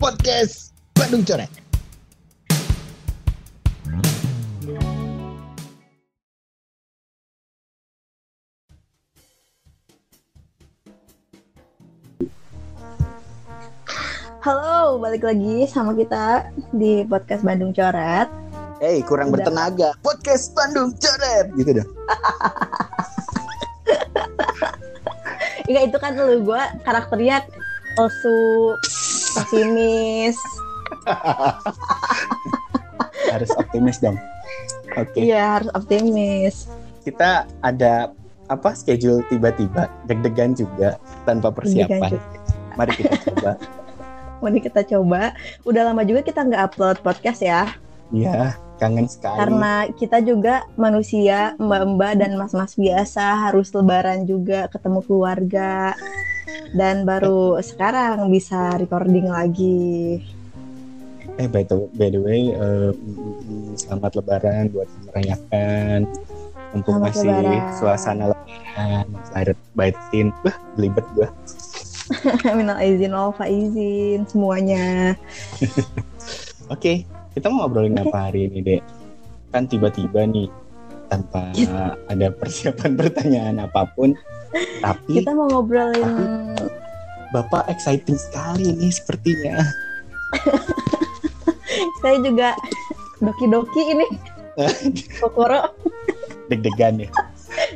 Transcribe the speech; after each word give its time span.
podcast 0.00 0.72
Bandung 0.96 1.20
Coret. 1.28 1.52
Halo, 14.40 14.96
balik 14.96 15.20
lagi 15.20 15.68
sama 15.68 15.92
kita 15.92 16.48
di 16.72 17.04
podcast 17.04 17.44
Bandung 17.44 17.76
Coret. 17.76 18.24
Hey, 18.80 19.04
kurang 19.04 19.28
Udah. 19.28 19.44
bertenaga. 19.44 19.92
Podcast 20.00 20.56
Bandung 20.56 20.96
Coret. 20.96 21.52
Gitu 21.60 21.76
dah. 21.76 21.84
Enggak 25.68 25.92
itu 25.92 25.98
kan 26.00 26.16
lu 26.16 26.40
gue 26.40 26.62
karakternya 26.88 27.44
osu, 28.00 28.40
pesimis. 29.32 30.36
Harus 33.30 33.50
optimis 33.54 33.98
dong. 33.98 34.18
Oke. 34.98 35.22
Iya 35.22 35.56
harus 35.56 35.70
optimis. 35.70 36.66
Kita 37.06 37.46
ada 37.62 38.10
apa 38.50 38.74
schedule 38.74 39.22
tiba-tiba 39.30 39.86
deg-degan 40.04 40.52
juga 40.52 40.98
tanpa 41.22 41.54
persiapan. 41.54 42.18
Mari 42.74 42.92
kita 42.98 43.14
coba. 43.30 43.50
Mari 44.42 44.58
kita 44.58 44.80
coba. 44.82 45.22
Udah 45.62 45.82
lama 45.86 46.02
juga 46.02 46.26
kita 46.26 46.42
nggak 46.42 46.74
upload 46.74 46.98
podcast 47.06 47.38
ya, 47.38 47.70
Iya, 48.10 48.58
kangen 48.82 49.06
sekali. 49.06 49.38
karena 49.38 49.86
kita 49.94 50.18
juga 50.18 50.66
manusia 50.74 51.54
mbak-mbak 51.62 52.18
dan 52.18 52.34
mas-mas 52.34 52.74
biasa 52.74 53.46
harus 53.46 53.70
lebaran 53.70 54.26
juga 54.26 54.66
ketemu 54.66 54.98
keluarga 55.06 55.94
dan 56.74 57.02
baru 57.02 57.58
sekarang 57.58 58.30
bisa 58.30 58.78
recording 58.78 59.26
lagi. 59.26 60.20
Eh 61.38 61.48
by 61.48 61.64
the, 61.64 61.76
by 61.96 62.08
the 62.12 62.20
way, 62.20 62.52
mm, 62.52 63.74
selamat 63.78 64.20
Lebaran 64.20 64.68
buat 64.70 64.86
yang 64.86 65.04
merayakan. 65.08 66.00
Mumpung 66.70 67.02
masih 67.02 67.26
Lebaran. 67.26 67.74
suasana 67.80 68.24
Lebaran, 68.30 69.06
lahir 69.34 69.56
batin, 69.74 70.26
wah 70.46 70.56
belibet 70.78 71.06
gua. 71.16 71.28
Minal 72.58 72.82
izin, 72.82 73.14
wal 73.14 73.30
faizin 73.34 74.26
semuanya. 74.26 75.14
Oke, 76.74 77.06
kita 77.34 77.46
mau 77.50 77.66
ngobrolin 77.66 77.98
apa 77.98 78.30
hari 78.30 78.50
ini, 78.50 78.58
Dek? 78.62 78.82
Kan 79.50 79.66
tiba-tiba 79.66 80.26
nih, 80.26 80.46
tanpa 81.10 81.50
ada 82.06 82.26
persiapan 82.30 82.94
pertanyaan 82.94 83.56
apa 83.66 83.86
pun, 83.94 84.14
tapi 84.80 85.20
Kita 85.20 85.30
mau 85.32 85.46
ngobrolin 85.48 86.58
Bapak 87.30 87.70
exciting 87.70 88.18
sekali 88.18 88.74
nih 88.74 88.90
sepertinya. 88.90 89.62
saya 92.00 92.18
juga 92.18 92.58
doki-doki 93.18 93.82
ini 93.88 94.06
Kokoro 95.22 95.70
Deg-degan 96.48 96.98
ya. 96.98 97.10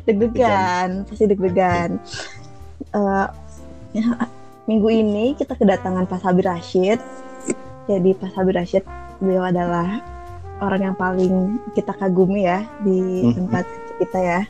deg-degan 0.02 1.02
pasti 1.04 1.24
deg-degan 1.24 1.98
ya, 3.92 4.04
minggu 4.64 4.88
ini 4.88 5.34
kita 5.34 5.54
kedatangan 5.54 6.06
Pak 6.06 6.18
Sabir 6.20 6.46
Rashid 6.46 6.98
jadi 7.84 8.10
Pak 8.16 8.34
Sabir 8.34 8.54
Rashid 8.54 8.82
beliau 9.18 9.44
adalah 9.44 10.02
orang 10.58 10.90
yang 10.90 10.96
paling 10.96 11.34
kita 11.74 11.92
kagumi 11.92 12.42
ya 12.44 12.62
di 12.80 13.22
Mhm. 13.22 13.34
tempat 13.36 13.64
kita 13.98 14.18
ya 14.18 14.40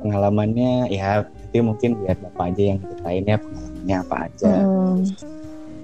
Pengalamannya 0.00 0.88
ya 0.88 1.24
nanti 1.24 1.58
mungkin 1.60 1.90
biar 2.00 2.16
Bapak 2.18 2.54
aja 2.54 2.62
yang 2.74 2.78
ceritain 2.80 3.24
ya 3.26 3.36
pengalamannya 3.36 3.96
apa 4.00 4.16
aja. 4.30 4.52
Hmm, 4.64 5.02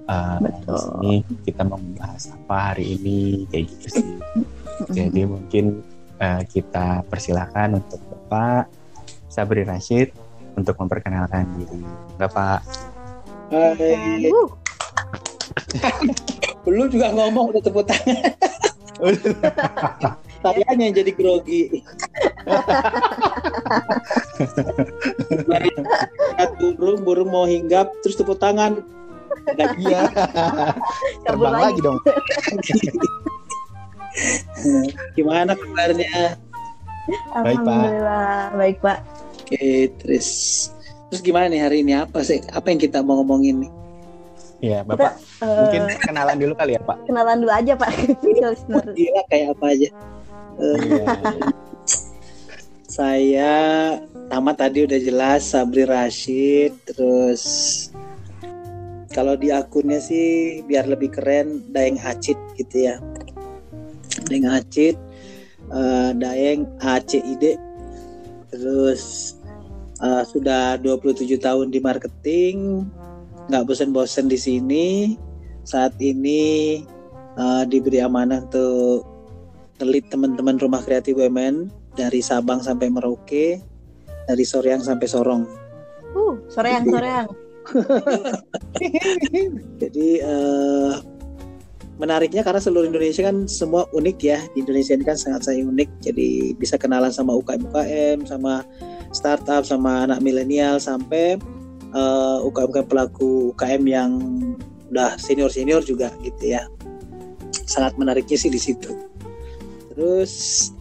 Eh, 0.06 0.38
Betul. 0.38 0.62
di 0.62 0.78
sini 0.78 1.14
kita 1.42 1.66
mau 1.66 1.82
membahas 1.82 2.30
apa 2.30 2.56
hari 2.70 2.94
ini 2.94 3.42
kayak 3.50 3.64
gitu 3.74 3.86
sih. 3.98 4.06
hmm. 4.06 4.46
Jadi 4.94 5.20
mungkin 5.26 5.64
eh, 6.22 6.42
kita 6.46 7.02
persilakan 7.10 7.82
untuk 7.82 7.98
Bapak 8.06 8.70
Sabri 9.26 9.66
Rashid 9.66 10.14
untuk 10.54 10.78
memperkenalkan 10.78 11.50
diri. 11.58 11.82
Bapak. 12.22 12.62
Hai. 13.50 14.30
Belum 16.62 16.86
juga 16.86 17.10
ngomong 17.10 17.50
udah 17.50 17.62
tepuk 17.62 17.84
tangan. 17.90 18.22
Tanyanya 20.46 20.84
yang 20.84 20.96
jadi 20.96 21.12
grogi. 21.12 21.62
Burung, 26.76 27.00
burung 27.02 27.30
mau 27.30 27.44
hinggap, 27.44 27.90
terus 28.00 28.14
tepuk 28.14 28.38
tangan. 28.38 28.82
Nggak 29.46 29.70
Iya. 29.78 30.00
Kabur 31.22 31.24
Terbang 31.24 31.52
lagi. 31.52 31.64
lagi 31.64 31.80
dong. 31.82 31.98
Gimana 35.14 35.52
kabarnya? 35.52 36.40
Baik, 37.36 37.60
Pak. 37.60 37.70
Alhamdulillah 37.70 38.50
baik 38.56 38.78
Pak 38.82 38.98
Oke, 39.38 39.66
terus 40.02 40.28
terus 41.06 41.22
gimana 41.22 41.46
nih 41.46 41.62
hari 41.62 41.86
ini 41.86 41.94
apa 41.94 42.18
sih? 42.20 42.42
Apa 42.50 42.66
yang 42.66 42.82
kita 42.82 42.98
mau 42.98 43.22
ngomongin 43.22 43.62
nih? 43.62 43.70
Iya, 44.58 44.78
Bapak 44.82 45.14
Eh, 45.36 45.46
mungkin 45.46 45.80
kenalan 46.00 46.40
dulu 46.40 46.56
kali 46.56 46.74
ya, 46.74 46.82
Pak. 46.82 46.96
kenalan 47.06 47.36
dulu 47.38 47.52
aja 47.52 47.72
Pak 47.76 47.90
Gila 48.98 49.22
kayak 49.28 49.54
apa 49.54 49.64
aja? 49.68 49.88
Iya. 50.56 51.04
saya 52.96 53.52
tamat 54.32 54.56
tadi 54.56 54.88
udah 54.88 54.96
jelas 54.96 55.52
Sabri 55.52 55.84
Rashid 55.84 56.72
terus 56.88 57.44
kalau 59.12 59.36
di 59.36 59.48
akunnya 59.48 59.96
sih 59.96 60.60
biar 60.64 60.88
lebih 60.88 61.12
keren 61.12 61.64
Daeng 61.72 61.96
Acit 62.04 62.36
gitu 62.56 62.88
ya. 62.88 63.00
Daeng 64.28 64.48
Acit 64.48 64.96
eh, 65.72 66.10
Daeng 66.16 66.68
ACID 66.80 67.56
terus 68.52 69.36
eh, 70.04 70.24
sudah 70.28 70.76
27 70.80 71.32
tahun 71.40 71.72
di 71.72 71.80
marketing 71.80 72.84
nggak 73.48 73.64
bosen-bosen 73.64 74.28
di 74.28 74.36
sini. 74.36 74.86
Saat 75.64 75.96
ini 76.00 76.80
eh, 77.40 77.64
diberi 77.68 78.04
amanah 78.04 78.44
untuk 78.44 79.15
telit 79.76 80.08
teman-teman 80.08 80.56
rumah 80.56 80.80
kreatif 80.80 81.16
BUMN 81.16 81.68
dari 81.96 82.20
Sabang 82.24 82.64
sampai 82.64 82.88
Merauke, 82.88 83.60
dari 84.26 84.44
Soreang 84.44 84.82
sampai 84.82 85.06
Sorong. 85.08 85.44
uh 86.16 86.34
soreang 86.48 86.88
soreang 86.88 87.28
Jadi 89.82 90.08
eh, 90.22 90.94
menariknya 91.98 92.46
karena 92.46 92.62
seluruh 92.62 92.86
Indonesia 92.86 93.26
kan 93.26 93.50
semua 93.50 93.90
unik 93.90 94.18
ya. 94.22 94.38
Di 94.54 94.62
Indonesia 94.62 94.94
ini 94.94 95.04
kan 95.04 95.18
sangat 95.18 95.50
sangat 95.50 95.66
unik. 95.66 95.90
Jadi 96.04 96.54
bisa 96.54 96.78
kenalan 96.78 97.10
sama 97.10 97.34
UKM 97.34 97.66
UKM, 97.66 98.18
sama 98.28 98.62
startup, 99.10 99.66
sama 99.66 100.06
anak 100.06 100.22
milenial 100.22 100.78
sampai 100.78 101.40
eh, 101.90 102.38
UKM 102.46 102.86
pelaku 102.86 103.50
UKM 103.56 103.82
yang 103.84 104.10
udah 104.94 105.18
senior 105.18 105.50
senior 105.50 105.82
juga 105.82 106.14
gitu 106.22 106.54
ya. 106.54 106.70
Sangat 107.66 107.98
menariknya 107.98 108.38
sih 108.38 108.52
di 108.52 108.60
situ. 108.62 108.94
Terus 109.96 110.32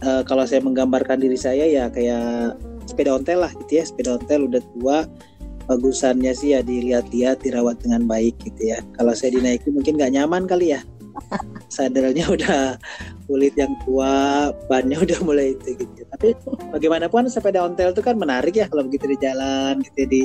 eh, 0.04 0.22
kalau 0.28 0.44
saya 0.44 0.60
menggambarkan 0.60 1.24
diri 1.24 1.40
saya 1.40 1.64
ya 1.64 1.88
kayak 1.88 2.60
sepeda 2.84 3.16
ontel 3.16 3.40
lah 3.40 3.52
gitu 3.64 3.80
ya. 3.80 3.84
Sepeda 3.88 4.20
ontel 4.20 4.44
udah 4.44 4.62
tua, 4.76 4.98
bagusannya 5.66 6.36
sih 6.36 6.52
ya 6.52 6.60
dilihat-lihat 6.60 7.40
dirawat 7.40 7.80
dengan 7.80 8.04
baik 8.04 8.36
gitu 8.44 8.76
ya. 8.76 8.78
Kalau 9.00 9.16
saya 9.16 9.32
dinaikin 9.32 9.72
mungkin 9.72 9.96
nggak 9.96 10.12
nyaman 10.12 10.44
kali 10.44 10.76
ya. 10.76 10.84
Sadelnya 11.72 12.28
udah 12.28 12.76
kulit 13.24 13.56
yang 13.56 13.72
tua 13.88 14.52
bannya 14.68 15.00
udah 15.00 15.18
mulai 15.24 15.56
itu 15.56 15.80
gitu 15.80 16.04
tapi 16.14 16.36
bagaimanapun 16.70 17.26
sepeda 17.26 17.64
ontel 17.64 17.90
itu 17.90 18.04
kan 18.04 18.14
menarik 18.14 18.54
ya 18.54 18.68
kalau 18.68 18.86
begitu 18.86 19.10
di 19.10 19.18
jalan 19.18 19.82
gitu 19.82 20.04
ya. 20.04 20.06
di 20.06 20.22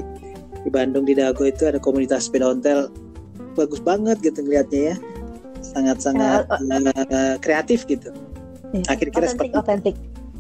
di 0.62 0.69
Bandung 0.69 1.08
di 1.09 1.18
Dago 1.18 1.47
itu 1.47 1.63
ada 1.63 1.79
komunitas 1.79 2.28
sepeda 2.28 2.52
ontel. 2.52 2.91
Bagus 3.55 3.79
banget 3.79 4.20
gitu 4.20 4.44
ngelihatnya 4.44 4.94
ya. 4.94 4.96
Sangat-sangat 5.64 6.52
eh, 6.52 7.40
kreatif 7.40 7.87
gitu 7.87 8.11
Iya. 8.72 8.84
Nah, 8.88 8.96
kira-kira 8.96 9.26
otentik 9.28 9.35
seperti 9.35 9.59
otentik. 9.59 9.96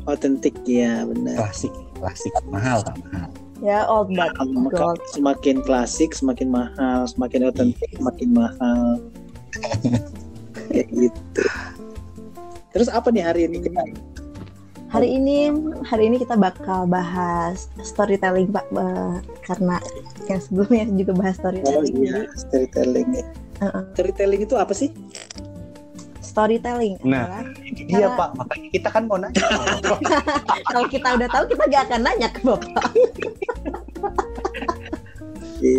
Otentik 0.07 0.55
ya 0.65 1.05
benar. 1.05 1.35
Klasik, 1.37 1.73
klasik. 1.99 2.33
Mahal, 2.49 2.81
Pak, 2.81 2.95
mahal. 3.05 3.29
ya 3.61 3.85
old 3.85 4.09
but 4.17 4.33
Maka 4.33 4.73
gold 4.73 5.01
semakin 5.13 5.61
klasik 5.61 6.15
semakin 6.17 6.49
mahal. 6.49 7.05
Semakin 7.05 7.51
otentik 7.51 7.89
semakin 7.93 8.29
mahal. 8.33 8.97
Kayak 10.71 10.87
gitu. 10.89 11.43
Terus 12.71 12.87
apa 12.87 13.11
nih 13.11 13.23
hari 13.27 13.41
ini 13.51 13.59
kita? 13.61 13.83
Hari 14.91 15.07
ini 15.07 15.51
hari 15.87 16.11
ini 16.11 16.19
kita 16.19 16.35
bakal 16.35 16.87
bahas 16.87 17.67
storytelling 17.83 18.51
Pak. 18.51 18.65
Eh, 18.73 19.15
karena 19.43 19.77
yang 20.27 20.39
sebelumnya 20.39 20.83
juga 20.95 21.11
bahas 21.19 21.35
oh 21.37 21.47
storytelling. 21.47 21.95
iya 21.99 22.19
storytelling. 22.35 23.07
Ya 23.13 23.25
Heeh. 23.61 23.83
storytelling 23.93 24.41
itu 24.41 24.55
apa 24.57 24.73
sih 24.73 24.89
storytelling 26.31 26.95
Nah. 27.03 27.27
adalah 27.27 27.43
Itu 27.61 27.81
dia, 27.83 28.07
Karena- 28.07 28.15
Pak. 28.15 28.29
Makanya 28.39 28.69
kita 28.71 28.89
kan 28.89 29.03
mau 29.05 29.17
nanya. 29.19 29.43
kalau 30.71 30.87
kita 30.87 31.07
udah 31.19 31.27
tahu 31.27 31.43
kita 31.51 31.63
gak 31.67 31.83
akan 31.91 31.99
nanya 32.07 32.27
ke 32.31 32.39
Bapak. 32.41 32.85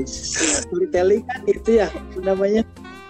storytelling 0.07 1.27
kan 1.27 1.41
itu 1.45 1.83
ya 1.83 1.89
namanya 2.23 2.63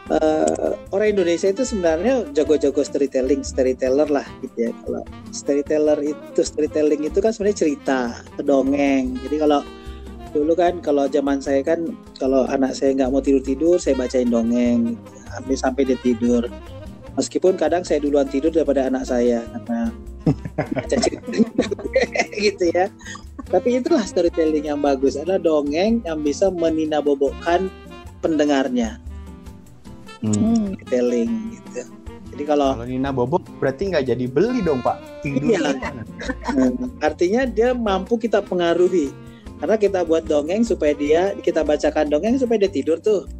uh, 0.08 0.72
orang 0.88 1.12
Indonesia 1.12 1.52
itu 1.52 1.62
sebenarnya 1.62 2.24
jago-jago 2.32 2.80
storytelling, 2.80 3.44
storyteller 3.44 4.08
lah 4.08 4.24
gitu 4.40 4.68
ya. 4.68 4.72
Kalau 4.82 5.02
storyteller 5.30 5.98
itu 6.00 6.40
storytelling 6.40 7.04
itu 7.04 7.18
kan 7.20 7.30
sebenarnya 7.30 7.58
cerita, 7.68 8.00
dongeng. 8.40 9.20
Jadi 9.20 9.36
kalau 9.36 9.60
dulu 10.32 10.56
kan 10.56 10.80
kalau 10.80 11.04
zaman 11.12 11.44
saya 11.44 11.60
kan 11.60 11.92
kalau 12.16 12.48
anak 12.48 12.72
saya 12.72 12.96
nggak 12.96 13.12
mau 13.12 13.20
tidur 13.20 13.44
tidur 13.44 13.76
saya 13.76 13.92
bacain 14.00 14.32
dongeng 14.32 14.96
gitu. 14.96 15.12
sampai 15.28 15.54
sampai 15.60 15.82
dia 15.84 15.98
tidur 16.00 16.42
meskipun 17.16 17.60
kadang 17.60 17.84
saya 17.84 18.00
duluan 18.00 18.28
tidur 18.28 18.52
daripada 18.52 18.88
anak 18.88 19.04
saya 19.04 19.44
karena 19.52 19.92
gitu 22.46 22.64
ya. 22.70 22.86
Tapi 23.50 23.82
itulah 23.82 24.06
storytelling 24.06 24.70
yang 24.70 24.80
bagus. 24.80 25.18
Adalah 25.18 25.42
dongeng 25.42 26.00
yang 26.06 26.22
bisa 26.22 26.48
meninabobokan 26.48 27.68
pendengarnya. 28.22 29.02
Hmm. 30.22 30.78
storytelling 30.78 31.58
gitu. 31.58 31.82
Jadi 32.32 32.44
kalau 32.48 32.78
kalau 32.78 32.88
Nina 32.88 33.12
Bobo 33.12 33.42
berarti 33.60 33.92
nggak 33.92 34.08
jadi 34.08 34.24
beli 34.30 34.64
dong 34.64 34.80
Pak. 34.80 35.26
Iya. 35.26 35.76
Artinya 37.04 37.44
dia 37.44 37.76
mampu 37.76 38.16
kita 38.16 38.40
pengaruhi. 38.40 39.12
Karena 39.60 39.76
kita 39.78 40.02
buat 40.02 40.26
dongeng 40.26 40.66
supaya 40.66 40.96
dia 40.96 41.36
kita 41.38 41.62
bacakan 41.62 42.10
dongeng 42.10 42.40
supaya 42.40 42.66
dia 42.66 42.72
tidur 42.72 42.98
tuh 42.98 43.30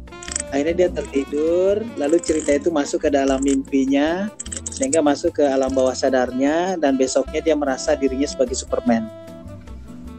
akhirnya 0.53 0.85
dia 0.85 0.89
tertidur 0.93 1.81
lalu 1.97 2.21
cerita 2.21 2.53
itu 2.53 2.69
masuk 2.69 3.09
ke 3.09 3.09
dalam 3.09 3.41
mimpinya 3.41 4.29
sehingga 4.69 5.01
masuk 5.01 5.41
ke 5.41 5.43
alam 5.49 5.73
bawah 5.73 5.97
sadarnya 5.97 6.77
dan 6.77 6.93
besoknya 6.93 7.41
dia 7.41 7.57
merasa 7.57 7.97
dirinya 7.97 8.29
sebagai 8.29 8.53
Superman. 8.53 9.09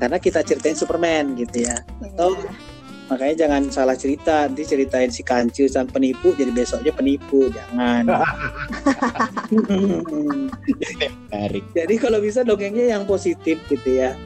Karena 0.02 0.18
kita 0.18 0.42
ceritain 0.42 0.74
Superman 0.74 1.38
gitu 1.38 1.62
ya. 1.62 1.86
Atau 2.02 2.34
iya. 2.34 2.50
makanya 3.06 3.46
jangan 3.46 3.62
salah 3.70 3.94
cerita 3.94 4.50
nanti 4.50 4.66
ceritain 4.66 5.10
si 5.14 5.22
kancil 5.22 5.70
sang 5.70 5.86
penipu 5.86 6.34
jadi 6.34 6.50
besoknya 6.50 6.90
penipu 6.90 7.46
jangan. 7.54 8.10
Jadi 11.78 11.94
kalau 11.98 12.18
bisa 12.18 12.42
dongengnya 12.42 12.98
yang 12.98 13.06
positif 13.06 13.62
gitu 13.70 13.90
ya 14.02 14.18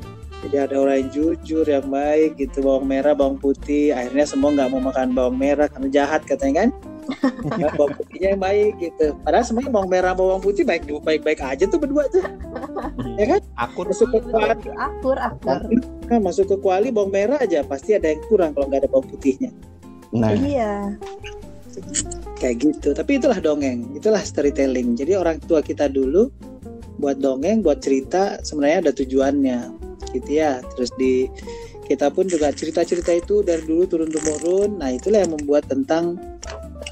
jadi 0.47 0.71
ada 0.71 0.79
orang 0.79 0.97
yang 1.03 1.11
jujur 1.11 1.67
yang 1.67 1.91
baik 1.91 2.39
gitu 2.39 2.63
bawang 2.63 2.87
merah 2.87 3.11
bawang 3.11 3.43
putih. 3.43 3.91
Akhirnya 3.91 4.23
semua 4.23 4.55
nggak 4.55 4.71
mau 4.71 4.83
makan 4.87 5.11
bawang 5.11 5.35
merah 5.35 5.67
karena 5.67 5.89
jahat 5.91 6.23
katanya 6.27 6.67
kan? 6.67 6.71
Nah, 7.57 7.73
bawang 7.73 7.97
putihnya 7.97 8.37
yang 8.37 8.43
baik 8.45 8.73
gitu. 8.85 9.17
Padahal 9.25 9.41
sebenarnya 9.41 9.73
bawang 9.73 9.91
merah 9.91 10.13
bawang 10.13 10.45
putih 10.45 10.63
baik 10.69 10.85
baik 10.85 11.25
baik 11.25 11.41
aja 11.41 11.65
tuh 11.65 11.81
berdua 11.81 12.05
tuh. 12.13 12.21
Ya 13.17 13.25
kan? 13.25 13.41
Akur. 13.57 13.89
Masuk 13.89 14.13
ke 14.13 14.21
kuali. 14.29 14.69
akur 14.77 15.17
akur. 15.17 15.59
Nah, 16.07 16.21
masuk 16.21 16.47
ke 16.53 16.57
kuali 16.61 16.93
bawang 16.93 17.11
merah 17.11 17.41
aja. 17.41 17.65
Pasti 17.65 17.97
ada 17.97 18.13
yang 18.13 18.21
kurang 18.29 18.53
kalau 18.53 18.69
nggak 18.69 18.85
ada 18.85 18.91
bawang 18.93 19.09
putihnya. 19.09 19.51
Nah. 20.13 20.37
Iya. 20.37 21.01
Kayak 22.39 22.57
gitu. 22.61 22.89
Tapi 22.93 23.17
itulah 23.17 23.41
dongeng. 23.41 23.89
Itulah 23.97 24.21
storytelling. 24.21 24.95
Jadi 24.95 25.17
orang 25.17 25.41
tua 25.49 25.65
kita 25.65 25.89
dulu 25.89 26.29
buat 26.99 27.17
dongeng 27.23 27.63
buat 27.63 27.79
cerita 27.79 28.43
sebenarnya 28.43 28.91
ada 28.91 28.93
tujuannya 28.93 29.78
gitu 30.13 30.41
ya. 30.43 30.61
Terus 30.77 30.91
di 30.97 31.29
kita 31.89 32.13
pun 32.13 32.29
juga 32.29 32.53
cerita-cerita 32.53 33.17
itu 33.17 33.41
dari 33.41 33.65
dulu 33.65 33.85
turun 33.89 34.11
temurun. 34.13 34.81
Nah 34.81 34.93
itulah 34.93 35.25
yang 35.25 35.33
membuat 35.33 35.69
tentang 35.69 36.21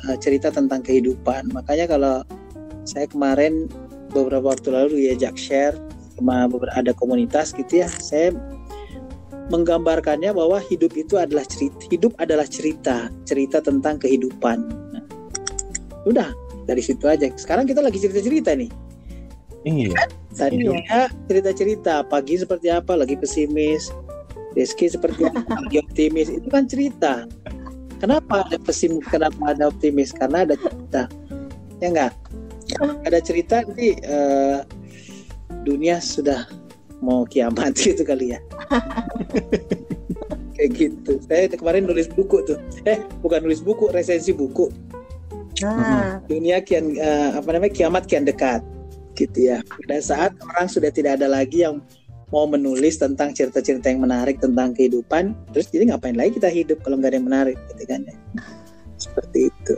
uh, 0.09 0.17
cerita 0.17 0.49
tentang 0.49 0.81
kehidupan. 0.81 1.53
Makanya 1.53 1.87
kalau 1.91 2.25
saya 2.89 3.05
kemarin 3.11 3.69
beberapa 4.15 4.55
waktu 4.55 4.73
lalu 4.73 5.11
diajak 5.11 5.37
share 5.37 5.77
sama 6.17 6.49
ada 6.73 6.97
komunitas 6.97 7.53
gitu 7.53 7.85
ya 7.85 7.89
saya 7.93 8.33
menggambarkannya 9.53 10.33
bahwa 10.33 10.57
hidup 10.65 10.97
itu 10.97 11.21
adalah 11.21 11.45
cerita 11.45 11.77
hidup 11.93 12.17
adalah 12.17 12.49
cerita 12.49 13.13
cerita 13.29 13.61
tentang 13.61 14.01
kehidupan. 14.01 14.59
Nah, 14.97 15.05
udah 16.09 16.33
dari 16.67 16.83
situ 16.83 17.05
aja. 17.07 17.29
Sekarang 17.37 17.69
kita 17.69 17.85
lagi 17.85 18.01
cerita 18.01 18.25
cerita 18.25 18.51
nih 18.57 18.86
iya 19.67 19.93
Tadinya 20.37 20.77
iya. 20.85 21.03
cerita-cerita 21.27 22.05
pagi 22.05 22.37
seperti 22.37 22.69
apa 22.69 22.93
lagi 22.93 23.17
pesimis, 23.17 23.89
Rizky 24.53 24.93
seperti 24.93 25.25
apa 25.25 25.41
lagi 25.65 25.81
optimis 25.81 26.29
itu 26.29 26.47
kan 26.53 26.69
cerita. 26.69 27.25
Kenapa 27.97 28.45
ada 28.45 28.61
pesimis? 28.61 29.09
Kenapa 29.09 29.57
ada 29.57 29.73
optimis? 29.73 30.13
Karena 30.13 30.45
ada 30.45 30.55
cerita. 30.61 31.09
Ya 31.81 31.89
enggak? 31.89 32.13
Ada 33.09 33.19
cerita 33.25 33.65
nanti 33.65 33.97
uh, 34.05 34.61
dunia 35.65 36.05
sudah 36.05 36.45
mau 37.01 37.25
kiamat 37.25 37.73
gitu 37.81 38.05
kali 38.05 38.37
ya. 38.37 38.41
Kayak 40.53 40.71
gitu. 40.77 41.17
Saya 41.25 41.49
kemarin 41.49 41.89
nulis 41.89 42.13
buku 42.13 42.45
tuh. 42.45 42.61
Eh, 42.85 43.01
bukan 43.25 43.41
nulis 43.49 43.65
buku, 43.65 43.89
resensi 43.89 44.37
buku. 44.37 44.69
Nah. 45.65 46.21
Dunia 46.29 46.61
kian 46.61 47.01
uh, 47.01 47.41
apa 47.41 47.57
namanya? 47.57 47.73
Kiamat 47.73 48.05
kian 48.05 48.29
dekat 48.29 48.61
gitu 49.17 49.51
ya. 49.51 49.65
Pada 49.65 49.99
saat 49.99 50.33
orang 50.45 50.69
sudah 50.69 50.93
tidak 50.93 51.19
ada 51.19 51.27
lagi 51.27 51.65
yang 51.65 51.81
mau 52.35 52.45
menulis 52.45 52.99
tentang 52.99 53.31
cerita-cerita 53.31 53.87
yang 53.87 54.03
menarik 54.03 54.43
tentang 54.43 54.75
kehidupan, 54.75 55.35
terus 55.55 55.71
jadi 55.71 55.95
ngapain 55.95 56.19
lagi 56.19 56.39
kita 56.39 56.51
hidup 56.51 56.83
kalau 56.83 56.99
nggak 56.99 57.15
ada 57.15 57.19
yang 57.19 57.29
menarik, 57.29 57.57
gitu 57.73 57.85
kan 57.87 58.01
ya. 58.03 58.17
Seperti 58.99 59.51
itu. 59.51 59.75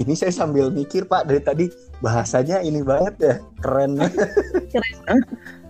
Ini 0.00 0.16
saya 0.16 0.32
sambil 0.32 0.72
mikir 0.72 1.04
Pak 1.04 1.28
dari 1.28 1.44
tadi 1.44 1.66
bahasanya 2.00 2.64
ini 2.64 2.80
banget 2.80 3.14
ya, 3.20 3.34
keren. 3.60 4.00
keren. 4.72 5.20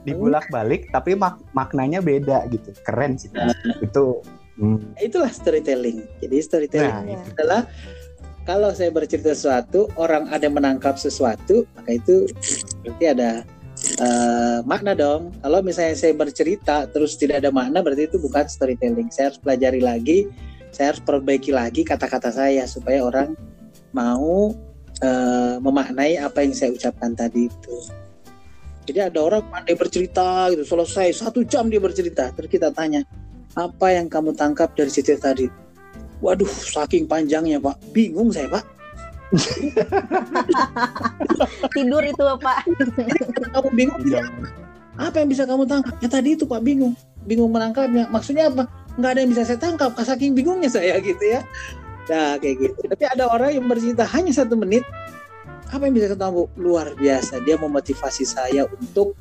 Dibulak 0.06 0.46
balik 0.48 0.88
tapi 0.94 1.18
mak 1.18 1.42
maknanya 1.52 1.98
beda 1.98 2.46
gitu, 2.54 2.70
keren 2.86 3.18
sih. 3.18 3.28
Nah, 3.34 3.50
itu 3.82 4.22
hmm. 4.62 4.94
itulah 5.02 5.34
storytelling. 5.34 6.06
Jadi 6.22 6.36
storytelling 6.38 7.18
nah, 7.18 7.26
adalah 7.34 7.60
kalau 8.50 8.74
saya 8.74 8.90
bercerita 8.90 9.30
sesuatu 9.30 9.86
orang 9.94 10.26
ada 10.34 10.50
menangkap 10.50 10.98
sesuatu 10.98 11.62
maka 11.78 11.94
itu 11.94 12.26
berarti 12.82 13.04
ada 13.06 13.30
uh, 14.02 14.58
makna 14.66 14.98
dong. 14.98 15.30
Kalau 15.38 15.62
misalnya 15.62 15.94
saya 15.94 16.18
bercerita 16.18 16.90
terus 16.90 17.14
tidak 17.14 17.46
ada 17.46 17.54
makna 17.54 17.78
berarti 17.78 18.10
itu 18.10 18.18
bukan 18.18 18.50
storytelling. 18.50 19.06
Saya 19.14 19.30
harus 19.30 19.38
pelajari 19.38 19.78
lagi 19.78 20.26
saya 20.74 20.94
harus 20.94 21.02
perbaiki 21.02 21.54
lagi 21.54 21.86
kata-kata 21.86 22.34
saya 22.34 22.66
supaya 22.66 23.06
orang 23.06 23.38
mau 23.94 24.50
uh, 25.02 25.56
memaknai 25.62 26.18
apa 26.18 26.42
yang 26.42 26.50
saya 26.50 26.74
ucapkan 26.74 27.14
tadi 27.14 27.46
itu. 27.46 27.76
Jadi 28.90 28.98
ada 29.14 29.22
orang 29.22 29.46
pandai 29.46 29.78
bercerita 29.78 30.50
gitu 30.50 30.66
selesai 30.66 31.22
satu 31.22 31.46
jam 31.46 31.70
dia 31.70 31.78
bercerita. 31.78 32.34
Terus 32.34 32.50
kita 32.50 32.74
tanya 32.74 33.06
apa 33.54 33.94
yang 33.94 34.10
kamu 34.10 34.34
tangkap 34.34 34.74
dari 34.74 34.90
cerita 34.90 35.30
tadi 35.30 35.69
Waduh, 36.20 36.48
saking 36.48 37.08
panjangnya 37.08 37.56
Pak, 37.56 37.80
bingung 37.96 38.28
saya 38.28 38.44
Pak. 38.52 38.64
Tidur 41.74 42.02
itu 42.04 42.20
Pak. 42.20 42.58
kamu 43.56 43.68
bingung 43.72 44.00
tidak? 44.04 44.28
Apa 45.00 45.24
yang 45.24 45.28
bisa 45.32 45.48
kamu 45.48 45.64
tangkap? 45.64 45.96
Ya 46.04 46.08
tadi 46.12 46.36
itu 46.36 46.44
Pak 46.44 46.60
bingung, 46.60 46.92
bingung 47.24 47.48
menangkapnya. 47.48 48.04
Maksudnya 48.12 48.52
apa? 48.52 48.68
Nggak 49.00 49.10
ada 49.16 49.20
yang 49.24 49.30
bisa 49.32 49.42
saya 49.48 49.56
tangkap. 49.56 49.96
Saking 49.96 50.36
bingungnya 50.36 50.68
saya 50.68 51.00
gitu 51.08 51.24
ya. 51.24 51.40
Nah 52.12 52.36
kayak 52.36 52.68
gitu. 52.68 52.80
Tapi 52.84 53.04
ada 53.08 53.32
orang 53.32 53.56
yang 53.56 53.64
bercerita 53.64 54.04
hanya 54.12 54.32
satu 54.34 54.60
menit. 54.60 54.84
Apa 55.72 55.88
yang 55.88 55.96
bisa 55.96 56.12
kita 56.12 56.20
tahu? 56.20 56.50
Luar 56.60 56.92
biasa. 56.98 57.40
Dia 57.46 57.56
memotivasi 57.56 58.26
saya 58.26 58.66
untuk 58.66 59.14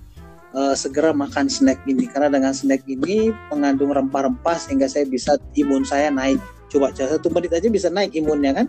uh, 0.51 0.75
segera 0.75 1.13
makan 1.13 1.47
snack 1.47 1.79
ini 1.85 2.09
karena 2.09 2.33
dengan 2.33 2.51
snack 2.51 2.83
ini 2.89 3.29
mengandung 3.53 3.93
rempah-rempah 3.93 4.57
sehingga 4.57 4.89
saya 4.89 5.05
bisa 5.05 5.37
imun 5.55 5.85
saya 5.85 6.09
naik 6.09 6.41
coba 6.69 6.93
satu 6.93 7.27
menit 7.33 7.51
aja 7.51 7.67
bisa 7.67 7.89
naik 7.89 8.13
imunnya 8.13 8.63
kan? 8.63 8.67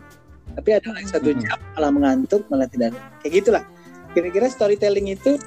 Tapi 0.57 0.69
ada 0.75 0.91
yang 0.97 1.07
satu 1.09 1.31
jam 1.37 1.59
malah 1.77 1.93
mengantuk 1.95 2.43
malah 2.51 2.67
tidak 2.67 2.97
kayak 3.23 3.45
gitulah. 3.45 3.65
Kira-kira 4.17 4.51
storytelling 4.51 5.15
itu 5.15 5.39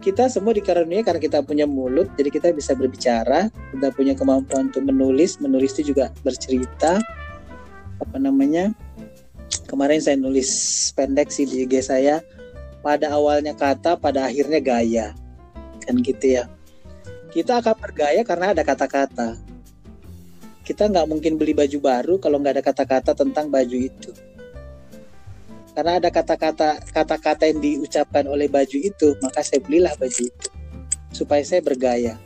kita 0.00 0.28
semua 0.32 0.56
dikaruniai 0.56 1.04
karena 1.04 1.20
kita 1.20 1.40
punya 1.40 1.64
mulut 1.64 2.08
jadi 2.20 2.28
kita 2.28 2.48
bisa 2.52 2.76
berbicara 2.76 3.48
kita 3.72 3.88
punya 3.96 4.12
kemampuan 4.12 4.68
untuk 4.68 4.84
menulis 4.84 5.40
menulis 5.42 5.76
itu 5.76 5.92
juga 5.92 6.08
bercerita. 6.24 7.00
Apa 8.00 8.16
namanya? 8.16 8.72
Kemarin 9.66 10.00
saya 10.00 10.16
nulis 10.16 10.48
pendek 10.94 11.30
sih 11.30 11.46
di 11.46 11.66
IG 11.66 11.84
saya 11.84 12.22
pada 12.80 13.12
awalnya 13.12 13.52
kata 13.52 13.98
pada 13.98 14.30
akhirnya 14.30 14.62
gaya. 14.62 15.06
Kan 15.84 16.00
gitu 16.00 16.40
ya. 16.40 16.44
Kita 17.34 17.60
akan 17.60 17.76
bergaya 17.76 18.24
karena 18.24 18.56
ada 18.56 18.64
kata-kata 18.64 19.45
kita 20.66 20.90
nggak 20.90 21.06
mungkin 21.06 21.38
beli 21.38 21.54
baju 21.54 21.78
baru 21.78 22.14
kalau 22.18 22.42
nggak 22.42 22.58
ada 22.58 22.64
kata-kata 22.66 23.14
tentang 23.14 23.46
baju 23.46 23.78
itu. 23.78 24.10
Karena 25.78 26.02
ada 26.02 26.10
kata-kata 26.10 26.82
kata-kata 26.90 27.46
yang 27.46 27.62
diucapkan 27.62 28.26
oleh 28.26 28.50
baju 28.50 28.74
itu 28.74 29.14
maka 29.22 29.46
saya 29.46 29.62
belilah 29.62 29.94
baju 29.94 30.26
itu 30.26 30.48
supaya 31.14 31.46
saya 31.46 31.62
bergaya. 31.62 32.18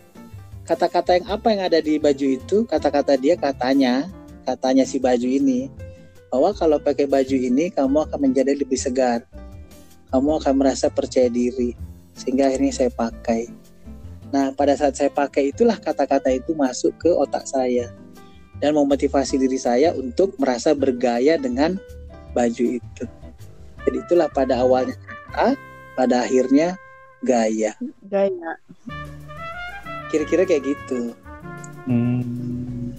Kata-kata 0.64 1.20
yang 1.20 1.28
apa 1.28 1.52
yang 1.52 1.68
ada 1.68 1.84
di 1.84 2.00
baju 2.00 2.26
itu 2.40 2.64
kata-kata 2.64 3.20
dia 3.20 3.36
katanya 3.36 4.08
katanya 4.48 4.88
si 4.88 4.96
baju 4.96 5.28
ini 5.28 5.68
bahwa 6.32 6.56
kalau 6.56 6.80
pakai 6.80 7.04
baju 7.04 7.36
ini 7.36 7.68
kamu 7.68 8.08
akan 8.08 8.18
menjadi 8.24 8.56
lebih 8.56 8.80
segar. 8.80 9.20
Kamu 10.08 10.40
akan 10.40 10.54
merasa 10.56 10.88
percaya 10.88 11.28
diri 11.28 11.76
sehingga 12.16 12.48
akhirnya 12.48 12.72
saya 12.72 12.88
pakai. 12.88 13.52
Nah 14.32 14.48
pada 14.56 14.80
saat 14.80 14.96
saya 14.96 15.12
pakai 15.12 15.52
itulah 15.52 15.76
kata-kata 15.76 16.32
itu 16.32 16.56
masuk 16.56 16.96
ke 16.96 17.12
otak 17.12 17.44
saya 17.44 17.92
dan 18.60 18.76
memotivasi 18.76 19.40
diri 19.40 19.56
saya 19.56 19.96
untuk 19.96 20.36
merasa 20.36 20.76
bergaya 20.76 21.40
dengan 21.40 21.80
baju 22.36 22.64
itu. 22.78 23.04
Jadi 23.88 23.96
itulah 23.96 24.28
pada 24.28 24.60
awalnya 24.60 24.94
kata, 25.00 25.56
pada 25.96 26.16
akhirnya 26.22 26.76
gaya. 27.24 27.72
Gaya. 28.06 28.52
Kira-kira 30.12 30.44
kayak 30.44 30.62
gitu. 30.68 31.16
Hmm, 31.88 32.92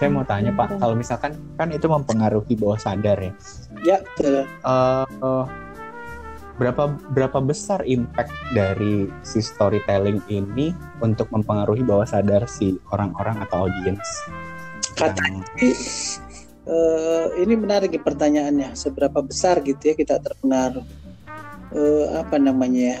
saya 0.00 0.08
mau 0.10 0.24
tanya 0.24 0.54
Pak, 0.54 0.80
kalau 0.80 0.96
misalkan 0.96 1.36
kan 1.60 1.68
itu 1.70 1.84
mempengaruhi 1.84 2.56
bawah 2.56 2.80
sadar 2.80 3.20
ya. 3.20 3.32
Ya, 3.84 3.96
betul. 4.00 4.48
Uh, 4.64 5.04
uh, 5.20 5.44
berapa 6.56 6.94
berapa 7.10 7.38
besar 7.42 7.82
impact 7.82 8.30
dari 8.54 9.10
si 9.26 9.42
storytelling 9.42 10.22
ini 10.30 10.70
untuk 11.02 11.26
mempengaruhi 11.34 11.82
bawah 11.82 12.06
sadar 12.06 12.46
si 12.46 12.78
orang-orang 12.94 13.42
atau 13.44 13.66
audiens? 13.66 14.06
Katanya 14.92 15.40
uh, 16.68 17.26
ini 17.40 17.56
menarik 17.56 17.88
nih 17.88 18.04
pertanyaannya. 18.04 18.76
Seberapa 18.76 19.24
besar 19.24 19.64
gitu 19.64 19.80
ya 19.80 19.94
kita 19.96 20.20
terpengaruh? 20.20 20.84
Uh, 21.72 22.20
apa 22.20 22.36
namanya 22.36 23.00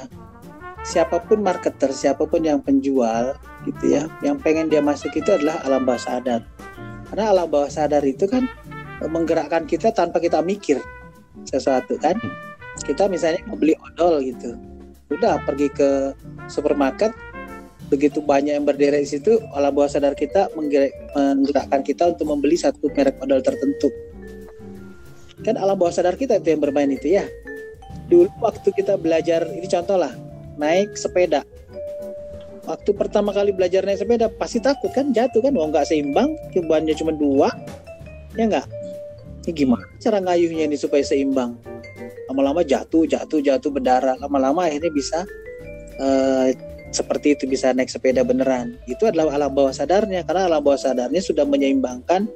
Siapa 0.84 1.16
pun 1.24 1.40
marketer, 1.40 1.96
siapa 1.96 2.28
pun 2.28 2.44
yang 2.44 2.60
penjual 2.60 3.32
gitu 3.64 3.96
ya, 3.96 4.04
yang 4.20 4.36
pengen 4.36 4.68
dia 4.68 4.84
masuk 4.84 5.16
itu 5.16 5.32
adalah 5.32 5.56
alam 5.64 5.88
bawah 5.88 5.96
sadar. 5.96 6.44
Karena 7.08 7.32
alam 7.32 7.48
bawah 7.48 7.72
sadar 7.72 8.04
itu 8.04 8.28
kan 8.28 8.44
menggerakkan 9.00 9.64
kita 9.64 9.96
tanpa 9.96 10.20
kita 10.20 10.44
mikir 10.44 10.76
sesuatu 11.48 11.96
kan. 11.96 12.20
Kita 12.84 13.08
misalnya 13.08 13.40
mau 13.48 13.56
beli 13.56 13.72
odol 13.80 14.20
gitu, 14.28 14.60
udah 15.08 15.40
pergi 15.48 15.72
ke 15.72 16.12
supermarket, 16.52 17.16
begitu 17.92 18.24
banyak 18.24 18.56
yang 18.56 18.64
berderet 18.64 19.04
di 19.04 19.10
situ, 19.18 19.40
alam 19.52 19.72
bawah 19.74 19.90
sadar 19.90 20.16
kita 20.16 20.48
menggerakkan 20.56 21.84
kita 21.84 22.16
untuk 22.16 22.26
membeli 22.28 22.56
satu 22.56 22.88
merek 22.90 23.20
odol 23.20 23.44
tertentu. 23.44 23.92
Kan 25.44 25.60
alam 25.60 25.76
bawah 25.76 25.92
sadar 25.92 26.16
kita 26.16 26.40
itu 26.40 26.56
yang 26.56 26.62
bermain 26.64 26.88
itu 26.88 27.16
ya. 27.20 27.28
Dulu 28.08 28.28
waktu 28.40 28.68
kita 28.72 28.96
belajar, 28.96 29.48
ini 29.52 29.68
contoh 29.68 29.96
lah, 30.00 30.12
naik 30.56 30.96
sepeda. 30.96 31.44
Waktu 32.64 32.96
pertama 32.96 33.32
kali 33.32 33.52
belajar 33.52 33.84
naik 33.84 34.00
sepeda 34.00 34.32
pasti 34.32 34.56
takut 34.60 34.88
kan 34.92 35.12
jatuh 35.12 35.44
kan, 35.44 35.52
oh 35.52 35.68
nggak 35.68 35.84
seimbang, 35.84 36.32
bebannya 36.56 36.96
cuma 36.96 37.12
dua, 37.12 37.52
ya 38.36 38.48
nggak? 38.48 38.66
Ini 39.44 39.52
gimana 39.52 39.84
cara 40.00 40.24
ngayuhnya 40.24 40.64
ini 40.72 40.76
supaya 40.80 41.04
seimbang? 41.04 41.60
Lama-lama 42.32 42.64
jatuh, 42.64 43.04
jatuh, 43.04 43.44
jatuh 43.44 43.68
berdarah. 43.68 44.16
Lama-lama 44.16 44.64
akhirnya 44.64 44.88
bisa 44.88 45.28
uh, 46.00 46.48
seperti 46.94 47.34
itu 47.34 47.50
bisa 47.50 47.74
naik 47.74 47.90
sepeda 47.90 48.22
beneran. 48.22 48.78
Itu 48.86 49.10
adalah 49.10 49.34
alam 49.34 49.50
bawah 49.50 49.74
sadarnya 49.74 50.22
karena 50.22 50.46
alam 50.46 50.62
bawah 50.62 50.78
sadarnya 50.78 51.18
sudah 51.18 51.42
menyeimbangkan 51.42 52.30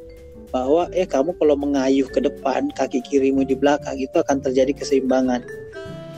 bahwa 0.50 0.90
eh 0.90 1.06
kamu 1.06 1.36
kalau 1.38 1.54
mengayuh 1.54 2.10
ke 2.10 2.18
depan 2.18 2.74
kaki 2.74 2.98
kirimu 3.06 3.46
di 3.46 3.54
belakang 3.54 3.94
itu 3.94 4.18
akan 4.18 4.42
terjadi 4.42 4.74
keseimbangan. 4.74 5.46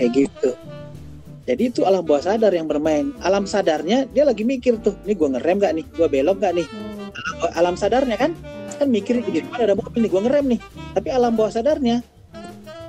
Kayak 0.01 0.25
gitu. 0.25 0.57
Jadi 1.45 1.63
itu 1.69 1.85
alam 1.85 2.01
bawah 2.01 2.25
sadar 2.25 2.57
yang 2.57 2.65
bermain. 2.65 3.13
Alam 3.21 3.45
sadarnya 3.45 4.09
dia 4.09 4.25
lagi 4.25 4.47
mikir 4.47 4.81
tuh 4.81 4.97
ini 5.05 5.13
gue 5.13 5.29
ngerem 5.37 5.61
gak 5.61 5.73
nih? 5.77 5.85
Gue 5.93 6.09
belok 6.09 6.41
gak 6.41 6.57
nih? 6.57 6.65
Hmm. 6.65 7.53
alam 7.57 7.75
sadarnya 7.77 8.17
kan 8.17 8.33
kan 8.81 8.89
mikir 8.89 9.21
di 9.21 9.45
depan 9.45 9.69
ada 9.69 9.75
mobil 9.77 10.09
nih? 10.09 10.11
Gue 10.11 10.23
ngerem 10.25 10.47
nih. 10.57 10.61
Tapi 10.97 11.09
alam 11.13 11.37
bawah 11.37 11.53
sadarnya 11.53 12.01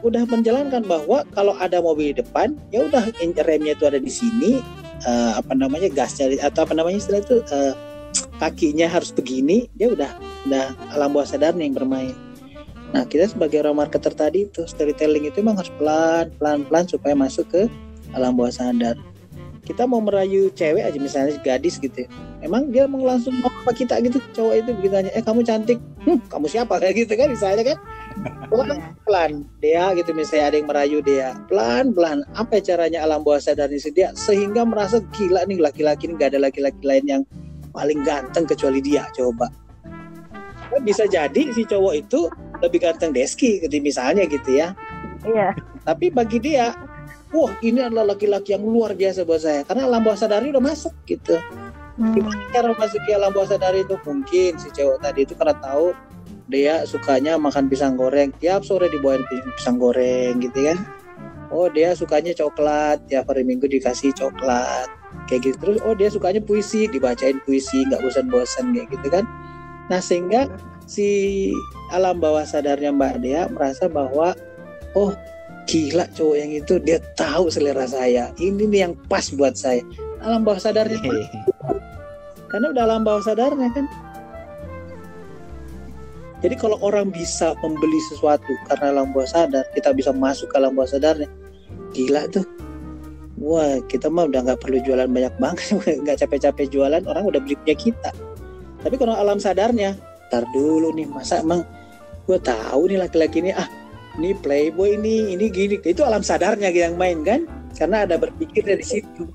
udah 0.02 0.26
menjalankan 0.26 0.82
bahwa 0.86 1.22
kalau 1.34 1.54
ada 1.62 1.78
mobil 1.78 2.14
di 2.14 2.26
depan 2.26 2.58
ya 2.74 2.90
udah 2.90 3.14
remnya 3.46 3.78
itu 3.78 3.86
ada 3.86 4.02
di 4.02 4.10
sini 4.10 4.81
uh, 5.06 5.40
apa 5.40 5.54
namanya 5.54 5.88
gasnya 5.92 6.34
atau 6.42 6.66
apa 6.66 6.74
namanya 6.74 7.02
istilah 7.02 7.22
itu 7.22 7.42
uh, 7.52 7.74
kakinya 8.42 8.90
harus 8.90 9.14
begini 9.14 9.70
dia 9.78 9.92
udah 9.94 10.12
udah 10.50 10.74
alam 10.98 11.14
bawah 11.14 11.28
sadarnya 11.28 11.68
yang 11.70 11.78
bermain. 11.78 12.16
Nah 12.92 13.08
kita 13.08 13.32
sebagai 13.32 13.64
orang 13.64 13.88
marketer 13.88 14.12
tadi 14.12 14.50
itu 14.50 14.68
storytelling 14.68 15.30
itu 15.30 15.40
memang 15.40 15.64
harus 15.64 15.72
pelan 15.80 16.28
pelan 16.42 16.68
pelan 16.68 16.86
supaya 16.90 17.16
masuk 17.16 17.48
ke 17.48 17.62
alam 18.12 18.36
bawah 18.36 18.52
sadar 18.52 19.00
kita 19.62 19.86
mau 19.86 20.02
merayu 20.02 20.50
cewek 20.58 20.82
aja 20.82 20.98
misalnya 20.98 21.38
gadis 21.46 21.78
gitu 21.78 22.06
ya. 22.06 22.10
emang 22.42 22.74
dia 22.74 22.90
mau 22.90 23.06
langsung 23.06 23.38
mau 23.38 23.54
apa 23.62 23.78
kita 23.78 24.02
gitu 24.02 24.18
cowok 24.34 24.54
itu 24.58 24.70
begitu 24.74 24.96
aja. 24.98 25.10
Eh 25.14 25.22
kamu 25.22 25.46
cantik. 25.46 25.78
Hm, 26.02 26.18
kamu 26.34 26.50
siapa? 26.50 26.82
Kayak 26.82 26.96
gitu 27.06 27.14
kan 27.14 27.28
misalnya 27.30 27.64
kan. 27.74 27.78
Pelan 28.50 28.80
pelan 29.06 29.32
dia 29.62 29.94
gitu 29.94 30.12
misalnya 30.18 30.46
ada 30.50 30.56
yang 30.58 30.68
merayu 30.68 31.00
dia. 31.06 31.38
Pelan 31.46 31.94
pelan 31.94 32.26
apa 32.34 32.58
caranya 32.58 33.06
alam 33.06 33.22
bawah 33.22 33.38
sadar 33.38 33.70
dia 33.70 34.10
sehingga 34.18 34.66
merasa 34.66 34.98
gila 35.14 35.46
nih 35.46 35.62
laki-laki 35.62 36.10
ini 36.10 36.18
gak 36.18 36.34
ada 36.34 36.50
laki-laki 36.50 36.82
lain 36.82 37.06
yang 37.06 37.24
paling 37.70 38.02
ganteng 38.02 38.50
kecuali 38.50 38.82
dia 38.82 39.06
coba. 39.14 39.48
Kan 40.74 40.82
bisa 40.82 41.06
jadi 41.06 41.54
si 41.54 41.64
cowok 41.70 41.94
itu 41.94 42.26
lebih 42.66 42.82
ganteng 42.82 43.14
Deski 43.14 43.62
gitu 43.62 43.78
misalnya 43.78 44.26
gitu 44.26 44.58
ya. 44.58 44.74
Iya. 45.22 45.54
Tapi 45.86 46.10
bagi 46.10 46.42
dia 46.42 46.74
wah 47.32 47.52
ini 47.64 47.80
adalah 47.80 48.16
laki-laki 48.16 48.54
yang 48.56 48.64
luar 48.64 48.94
biasa 48.94 49.24
buat 49.24 49.42
saya. 49.42 49.62
Karena 49.64 49.88
alam 49.88 50.04
bawah 50.04 50.20
sadar 50.20 50.44
udah 50.44 50.64
masuk 50.64 50.94
gitu. 51.08 51.40
Hmm. 52.00 52.16
gimana 52.16 52.40
cara 52.56 52.72
masuk 52.72 53.04
ke 53.04 53.12
alam 53.12 53.32
bawah 53.36 53.48
sadar 53.52 53.76
itu? 53.76 53.96
Mungkin 54.04 54.52
si 54.60 54.68
cewek 54.72 55.00
tadi 55.04 55.28
itu 55.28 55.34
karena 55.36 55.56
tahu 55.60 55.92
dia 56.52 56.84
sukanya 56.84 57.40
makan 57.40 57.72
pisang 57.72 57.96
goreng. 57.96 58.36
Tiap 58.40 58.68
sore 58.68 58.92
dibawain 58.92 59.24
pisang 59.56 59.80
goreng 59.80 60.40
gitu 60.44 60.60
kan. 60.72 60.78
Oh 61.52 61.68
dia 61.68 61.96
sukanya 61.96 62.36
coklat. 62.36 63.04
Tiap 63.08 63.28
hari 63.32 63.44
minggu 63.48 63.68
dikasih 63.68 64.12
coklat. 64.16 64.88
Kayak 65.28 65.52
gitu. 65.52 65.56
Terus 65.60 65.78
oh 65.88 65.96
dia 65.96 66.12
sukanya 66.12 66.44
puisi. 66.44 66.88
Dibacain 66.88 67.40
puisi 67.48 67.88
nggak 67.88 68.04
bosan-bosan 68.04 68.76
kayak 68.76 68.88
gitu 68.92 69.08
kan. 69.08 69.24
Nah 69.88 70.00
sehingga 70.00 70.48
si 70.88 71.52
alam 71.92 72.20
bawah 72.20 72.44
sadarnya 72.44 72.92
Mbak 72.92 73.16
Dea 73.24 73.44
merasa 73.52 73.88
bahwa 73.88 74.36
oh 74.96 75.16
gila 75.70 76.06
cowok 76.14 76.36
yang 76.38 76.52
itu 76.58 76.74
dia 76.82 76.98
tahu 77.18 77.50
selera 77.50 77.86
saya. 77.86 78.30
Ini 78.38 78.64
nih 78.70 78.80
yang 78.90 78.94
pas 79.10 79.30
buat 79.34 79.58
saya. 79.58 79.82
Alam 80.22 80.46
bawah 80.46 80.62
sadarnya 80.62 81.02
karena 82.52 82.68
udah 82.76 82.84
alam 82.84 83.08
bawah 83.08 83.24
sadarnya 83.24 83.72
kan? 83.72 83.88
Jadi 86.44 86.56
kalau 86.60 86.76
orang 86.84 87.08
bisa 87.08 87.56
membeli 87.64 88.02
sesuatu 88.12 88.52
karena 88.68 88.92
alam 88.92 89.16
bawah 89.16 89.30
sadar 89.30 89.64
kita 89.72 89.96
bisa 89.96 90.12
masuk 90.12 90.52
ke 90.52 90.60
alam 90.60 90.76
bawah 90.76 90.92
sadarnya. 90.92 91.32
Gila 91.96 92.28
tuh. 92.28 92.44
Wah 93.40 93.80
kita 93.88 94.12
mah 94.12 94.28
udah 94.28 94.44
nggak 94.52 94.60
perlu 94.60 94.84
jualan 94.84 95.08
banyak 95.08 95.34
banget. 95.40 95.66
Nggak 96.06 96.22
capek-capek 96.22 96.70
jualan 96.70 97.02
orang 97.10 97.24
udah 97.26 97.40
beli 97.42 97.58
punya 97.64 97.74
kita. 97.74 98.12
Tapi 98.84 98.96
kalau 99.00 99.16
alam 99.16 99.40
sadarnya 99.40 99.98
tar 100.30 100.44
dulu 100.52 100.92
nih 100.94 101.08
masa 101.08 101.42
emang 101.42 101.66
gue 102.30 102.38
tahu 102.38 102.88
nih 102.88 103.02
laki-laki 103.02 103.42
ini 103.42 103.52
ah 103.56 103.66
ini 104.20 104.36
playboy 104.36 105.00
ini 105.00 105.36
ini 105.36 105.46
gini. 105.48 105.76
Itu 105.84 106.04
alam 106.04 106.26
sadarnya 106.26 106.74
yang 106.74 107.00
main 107.00 107.24
kan? 107.24 107.48
Karena 107.78 108.04
ada 108.04 108.20
berpikir 108.20 108.68
dari 108.68 108.84
situ. 108.84 109.30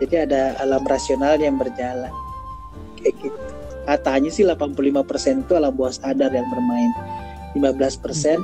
Jadi 0.00 0.28
ada 0.28 0.56
alam 0.60 0.84
rasional 0.84 1.40
yang 1.40 1.56
berjalan. 1.56 2.12
Kayak 3.00 3.14
gitu. 3.24 3.40
Katanya 3.88 4.30
sih 4.30 4.44
85% 4.44 5.48
itu 5.48 5.52
alam 5.56 5.72
bawah 5.72 5.92
sadar 5.92 6.30
yang 6.32 6.48
bermain. 6.52 6.92
15% 7.56 8.40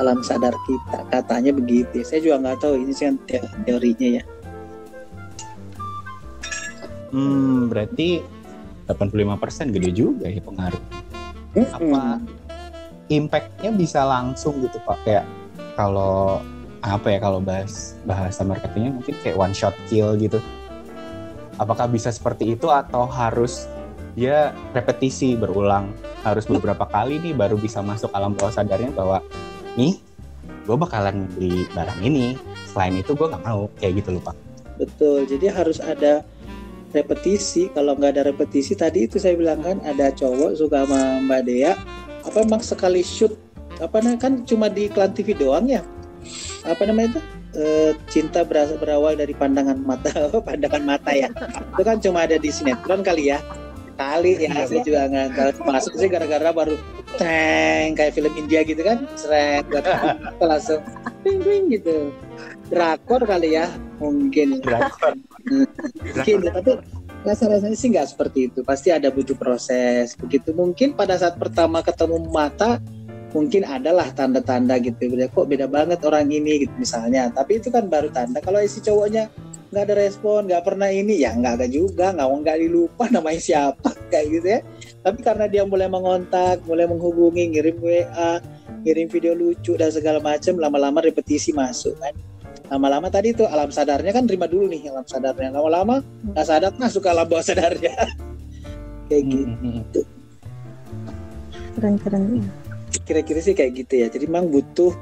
alam 0.00 0.20
sadar 0.20 0.52
kita. 0.68 0.98
Katanya 1.08 1.52
begitu. 1.56 2.04
Saya 2.04 2.20
juga 2.20 2.36
nggak 2.44 2.58
tahu. 2.60 2.74
Ini 2.84 2.92
sih 2.92 3.04
kan 3.08 3.16
teorinya 3.64 4.08
ya. 4.20 4.24
Hmm 7.14 7.70
berarti 7.70 8.20
85% 8.90 9.72
gede 9.72 9.90
juga 9.94 10.26
ya 10.28 10.42
pengaruh. 10.44 10.82
Hmm. 11.54 12.26
Impactnya 13.12 13.70
bisa 13.74 14.04
langsung 14.04 14.60
gitu 14.64 14.80
pak. 14.84 14.98
Kayak 15.04 15.24
kalau 15.76 16.40
apa 16.84 17.16
ya 17.16 17.18
kalau 17.20 17.40
bahas 17.40 17.96
bahasa 18.04 18.44
marketingnya 18.44 18.92
mungkin 19.00 19.14
kayak 19.24 19.36
one 19.36 19.56
shot 19.56 19.74
kill 19.88 20.16
gitu. 20.16 20.40
Apakah 21.56 21.86
bisa 21.86 22.10
seperti 22.10 22.58
itu 22.58 22.66
atau 22.68 23.06
harus 23.06 23.70
dia 24.18 24.52
repetisi 24.74 25.38
berulang? 25.38 25.90
Harus 26.26 26.48
beberapa 26.48 26.88
kali 26.88 27.20
nih 27.20 27.34
baru 27.36 27.60
bisa 27.60 27.84
masuk 27.84 28.10
alam 28.12 28.34
bawah 28.34 28.52
sadarnya 28.52 28.90
bahwa 28.90 29.22
nih 29.78 30.00
gue 30.64 30.76
bakalan 30.76 31.28
beli 31.36 31.68
barang 31.72 32.00
ini. 32.02 32.34
Selain 32.72 32.96
itu 32.96 33.14
gue 33.14 33.26
nggak 33.30 33.44
mau. 33.44 33.70
Kayak 33.78 34.02
gitu 34.02 34.18
loh 34.18 34.22
pak. 34.24 34.36
Betul. 34.74 35.30
Jadi 35.30 35.46
harus 35.46 35.78
ada 35.78 36.26
repetisi. 36.90 37.70
Kalau 37.70 37.94
nggak 37.94 38.18
ada 38.18 38.22
repetisi 38.34 38.74
tadi 38.74 39.06
itu 39.06 39.22
saya 39.22 39.38
bilang 39.38 39.62
kan 39.62 39.78
ada 39.86 40.10
cowok 40.10 40.58
suka 40.58 40.82
sama 40.82 41.22
mbak 41.22 41.46
Dea 41.46 41.78
apa 42.24 42.38
emang 42.40 42.64
sekali 42.64 43.04
shoot 43.04 43.36
apa 43.82 43.98
namanya 43.98 44.20
kan 44.30 44.32
cuma 44.46 44.70
di 44.70 44.86
iklan 44.86 45.10
TV 45.10 45.34
doang 45.34 45.66
ya? 45.66 45.82
Apa 46.62 46.86
namanya 46.86 47.18
itu? 47.18 47.20
E, 47.54 47.64
cinta 48.10 48.42
berasal 48.42 48.82
berawal 48.82 49.14
dari 49.14 49.30
pandangan 49.30 49.78
mata 49.78 50.10
pandangan 50.48 50.82
mata 50.82 51.10
ya? 51.14 51.30
Itu 51.74 51.82
kan 51.82 51.98
cuma 51.98 52.26
ada 52.26 52.38
di 52.38 52.50
sinetron 52.50 53.02
kali 53.02 53.34
ya? 53.34 53.42
Kali 53.94 54.42
ya 54.42 54.50
iya, 54.50 54.66
saya 54.66 54.82
juga 54.82 55.06
nggak 55.06 55.62
masuk 55.62 55.94
sih 55.94 56.10
gara-gara 56.10 56.50
baru 56.50 56.74
teng 57.14 57.94
kayak 57.94 58.14
film 58.18 58.34
India 58.34 58.66
gitu 58.66 58.82
kan? 58.82 59.06
Seret 59.14 59.66
langsung 60.42 60.82
ping 61.22 61.42
ping 61.42 61.70
gitu. 61.70 62.10
Drakor 62.70 63.22
kali 63.22 63.54
ya 63.54 63.70
mungkin. 64.02 64.58
Drakor. 64.62 65.14
Mungkin 65.46 66.38
tapi 66.42 66.72
rasa 67.24 67.48
rasanya 67.48 67.74
sih 67.74 67.88
nggak 67.90 68.08
seperti 68.14 68.52
itu. 68.52 68.60
Pasti 68.62 68.92
ada 68.92 69.08
butuh 69.08 69.34
proses. 69.34 70.12
Begitu 70.14 70.52
mungkin 70.52 70.92
pada 70.92 71.16
saat 71.16 71.40
pertama 71.40 71.80
ketemu 71.80 72.20
mata 72.28 72.78
mungkin 73.34 73.66
adalah 73.66 74.14
tanda-tanda 74.14 74.78
gitu 74.78 75.10
beda 75.10 75.26
kok 75.32 75.50
beda 75.50 75.66
banget 75.66 76.04
orang 76.04 76.28
ini? 76.28 76.68
Gitu 76.68 76.74
misalnya. 76.76 77.32
Tapi 77.32 77.58
itu 77.58 77.72
kan 77.72 77.88
baru 77.88 78.12
tanda. 78.12 78.38
Kalau 78.44 78.60
isi 78.60 78.84
cowoknya 78.84 79.32
nggak 79.74 79.90
ada 79.90 79.94
respon 79.98 80.46
nggak 80.46 80.62
pernah 80.62 80.86
ini 80.86 81.24
ya 81.24 81.32
nggak 81.34 81.64
ada 81.64 81.66
juga. 81.66 82.12
Nggak 82.12 82.28
nggak 82.28 82.58
dilupa 82.60 83.04
namanya 83.08 83.40
siapa 83.40 83.90
kayak 84.12 84.26
gitu 84.28 84.46
ya. 84.46 84.60
Tapi 85.00 85.18
karena 85.24 85.48
dia 85.48 85.64
mulai 85.64 85.88
mengontak 85.88 86.60
mulai 86.68 86.84
menghubungi 86.84 87.56
ngirim 87.56 87.80
WA 87.80 88.38
ngirim 88.84 89.08
video 89.08 89.32
lucu 89.32 89.80
dan 89.80 89.88
segala 89.88 90.20
macam 90.20 90.60
lama-lama 90.60 91.00
repetisi 91.00 91.56
masuk 91.56 91.96
kan 91.96 92.12
lama-lama 92.74 93.06
tadi 93.06 93.30
tuh 93.30 93.46
alam 93.46 93.70
sadarnya 93.70 94.10
kan 94.10 94.26
terima 94.26 94.50
dulu 94.50 94.66
nih 94.66 94.90
alam 94.90 95.06
sadarnya. 95.06 95.54
Lama-lama 95.54 96.02
nggak 96.02 96.46
sadar 96.46 96.74
masuk 96.74 97.06
ke 97.06 97.08
alam 97.14 97.26
bawah 97.30 97.46
sadarnya. 97.46 97.94
Kayak 99.08 99.22
gitu. 99.30 100.02
keren-keren 101.74 102.46
kira-kira 103.02 103.42
sih 103.42 103.52
kayak 103.52 103.84
gitu 103.84 103.94
ya. 104.00 104.06
Jadi 104.06 104.30
memang 104.30 104.48
butuh 104.48 104.94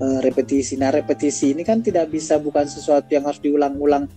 uh, 0.00 0.18
repetisi. 0.24 0.74
Nah 0.80 0.88
repetisi 0.88 1.52
ini 1.52 1.62
kan 1.62 1.84
tidak 1.84 2.08
bisa 2.08 2.40
bukan 2.40 2.64
sesuatu 2.64 3.06
yang 3.12 3.28
harus 3.28 3.38
diulang-ulang. 3.38 4.08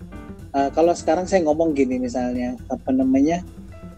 Uh, 0.56 0.72
kalau 0.72 0.96
sekarang 0.96 1.28
saya 1.28 1.44
ngomong 1.44 1.76
gini 1.76 2.00
misalnya 2.00 2.56
apa 2.72 2.90
namanya 2.96 3.44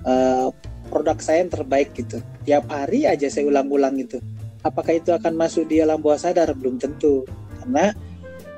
uh, 0.03 0.49
produk 0.89 1.21
saya 1.21 1.45
yang 1.45 1.53
terbaik 1.53 1.93
gitu. 1.93 2.19
Tiap 2.43 2.67
hari 2.67 3.05
aja 3.05 3.29
saya 3.29 3.45
ulang-ulang 3.45 3.95
gitu 4.01 4.19
apakah 4.63 4.95
itu 4.97 5.11
akan 5.11 5.35
masuk 5.35 5.67
di 5.69 5.83
alam 5.83 5.99
bawah 5.99 6.17
sadar? 6.17 6.55
Belum 6.55 6.79
tentu. 6.79 7.27
Karena 7.59 7.91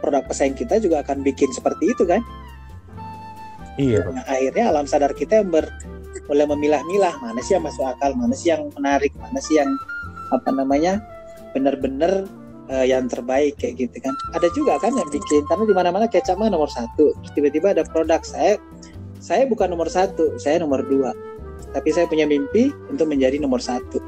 produk 0.05 0.21
pesaing 0.29 0.53
kita 0.53 0.77
juga 0.77 1.01
akan 1.01 1.25
bikin 1.25 1.49
seperti 1.49 1.89
itu 1.89 2.05
kan? 2.05 2.21
Iya 3.81 4.05
nah, 4.05 4.21
akhirnya 4.29 4.69
alam 4.69 4.85
sadar 4.85 5.11
kita 5.17 5.41
yang 5.41 5.49
ber 5.49 5.65
mulai 6.29 6.45
memilah-milah. 6.45 7.17
Mana 7.25 7.41
sih 7.41 7.57
yang 7.57 7.65
masuk 7.65 7.81
akal 7.81 8.13
mana 8.13 8.37
sih 8.37 8.53
yang 8.53 8.69
menarik 8.77 9.09
mana 9.17 9.41
sih 9.41 9.57
yang 9.57 9.73
apa 10.29 10.53
namanya 10.53 11.01
benar-benar 11.57 12.29
uh, 12.69 12.85
yang 12.85 13.09
terbaik 13.09 13.57
kayak 13.57 13.81
gitu 13.81 13.97
kan? 13.99 14.13
Ada 14.37 14.47
juga 14.53 14.77
kan 14.77 14.93
yang 14.93 15.09
bikin 15.09 15.41
karena 15.49 15.65
di 15.65 15.73
mana-mana 15.73 16.05
kecap 16.05 16.37
mah 16.37 16.53
nomor 16.53 16.69
satu. 16.69 17.17
Tiba-tiba 17.33 17.73
ada 17.73 17.81
produk 17.81 18.21
saya 18.21 18.61
saya 19.17 19.49
bukan 19.49 19.73
nomor 19.73 19.89
satu 19.89 20.37
saya 20.37 20.61
nomor 20.61 20.85
dua. 20.85 21.11
Tapi 21.73 21.91
saya 21.91 22.07
punya 22.07 22.23
mimpi 22.23 22.71
untuk 22.87 23.09
menjadi 23.09 23.41
nomor 23.41 23.59
satu. 23.59 23.99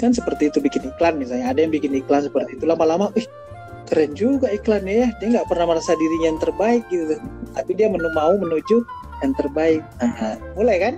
Kan 0.00 0.16
seperti 0.16 0.48
itu 0.48 0.64
bikin 0.64 0.88
iklan 0.88 1.20
misalnya. 1.20 1.52
Ada 1.52 1.68
yang 1.68 1.72
bikin 1.72 1.92
iklan 2.00 2.24
seperti 2.24 2.56
itu. 2.56 2.64
Lama-lama 2.64 3.12
ih 3.20 3.28
keren 3.88 4.12
juga 4.16 4.48
iklannya 4.50 4.94
ya. 5.04 5.08
Dia 5.20 5.28
nggak 5.40 5.48
pernah 5.48 5.74
merasa 5.74 5.92
dirinya 5.96 6.28
yang 6.34 6.40
terbaik 6.42 6.82
gitu 6.88 7.16
tapi 7.54 7.70
dia 7.78 7.86
menu 7.86 8.10
mau 8.12 8.34
menuju 8.34 8.82
yang 9.22 9.32
terbaik. 9.38 9.80
Nah, 10.02 10.36
mulai 10.58 10.76
kan? 10.82 10.94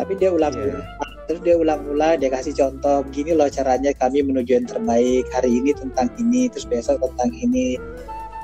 Tapi 0.00 0.16
dia 0.16 0.32
ulang 0.32 0.56
yeah 0.56 0.80
terus 1.30 1.46
dia 1.46 1.54
ulang-ulang 1.54 2.18
dia 2.18 2.26
kasih 2.26 2.50
contoh 2.58 3.06
gini 3.14 3.38
loh 3.38 3.46
caranya 3.46 3.94
kami 3.94 4.18
menuju 4.18 4.50
yang 4.50 4.66
terbaik. 4.66 5.30
Hari 5.30 5.62
ini 5.62 5.70
tentang 5.78 6.10
ini 6.18 6.50
terus 6.50 6.66
besok 6.66 6.98
tentang 7.06 7.30
ini 7.38 7.78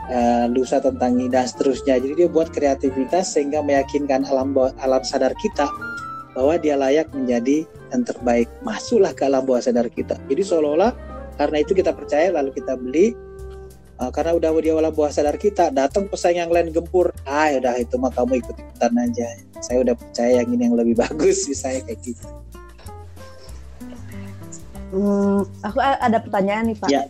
uh, 0.06 0.46
lusa 0.46 0.78
tentang 0.78 1.18
ini 1.18 1.26
dan 1.26 1.50
seterusnya. 1.50 1.98
Jadi 1.98 2.14
dia 2.14 2.28
buat 2.30 2.54
kreativitas 2.54 3.34
sehingga 3.34 3.58
meyakinkan 3.58 4.22
alam 4.30 4.54
alam 4.78 5.02
sadar 5.02 5.34
kita 5.42 5.66
bahwa 6.38 6.54
dia 6.62 6.78
layak 6.78 7.10
menjadi 7.10 7.66
yang 7.90 8.06
terbaik. 8.06 8.46
Masuklah 8.62 9.10
ke 9.10 9.26
alam 9.26 9.42
bawah 9.42 9.58
sadar 9.58 9.90
kita. 9.90 10.14
Jadi 10.30 10.46
seolah-olah 10.46 10.94
karena 11.42 11.66
itu 11.66 11.74
kita 11.74 11.90
percaya 11.90 12.30
lalu 12.30 12.54
kita 12.54 12.78
beli 12.78 13.18
uh, 14.00 14.10
karena 14.12 14.36
udah 14.36 14.50
di 14.60 14.70
alam 14.72 14.92
bawah 14.92 15.12
sadar 15.12 15.36
kita 15.36 15.72
datang 15.72 16.08
pesaing 16.08 16.42
yang 16.42 16.52
lain 16.52 16.72
gempur 16.72 17.12
ah 17.28 17.52
udah 17.56 17.76
itu 17.80 17.94
mah 17.96 18.12
kamu 18.12 18.40
ikut 18.42 18.56
ikutan 18.56 18.92
aja 18.98 19.28
saya 19.64 19.82
udah 19.82 19.94
percaya 19.96 20.42
yang 20.42 20.48
ini 20.52 20.62
yang 20.68 20.76
lebih 20.76 20.94
bagus 21.04 21.48
saya 21.52 21.80
kayak 21.84 22.00
gitu 22.02 22.26
Hmm, 24.94 25.42
aku 25.66 25.82
ada 25.82 26.18
pertanyaan 26.22 26.70
nih 26.70 26.78
Pak. 26.78 26.88
Ya. 26.88 27.04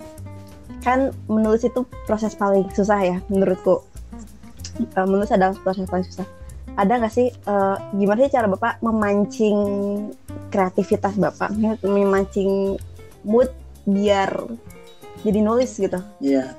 Kan 0.80 1.12
menulis 1.28 1.66
itu 1.66 1.84
proses 2.08 2.32
paling 2.32 2.66
susah 2.72 2.98
ya 2.98 3.16
menurutku. 3.28 3.84
Uh, 4.96 5.06
menulis 5.08 5.32
adalah 5.32 5.56
proses 5.60 5.84
paling 5.88 6.06
susah. 6.08 6.26
Ada 6.76 7.00
nggak 7.00 7.14
sih 7.14 7.32
uh, 7.48 7.76
gimana 7.96 8.26
sih 8.28 8.32
cara 8.32 8.48
Bapak 8.48 8.84
memancing 8.84 9.58
kreativitas 10.52 11.16
Bapak, 11.16 11.52
memancing 11.84 12.76
mood 13.24 13.48
biar 13.88 14.34
jadi 15.24 15.40
nulis 15.40 15.76
gitu? 15.76 16.00
Iya. 16.20 16.52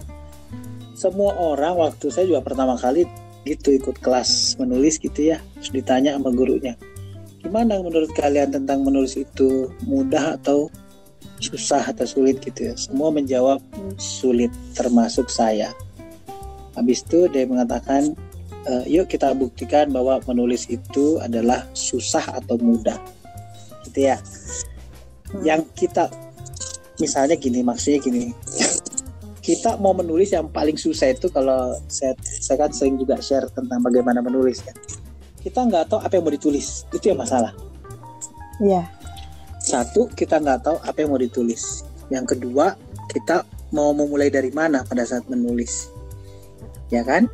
Semua 0.97 1.38
orang 1.38 1.77
waktu 1.77 2.10
saya 2.10 2.25
juga 2.25 2.41
pertama 2.41 2.73
kali 2.73 3.05
gitu 3.45 3.69
ikut 3.77 4.01
kelas 4.01 4.57
menulis 4.57 4.97
gitu 4.97 5.29
ya, 5.29 5.38
terus 5.62 5.69
ditanya 5.69 6.17
sama 6.17 6.33
gurunya, 6.33 6.73
gimana 7.39 7.79
menurut 7.79 8.10
kalian 8.17 8.51
tentang 8.51 8.81
menulis 8.81 9.13
itu? 9.15 9.71
Mudah 9.86 10.36
atau 10.41 10.73
susah 11.38 11.86
atau 11.86 12.03
sulit? 12.03 12.41
Gitu 12.41 12.67
ya. 12.67 12.73
Semua 12.75 13.13
menjawab 13.13 13.62
sulit 14.01 14.51
termasuk 14.73 15.29
saya. 15.31 15.71
Habis 16.75 17.05
itu 17.07 17.29
dia 17.31 17.47
mengatakan 17.47 18.17
e, 18.67 18.73
yuk 18.89 19.07
kita 19.07 19.31
buktikan 19.38 19.93
bahwa 19.93 20.19
menulis 20.27 20.67
itu 20.67 21.21
adalah 21.23 21.63
susah 21.71 22.25
atau 22.41 22.60
mudah. 22.60 22.99
Gitu 23.88 24.12
ya. 24.12 24.19
Hmm. 25.27 25.43
yang 25.43 25.62
kita 25.75 26.07
misalnya 27.03 27.36
gini 27.36 27.60
maksudnya 27.60 27.99
gini 27.99 28.31
kita 29.47 29.79
mau 29.79 29.95
menulis 29.95 30.36
yang 30.36 30.51
paling 30.51 30.75
susah 30.75 31.15
itu 31.15 31.31
kalau 31.31 31.71
saya 31.88 32.12
saya 32.19 32.67
kan 32.67 32.71
sering 32.75 32.99
juga 32.99 33.15
share 33.23 33.47
tentang 33.55 33.79
bagaimana 33.79 34.19
menulis 34.19 34.60
kan. 34.60 34.75
Kita 35.39 35.63
nggak 35.63 35.88
tahu 35.88 36.03
apa 36.03 36.19
yang 36.19 36.27
mau 36.27 36.36
ditulis. 36.36 36.83
Itu 36.91 37.15
yang 37.15 37.23
masalah. 37.23 37.55
Iya. 38.60 38.91
Satu 39.63 40.12
kita 40.12 40.43
nggak 40.43 40.67
tahu 40.67 40.75
apa 40.83 40.97
yang 40.99 41.15
mau 41.15 41.21
ditulis. 41.23 41.88
Yang 42.12 42.36
kedua 42.36 42.75
kita 43.07 43.47
mau 43.71 43.95
memulai 43.95 44.27
dari 44.27 44.51
mana 44.51 44.83
pada 44.83 45.07
saat 45.07 45.23
menulis. 45.31 45.88
Ya 46.91 47.07
kan? 47.07 47.31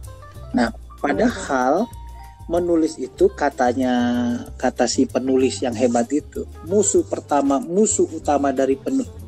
Nah 0.54 0.70
padahal 1.02 1.90
menulis 2.46 3.02
itu 3.02 3.26
katanya 3.34 3.96
kata 4.62 4.86
si 4.86 5.10
penulis 5.10 5.66
yang 5.66 5.74
hebat 5.74 6.12
itu 6.12 6.44
musuh 6.68 7.02
pertama 7.08 7.56
musuh 7.58 8.04
utama 8.12 8.52
dari 8.52 8.76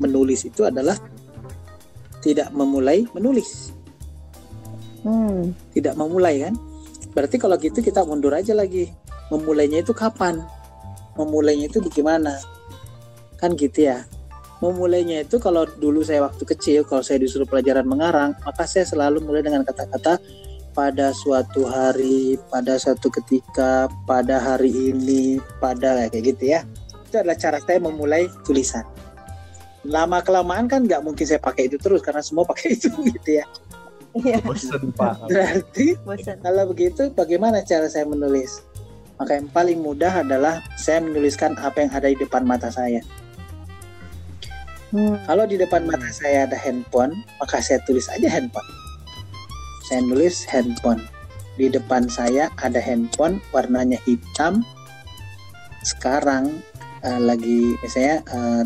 menulis 0.03 0.43
itu 0.43 0.67
adalah 0.67 0.99
tidak 2.25 2.49
memulai 2.49 3.05
menulis. 3.13 3.69
Hmm. 5.05 5.53
tidak 5.69 5.93
memulai 5.93 6.49
kan? 6.49 6.57
Berarti 7.13 7.37
kalau 7.37 7.61
gitu 7.61 7.77
kita 7.77 8.01
mundur 8.01 8.33
aja 8.33 8.57
lagi. 8.57 8.89
Memulainya 9.29 9.85
itu 9.85 9.93
kapan? 9.93 10.41
Memulainya 11.13 11.69
itu 11.69 11.77
bagaimana 11.77 12.41
kan 13.37 13.53
gitu 13.53 13.85
ya. 13.85 14.01
Memulainya 14.65 15.21
itu 15.21 15.37
kalau 15.37 15.69
dulu 15.77 16.01
saya 16.01 16.25
waktu 16.25 16.41
kecil 16.41 16.89
kalau 16.89 17.05
saya 17.05 17.21
disuruh 17.21 17.45
pelajaran 17.45 17.85
mengarang 17.85 18.33
maka 18.41 18.65
saya 18.65 18.89
selalu 18.89 19.21
mulai 19.21 19.45
dengan 19.45 19.61
kata-kata 19.61 20.17
pada 20.73 21.13
suatu 21.13 21.69
hari 21.69 22.41
pada 22.49 22.81
suatu 22.81 23.13
ketika 23.13 23.85
pada 24.09 24.41
hari 24.41 24.73
ini 24.89 25.37
pada 25.61 26.09
kayak 26.09 26.33
gitu 26.33 26.43
ya. 26.57 26.65
Itu 27.05 27.21
adalah 27.21 27.37
cara 27.37 27.61
saya 27.61 27.77
memulai 27.77 28.25
tulisan 28.41 28.94
lama 29.85 30.19
kelamaan 30.25 30.65
kan 30.65 30.83
nggak 30.83 31.01
mungkin 31.05 31.25
saya 31.25 31.37
pakai 31.37 31.69
itu 31.69 31.77
terus 31.77 32.01
karena 32.01 32.21
semua 32.25 32.43
pakai 32.43 32.73
itu 32.73 32.89
gitu 33.15 33.41
ya 33.41 33.45
Iya. 34.15 34.39
Berarti 35.27 35.99
Bosen. 36.07 36.39
kalau 36.39 36.71
begitu 36.71 37.11
bagaimana 37.11 37.59
cara 37.67 37.91
saya 37.91 38.07
menulis? 38.07 38.63
Maka 39.19 39.39
yang 39.39 39.51
paling 39.51 39.79
mudah 39.83 40.23
adalah 40.23 40.63
saya 40.79 41.03
menuliskan 41.03 41.55
apa 41.59 41.83
yang 41.83 41.91
ada 41.91 42.07
di 42.07 42.15
depan 42.19 42.47
mata 42.47 42.71
saya. 42.71 43.03
Hmm. 44.95 45.19
Kalau 45.27 45.43
di 45.43 45.59
depan 45.59 45.83
mata 45.83 46.07
saya 46.15 46.47
ada 46.47 46.55
handphone, 46.55 47.11
maka 47.43 47.59
saya 47.59 47.83
tulis 47.83 48.07
aja 48.07 48.31
handphone. 48.31 48.69
Saya 49.91 49.99
nulis 50.07 50.47
handphone. 50.47 51.03
Di 51.59 51.67
depan 51.67 52.07
saya 52.07 52.47
ada 52.63 52.79
handphone 52.79 53.43
warnanya 53.51 53.99
hitam. 54.07 54.63
Sekarang 55.83 56.63
uh, 57.03 57.19
lagi 57.19 57.75
misalnya 57.83 58.23
uh, 58.31 58.63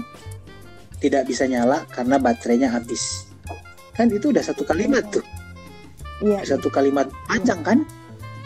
tidak 1.00 1.28
bisa 1.28 1.48
nyala 1.48 1.88
karena 1.92 2.20
baterainya 2.20 2.70
habis. 2.72 3.28
Kan 3.96 4.12
itu 4.12 4.32
udah 4.32 4.44
satu 4.44 4.64
kalimat 4.64 5.04
tuh. 5.12 5.24
Iya. 6.24 6.56
Satu 6.56 6.68
kalimat 6.72 7.08
panjang 7.28 7.60
kan? 7.64 7.80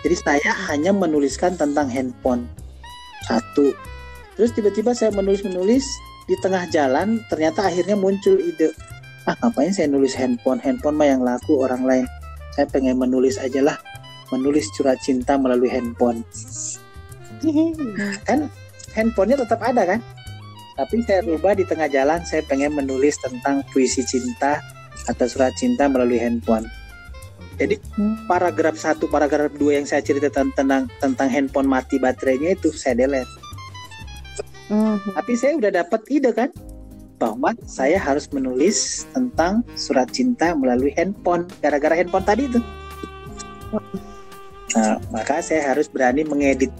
Jadi 0.05 0.15
saya 0.19 0.51
hanya 0.69 0.93
menuliskan 0.93 1.57
tentang 1.57 1.89
handphone. 1.89 2.45
Satu. 3.25 3.73
Terus 4.37 4.51
tiba-tiba 4.53 4.93
saya 4.97 5.13
menulis-menulis 5.13 5.85
di 6.27 6.35
tengah 6.39 6.63
jalan 6.71 7.19
ternyata 7.27 7.67
akhirnya 7.67 7.99
muncul 7.99 8.39
ide 8.39 8.71
ah 9.27 9.35
ngapain 9.43 9.71
saya 9.71 9.91
nulis 9.91 10.15
handphone 10.15 10.59
handphone 10.59 10.95
mah 10.95 11.07
yang 11.07 11.23
laku 11.23 11.59
orang 11.59 11.83
lain 11.83 12.05
saya 12.55 12.67
pengen 12.67 12.95
menulis 12.95 13.35
aja 13.39 13.59
lah 13.59 13.77
menulis 14.31 14.71
curhat 14.75 14.99
cinta 15.03 15.35
melalui 15.35 15.67
handphone 15.67 16.23
kan 18.27 18.47
handphonenya 18.95 19.43
tetap 19.43 19.59
ada 19.63 19.83
kan 19.95 19.99
tapi 20.73 21.05
saya 21.05 21.21
rubah 21.25 21.53
di 21.53 21.65
tengah 21.65 21.89
jalan 21.89 22.21
saya 22.25 22.41
pengen 22.49 22.73
menulis 22.73 23.17
tentang 23.21 23.62
puisi 23.71 24.01
cinta 24.01 24.57
atau 25.09 25.25
surat 25.29 25.53
cinta 25.57 25.86
melalui 25.89 26.17
handphone 26.17 26.65
Jadi 27.53 27.77
hmm. 27.77 28.25
paragraf 28.25 28.73
satu, 28.73 29.05
paragraf 29.05 29.53
dua 29.62 29.77
yang 29.77 29.86
saya 29.86 30.01
cerita 30.01 30.25
tentang 30.33 30.89
tentang 30.97 31.29
handphone 31.29 31.69
mati 31.69 32.01
baterainya 32.01 32.57
itu 32.57 32.73
saya 32.73 32.97
delete. 32.97 33.29
Hmm. 34.73 34.97
Tapi 35.13 35.38
saya 35.38 35.62
udah 35.62 35.69
dapat 35.69 36.01
ide 36.09 36.33
kan 36.33 36.49
bahwa 37.21 37.53
saya 37.69 38.01
harus 38.01 38.25
menulis 38.33 39.05
tentang 39.13 39.62
surat 39.77 40.09
cinta 40.09 40.57
melalui 40.57 40.97
handphone 40.97 41.45
gara-gara 41.62 41.93
handphone 41.93 42.25
tadi 42.25 42.49
itu. 42.49 42.59
Nah, 44.73 44.97
maka 45.13 45.38
saya 45.45 45.69
harus 45.69 45.86
berani 45.86 46.25
mengedit. 46.25 46.73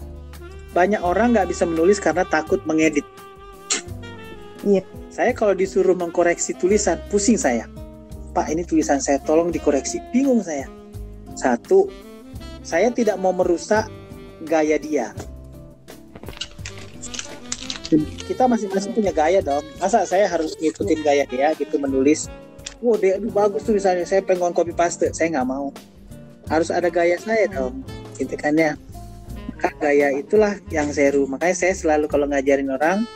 Banyak 0.74 1.06
orang 1.06 1.38
nggak 1.38 1.54
bisa 1.54 1.62
menulis 1.62 2.02
karena 2.02 2.26
takut 2.26 2.58
mengedit. 2.66 3.06
Iya. 4.64 4.82
Saya 5.12 5.30
kalau 5.36 5.54
disuruh 5.54 5.94
mengkoreksi 5.94 6.56
tulisan, 6.58 6.98
pusing 7.12 7.38
saya. 7.38 7.68
Pak, 8.34 8.50
ini 8.50 8.66
tulisan 8.66 8.98
saya 8.98 9.22
tolong 9.22 9.54
dikoreksi. 9.54 10.02
Bingung 10.10 10.42
saya. 10.42 10.66
Satu, 11.38 11.86
saya 12.66 12.90
tidak 12.90 13.20
mau 13.20 13.30
merusak 13.30 13.86
gaya 14.42 14.80
dia. 14.80 15.14
Kita 18.26 18.50
masing-masing 18.50 18.96
punya 18.96 19.14
gaya 19.14 19.38
dong. 19.38 19.62
Masa 19.78 20.02
saya 20.08 20.26
harus 20.26 20.58
ngikutin 20.58 21.04
gaya 21.06 21.24
dia 21.30 21.54
gitu 21.54 21.78
menulis. 21.78 22.26
Wow, 22.82 22.98
dia 22.98 23.20
aduh, 23.20 23.30
bagus 23.30 23.62
tulisannya. 23.62 24.02
Saya 24.02 24.24
pengen 24.24 24.50
copy 24.50 24.74
paste. 24.74 25.14
Saya 25.14 25.38
nggak 25.38 25.46
mau. 25.46 25.70
Harus 26.50 26.74
ada 26.74 26.90
gaya 26.90 27.20
saya 27.20 27.46
dong. 27.46 27.86
Gitu 28.18 28.34
kan 28.34 28.56
ya. 28.58 28.74
Gaya 29.78 30.10
itulah 30.16 30.58
yang 30.74 30.90
seru. 30.90 31.30
Makanya 31.30 31.54
saya 31.54 31.72
selalu 31.76 32.10
kalau 32.10 32.26
ngajarin 32.28 32.68
orang, 32.68 33.06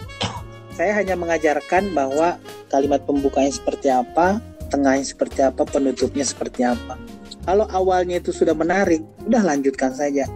saya 0.79 0.95
hanya 0.95 1.19
mengajarkan 1.19 1.91
bahwa 1.91 2.39
kalimat 2.71 3.03
pembukanya 3.03 3.51
seperti 3.51 3.91
apa, 3.91 4.39
tengahnya 4.71 5.03
seperti 5.03 5.43
apa, 5.43 5.67
penutupnya 5.67 6.23
seperti 6.23 6.63
apa. 6.63 6.95
Kalau 7.43 7.67
awalnya 7.75 8.23
itu 8.23 8.31
sudah 8.31 8.55
menarik, 8.55 9.03
udah 9.27 9.43
lanjutkan 9.43 9.91
saja. 9.91 10.31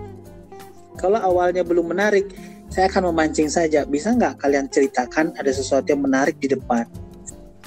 Kalau 0.98 1.22
awalnya 1.22 1.62
belum 1.62 1.94
menarik, 1.94 2.34
saya 2.74 2.90
akan 2.90 3.14
memancing 3.14 3.46
saja. 3.46 3.86
Bisa 3.86 4.18
nggak 4.18 4.42
kalian 4.42 4.66
ceritakan 4.66 5.30
ada 5.38 5.52
sesuatu 5.54 5.94
yang 5.94 6.02
menarik 6.02 6.34
di 6.42 6.50
depan? 6.50 6.90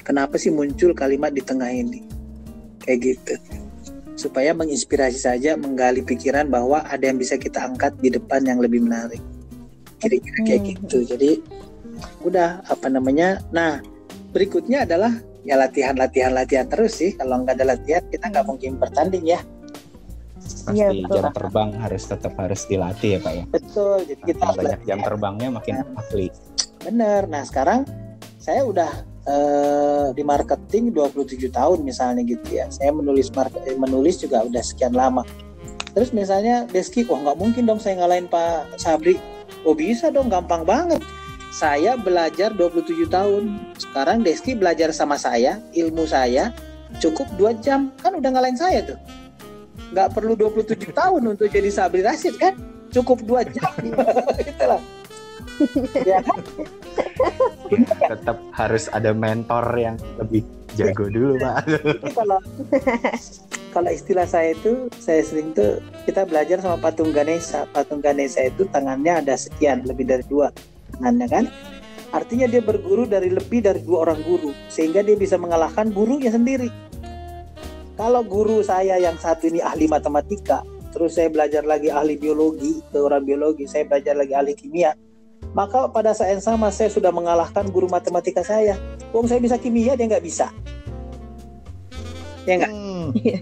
Kenapa 0.03 0.35
sih 0.35 0.51
muncul 0.51 0.91
kalimat 0.91 1.31
di 1.31 1.39
tengah 1.39 1.71
ini? 1.71 2.03
Kayak 2.83 2.99
gitu. 3.15 3.33
Supaya 4.19 4.51
menginspirasi 4.51 5.23
saja, 5.23 5.55
menggali 5.55 6.03
pikiran 6.03 6.51
bahwa 6.51 6.83
ada 6.91 7.07
yang 7.07 7.15
bisa 7.15 7.39
kita 7.39 7.71
angkat 7.71 7.95
di 8.03 8.11
depan 8.11 8.43
yang 8.43 8.59
lebih 8.59 8.83
menarik. 8.83 9.23
Kira-kira 10.03 10.39
kayak 10.43 10.61
gitu. 10.75 10.97
Jadi 11.07 11.39
udah 12.23 12.63
apa 12.67 12.87
namanya? 12.89 13.41
Nah, 13.51 13.81
berikutnya 14.35 14.83
adalah 14.83 15.15
ya 15.45 15.55
latihan 15.55 15.95
latihan 15.95 16.33
latihan 16.33 16.67
terus 16.67 16.99
sih. 16.99 17.13
Kalau 17.15 17.45
nggak 17.45 17.61
ada 17.61 17.77
latihan 17.77 18.03
kita 18.09 18.25
nggak 18.33 18.45
mungkin 18.49 18.81
bertanding 18.81 19.25
ya. 19.25 19.39
Pasti 20.45 20.77
ya, 20.77 20.93
jam 20.93 21.33
terbang 21.33 21.73
harus 21.77 22.03
tetap 22.05 22.33
harus 22.37 22.65
dilatih 22.69 23.17
ya 23.17 23.19
pak 23.21 23.33
ya. 23.33 23.43
Betul 23.49 23.97
jadi 24.05 24.21
kita 24.21 24.43
makin 24.45 24.57
banyak 24.61 24.81
jam 24.85 24.99
terbangnya 25.01 25.49
makin 25.53 25.75
ya. 25.81 25.85
ahli 25.97 26.27
bener. 26.85 27.21
Nah 27.25 27.41
sekarang 27.45 27.81
saya 28.37 28.61
udah 28.61 28.91
uh, 29.25 30.07
di 30.13 30.21
marketing 30.21 30.93
27 30.93 31.49
tahun 31.49 31.79
misalnya 31.81 32.21
gitu 32.25 32.45
ya. 32.61 32.69
Saya 32.69 32.93
menulis 32.93 33.33
eh, 33.65 33.77
menulis 33.77 34.21
juga 34.21 34.45
udah 34.45 34.61
sekian 34.61 34.93
lama. 34.93 35.25
Terus 35.97 36.11
misalnya 36.11 36.67
Deski 36.69 37.07
wah 37.07 37.23
nggak 37.23 37.37
mungkin 37.39 37.63
dong 37.65 37.81
saya 37.81 38.03
ngalahin 38.03 38.29
Pak 38.29 38.77
Sabri? 38.77 39.17
Oh 39.65 39.73
bisa 39.73 40.13
dong 40.13 40.29
gampang 40.29 40.61
banget 40.61 41.01
saya 41.55 41.95
belajar 41.95 42.51
27 42.51 43.07
tahun. 43.07 43.43
Sekarang 43.79 44.19
Deski 44.27 44.59
belajar 44.59 44.91
sama 44.91 45.15
saya, 45.15 45.63
ilmu 45.71 46.03
saya 46.03 46.51
cukup 46.99 47.31
dua 47.39 47.55
jam. 47.63 47.95
Kan 48.03 48.19
udah 48.19 48.29
ngalahin 48.35 48.59
saya 48.59 48.83
tuh. 48.83 48.99
Nggak 49.95 50.11
perlu 50.11 50.35
27 50.35 50.91
tahun 50.99 51.23
untuk 51.23 51.47
jadi 51.47 51.71
Sabri 51.71 52.03
Rasid 52.03 52.35
kan? 52.35 52.59
Cukup 52.91 53.23
dua 53.23 53.47
jam. 53.47 53.71
Itulah. 54.51 54.83
ya 56.03 56.19
kan? 56.19 56.43
Tetap 57.87 58.37
harus 58.51 58.91
ada 58.91 59.15
mentor 59.15 59.63
yang 59.79 59.95
lebih 60.19 60.43
jago 60.75 61.07
dulu, 61.07 61.39
Pak. 61.39 61.63
kalau 62.19 62.39
kalau 63.71 63.91
istilah 63.91 64.27
saya 64.27 64.51
itu 64.51 64.91
saya 64.99 65.23
sering 65.23 65.55
tuh 65.55 65.79
kita 66.03 66.27
belajar 66.27 66.59
sama 66.59 66.75
patung 66.83 67.15
Ganesha. 67.15 67.63
Patung 67.71 68.03
Ganesha 68.03 68.43
itu 68.43 68.67
tangannya 68.67 69.23
ada 69.23 69.39
sekian, 69.39 69.87
lebih 69.87 70.11
dari 70.11 70.27
dua 70.27 70.51
tangannya 70.93 71.27
kan? 71.31 71.45
Artinya 72.13 72.47
dia 72.47 72.61
berguru 72.61 73.09
dari 73.09 73.33
lebih 73.33 73.65
dari 73.65 73.81
dua 73.81 74.05
orang 74.07 74.21
guru 74.23 74.53
sehingga 74.69 75.01
dia 75.01 75.17
bisa 75.17 75.35
mengalahkan 75.35 75.89
gurunya 75.89 76.29
sendiri. 76.29 76.69
Kalau 77.95 78.21
guru 78.27 78.59
saya 78.61 78.99
yang 78.99 79.15
satu 79.15 79.47
ini 79.47 79.63
ahli 79.63 79.87
matematika 79.87 80.61
terus 80.91 81.19
saya 81.19 81.27
belajar 81.27 81.67
lagi 81.67 81.91
ahli 81.91 82.15
biologi 82.15 82.79
ke 82.87 82.97
orang 82.99 83.27
biologi 83.27 83.67
saya 83.67 83.83
belajar 83.83 84.15
lagi 84.15 84.31
ahli 84.31 84.55
kimia 84.55 84.95
maka 85.55 85.87
pada 85.87 86.11
saat 86.11 86.35
yang 86.35 86.43
sama 86.43 86.67
saya 86.67 86.91
sudah 86.91 87.15
mengalahkan 87.15 87.63
guru 87.71 87.87
matematika 87.87 88.43
saya. 88.43 88.75
Wong 89.15 89.31
saya 89.31 89.39
bisa 89.39 89.55
kimia 89.55 89.95
dia 89.95 90.07
nggak 90.11 90.25
bisa. 90.25 90.51
Ya 92.43 92.59
enggak 92.59 92.71
hmm. 92.75 93.07
ya. 93.23 93.39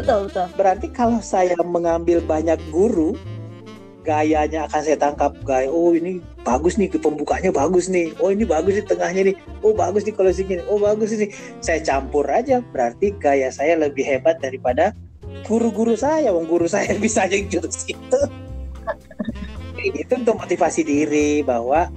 betul 0.00 0.32
betul. 0.32 0.46
Berarti 0.56 0.86
kalau 0.88 1.20
saya 1.20 1.52
mengambil 1.60 2.24
banyak 2.24 2.56
guru 2.72 3.14
gayanya 4.06 4.70
akan 4.70 4.80
saya 4.86 4.94
tangkap. 4.94 5.34
Gaya 5.42 5.66
oh 5.66 5.90
ini 5.90 6.22
bagus 6.46 6.78
nih 6.78 6.86
pembukanya 6.94 7.50
bagus 7.50 7.90
nih. 7.90 8.14
Oh 8.22 8.30
ini 8.30 8.46
bagus 8.46 8.78
di 8.78 8.84
tengahnya 8.86 9.34
nih. 9.34 9.36
Oh 9.66 9.74
bagus 9.74 10.06
di 10.06 10.14
closingnya 10.14 10.62
nih. 10.62 10.66
Oh 10.70 10.78
bagus 10.78 11.10
ini 11.18 11.34
saya 11.58 11.82
campur 11.82 12.22
aja. 12.30 12.62
Berarti 12.70 13.10
gaya 13.18 13.50
saya 13.50 13.74
lebih 13.74 14.06
hebat 14.06 14.38
daripada 14.38 14.94
guru-guru 15.42 15.98
saya. 15.98 16.30
Wong 16.30 16.46
guru 16.46 16.70
saya 16.70 16.94
bisa 17.02 17.26
aja 17.26 17.34
jurus 17.50 17.82
itu 17.90 18.20
itu 19.86 20.12
untuk 20.18 20.40
motivasi 20.40 20.82
diri 20.86 21.44
bahwa 21.44 21.90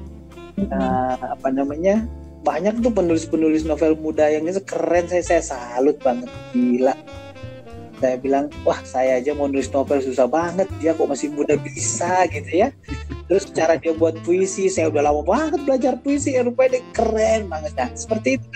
uh, 0.73 1.15
apa 1.37 1.47
namanya 1.53 2.05
banyak 2.43 2.81
tuh 2.81 2.91
penulis-penulis 2.91 3.63
novel 3.69 3.93
muda 3.93 4.25
yang 4.33 4.49
itu 4.49 4.59
keren. 4.65 5.05
Saya 5.05 5.21
saya 5.21 5.41
salut 5.45 6.01
banget. 6.01 6.27
Gila 6.57 6.97
saya 7.99 8.15
bilang 8.15 8.47
wah 8.63 8.79
saya 8.87 9.19
aja 9.19 9.35
mau 9.35 9.51
nulis 9.51 9.67
novel 9.69 9.99
susah 9.99 10.25
banget 10.25 10.65
dia 10.79 10.95
kok 10.95 11.05
masih 11.05 11.29
muda 11.35 11.59
bisa 11.59 12.25
gitu 12.31 12.51
ya. 12.65 12.71
Terus 13.29 13.45
cara 13.53 13.77
dia 13.77 13.93
buat 13.93 14.17
puisi 14.25 14.71
saya 14.71 14.89
udah 14.89 15.11
lama 15.11 15.21
banget 15.21 15.61
belajar 15.67 15.93
puisi 16.01 16.33
ya 16.33 16.47
rupanya 16.47 16.79
dia 16.79 16.83
keren 16.95 17.51
banget. 17.51 17.71
Nah 17.75 17.89
seperti 17.93 18.29
itu. 18.39 18.47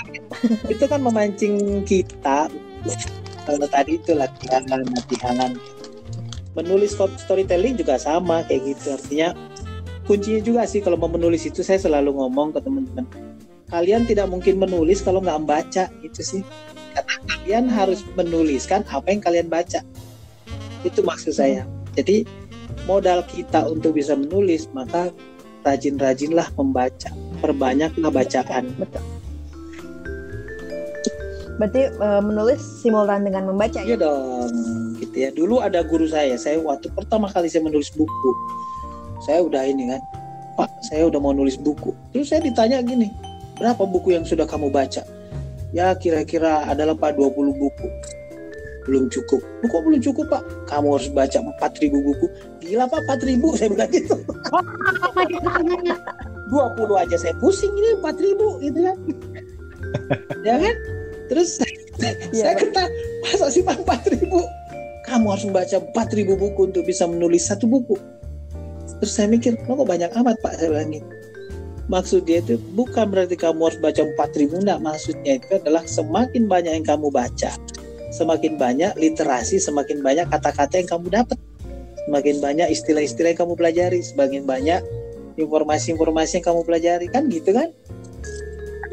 Itu 0.71 0.87
kan 0.87 1.03
memancing 1.03 1.85
kita. 1.85 2.49
Kalau 3.43 3.67
tadi 3.67 3.99
itu 3.99 4.15
latihan 4.15 4.63
latihan. 4.65 5.53
Menulis 6.55 6.95
storytelling 6.95 7.77
juga 7.77 7.99
sama 7.99 8.47
kayak 8.47 8.73
gitu. 8.73 8.95
Artinya 8.95 9.29
kuncinya 10.07 10.41
juga 10.41 10.61
sih 10.65 10.79
kalau 10.79 10.95
mau 10.95 11.11
menulis 11.11 11.43
itu 11.45 11.61
saya 11.63 11.79
selalu 11.79 12.15
ngomong 12.15 12.55
ke 12.55 12.59
teman-teman 12.63 13.05
kalian 13.71 14.03
tidak 14.03 14.27
mungkin 14.27 14.59
menulis 14.59 14.99
kalau 14.99 15.23
nggak 15.23 15.39
membaca 15.39 15.83
itu 16.03 16.21
sih. 16.21 16.41
Karena 16.93 17.15
kalian 17.25 17.65
harus 17.71 18.05
menuliskan 18.13 18.85
apa 18.91 19.07
yang 19.09 19.21
kalian 19.23 19.47
baca. 19.49 19.81
Itu 20.83 21.01
maksud 21.01 21.37
saya. 21.37 21.63
Jadi 21.95 22.27
modal 22.85 23.23
kita 23.25 23.65
untuk 23.69 23.95
bisa 23.97 24.13
menulis 24.17 24.67
maka 24.75 25.09
rajin-rajinlah 25.63 26.51
membaca. 26.59 27.09
Perbanyaklah 27.39 28.11
bacaan. 28.11 28.71
Betul. 28.77 29.03
Berarti 31.61 31.81
e, 31.93 32.07
menulis 32.25 32.59
simultan 32.81 33.23
dengan 33.29 33.45
membaca 33.45 33.77
iya 33.85 33.95
ya? 33.95 34.01
dong 34.01 34.49
gitu 34.99 35.15
ya. 35.15 35.29
Dulu 35.31 35.61
ada 35.61 35.85
guru 35.85 36.09
saya. 36.09 36.35
Saya 36.35 36.59
waktu 36.59 36.89
pertama 36.91 37.29
kali 37.29 37.47
saya 37.47 37.63
menulis 37.65 37.93
buku 37.93 38.31
saya 39.23 39.39
udah 39.39 39.63
ini 39.63 39.87
kan. 39.87 40.01
Pak 40.53 40.69
saya 40.85 41.09
udah 41.09 41.17
mau 41.17 41.33
nulis 41.33 41.57
buku. 41.57 41.95
Terus 42.13 42.29
saya 42.29 42.43
ditanya 42.43 42.83
gini 42.83 43.32
berapa 43.57 43.83
buku 43.85 44.17
yang 44.17 44.25
sudah 44.25 44.45
kamu 44.49 44.73
baca? 44.73 45.05
Ya 45.73 45.89
kira-kira 45.97 46.69
adalah 46.69 46.93
Pak 46.93 47.17
20 47.17 47.57
buku. 47.57 47.87
Belum 48.85 49.09
cukup. 49.09 49.41
Kok 49.65 49.81
belum 49.81 50.01
cukup 50.05 50.29
Pak? 50.29 50.69
Kamu 50.69 50.87
harus 50.93 51.09
baca 51.09 51.39
4000 51.41 51.89
buku. 51.89 52.25
Gila 52.61 52.85
Pak 52.85 53.01
4000 53.09 53.57
saya 53.57 53.69
bilang 53.73 53.89
gitu. 53.89 54.15
20 56.53 57.01
aja 57.01 57.15
saya 57.17 57.33
pusing 57.41 57.73
ini 57.73 57.97
4000 57.97 58.65
gitu 58.69 58.79
kan. 58.85 58.97
Ya 60.45 60.61
kan? 60.61 60.75
Terus 61.31 61.57
ya, 61.97 62.11
saya 62.37 62.53
kata 62.59 62.83
masa 63.25 63.49
sih 63.49 63.65
Pak 63.65 63.81
4000 63.81 64.29
kamu 65.03 65.25
harus 65.29 65.45
membaca 65.49 65.77
4000 65.81 66.37
buku 66.37 66.61
untuk 66.69 66.83
bisa 66.85 67.09
menulis 67.09 67.49
satu 67.49 67.65
buku. 67.65 67.97
Terus 69.01 69.13
saya 69.15 69.25
mikir 69.25 69.57
kok 69.57 69.73
banyak 69.73 70.13
amat 70.21 70.37
Pak? 70.45 70.61
Saya 70.61 70.69
bilang 70.69 70.93
gitu 70.93 71.22
maksud 71.91 72.23
dia 72.27 72.39
itu 72.39 72.55
bukan 72.77 73.11
berarti 73.11 73.35
kamu 73.35 73.71
harus 73.71 73.79
baca 73.79 74.01
4000 74.05 74.61
enggak. 74.63 74.79
Maksudnya 74.79 75.33
itu 75.39 75.51
adalah 75.57 75.83
semakin 75.83 76.47
banyak 76.47 76.73
yang 76.81 76.85
kamu 76.87 77.11
baca 77.11 77.51
semakin 78.13 78.61
banyak 78.61 78.93
literasi 78.93 79.57
semakin 79.57 80.05
banyak 80.05 80.29
kata-kata 80.29 80.77
yang 80.77 80.85
kamu 80.85 81.07
dapat 81.09 81.39
semakin 82.05 82.37
banyak 82.37 82.67
istilah-istilah 82.69 83.33
yang 83.33 83.41
kamu 83.41 83.53
pelajari 83.57 83.99
semakin 84.05 84.45
banyak 84.45 84.81
informasi-informasi 85.41 86.39
yang 86.39 86.45
kamu 86.45 86.61
pelajari. 86.61 87.07
Kan 87.09 87.25
gitu 87.33 87.57
kan? 87.57 87.73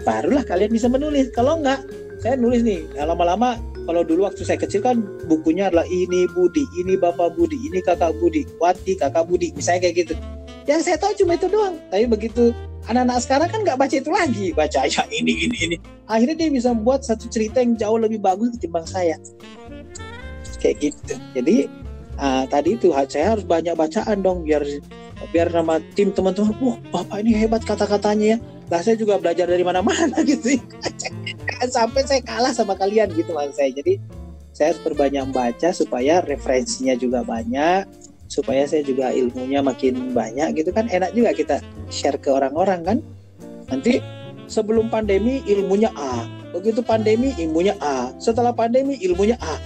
Barulah 0.09 0.41
kalian 0.49 0.73
bisa 0.73 0.89
menulis. 0.89 1.29
Kalau 1.37 1.61
enggak 1.61 1.85
saya 2.25 2.41
nulis 2.41 2.65
nih. 2.65 2.85
Lama-lama 2.97 3.61
kalau 3.85 4.07
dulu 4.07 4.29
waktu 4.29 4.45
saya 4.45 4.57
kecil 4.61 4.81
kan 4.81 5.05
bukunya 5.29 5.69
adalah 5.69 5.85
ini 5.89 6.25
Budi, 6.33 6.65
ini 6.81 6.97
Bapak 6.97 7.35
Budi, 7.37 7.59
ini 7.61 7.85
Kakak 7.85 8.17
Budi, 8.21 8.47
Wati, 8.61 8.97
Kakak 8.97 9.27
Budi, 9.29 9.53
misalnya 9.53 9.89
kayak 9.89 10.07
gitu. 10.07 10.15
Yang 10.69 10.81
saya 10.87 10.97
tahu 11.01 11.13
cuma 11.25 11.35
itu 11.37 11.49
doang. 11.51 11.77
Tapi 11.91 12.07
begitu 12.07 12.55
anak-anak 12.89 13.19
sekarang 13.21 13.49
kan 13.53 13.61
nggak 13.67 13.79
baca 13.79 13.95
itu 13.97 14.11
lagi, 14.11 14.47
baca 14.57 14.81
ya 14.89 15.05
ini, 15.13 15.49
ini, 15.49 15.57
ini. 15.69 15.77
Akhirnya 16.09 16.47
dia 16.47 16.49
bisa 16.49 16.73
membuat 16.73 17.05
satu 17.05 17.29
cerita 17.29 17.61
yang 17.61 17.77
jauh 17.77 17.99
lebih 18.01 18.23
bagus 18.23 18.57
ketimbang 18.57 18.89
saya. 18.89 19.21
Kayak 20.61 20.93
gitu. 20.93 21.15
Jadi 21.37 21.57
uh, 22.17 22.45
tadi 22.49 22.77
itu 22.77 22.93
saya 23.09 23.37
harus 23.37 23.45
banyak 23.45 23.77
bacaan 23.77 24.25
dong 24.25 24.45
biar 24.45 24.65
biar 25.33 25.53
nama 25.53 25.81
tim 25.93 26.13
teman-teman, 26.17 26.57
wah 26.65 26.77
bapak 26.89 27.21
ini 27.21 27.37
hebat 27.37 27.61
kata-katanya 27.65 28.37
ya. 28.37 28.39
Lah 28.71 28.81
saya 28.81 28.97
juga 28.97 29.21
belajar 29.21 29.51
dari 29.51 29.65
mana-mana 29.67 30.23
gitu. 30.29 30.57
Sampai 31.69 32.07
saya 32.09 32.25
kalah 32.25 32.55
sama 32.57 32.73
kalian 32.79 33.13
gitu 33.13 33.37
mas 33.37 33.53
saya. 33.53 33.69
Jadi 33.69 34.01
saya 34.51 34.75
harus 34.75 34.83
berbanyak 34.83 35.31
baca 35.31 35.71
supaya 35.71 36.21
referensinya 36.25 36.93
juga 36.99 37.23
banyak, 37.23 37.87
supaya 38.31 38.63
saya 38.63 38.87
juga 38.87 39.11
ilmunya 39.11 39.59
makin 39.59 40.15
banyak 40.15 40.63
gitu 40.63 40.71
kan. 40.71 40.87
Enak 40.87 41.13
juga 41.19 41.35
kita 41.35 41.57
share 41.91 42.17
ke 42.17 42.31
orang-orang 42.31 42.81
kan. 42.87 42.99
Nanti 43.67 43.99
sebelum 44.47 44.87
pandemi 44.87 45.43
ilmunya 45.51 45.91
A, 45.99 46.25
begitu 46.55 46.79
pandemi 46.81 47.35
ilmunya 47.37 47.75
A, 47.83 48.15
setelah 48.23 48.55
pandemi 48.55 48.95
ilmunya 49.03 49.35
A. 49.43 49.59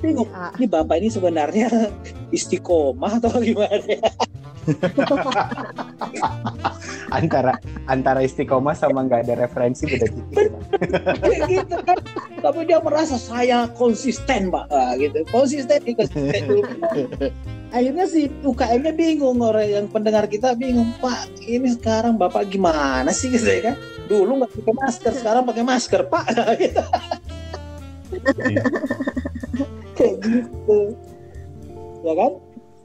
Bingung, 0.00 0.28
ini 0.58 0.66
bapak 0.68 0.96
ini 1.00 1.08
sebenarnya 1.08 1.68
istiqomah 2.36 3.20
atau 3.20 3.40
gimana? 3.40 3.80
Ya? 3.84 4.00
antara 7.10 7.58
antara 7.88 8.20
istiqomah 8.22 8.76
sama 8.76 9.02
nggak 9.08 9.24
ada 9.26 9.34
referensi 9.46 9.86
beda 9.88 10.06
tipis 10.06 10.48
gitu 11.48 11.76
kan. 11.82 11.98
Tapi 12.40 12.60
dia 12.68 12.78
merasa 12.80 13.18
saya 13.18 13.68
konsisten 13.74 14.50
pak. 14.52 14.68
Ah, 14.70 14.94
gitu. 14.96 15.24
Konsisten 15.28 15.80
konsisten. 15.96 16.62
Akhirnya 17.70 18.06
si 18.10 18.26
UKM-nya 18.42 18.92
bingung 18.94 19.38
orang 19.42 19.68
yang 19.68 19.86
pendengar 19.86 20.26
kita 20.26 20.58
bingung 20.58 20.90
pak 20.98 21.30
ini 21.46 21.70
sekarang 21.74 22.18
bapak 22.18 22.50
gimana 22.50 23.10
sih? 23.14 23.30
Gitu 23.30 23.46
ya 23.46 23.72
kan. 23.72 23.76
Dulu 24.10 24.42
nggak 24.42 24.50
pakai 24.60 24.74
masker 24.74 25.12
sekarang 25.14 25.42
pakai 25.46 25.64
masker 25.64 26.02
pak. 26.06 26.24
Gitu. 28.10 28.42
Kayak 30.00 30.16
gitu 30.24 30.96
ya 32.00 32.12
kan 32.16 32.32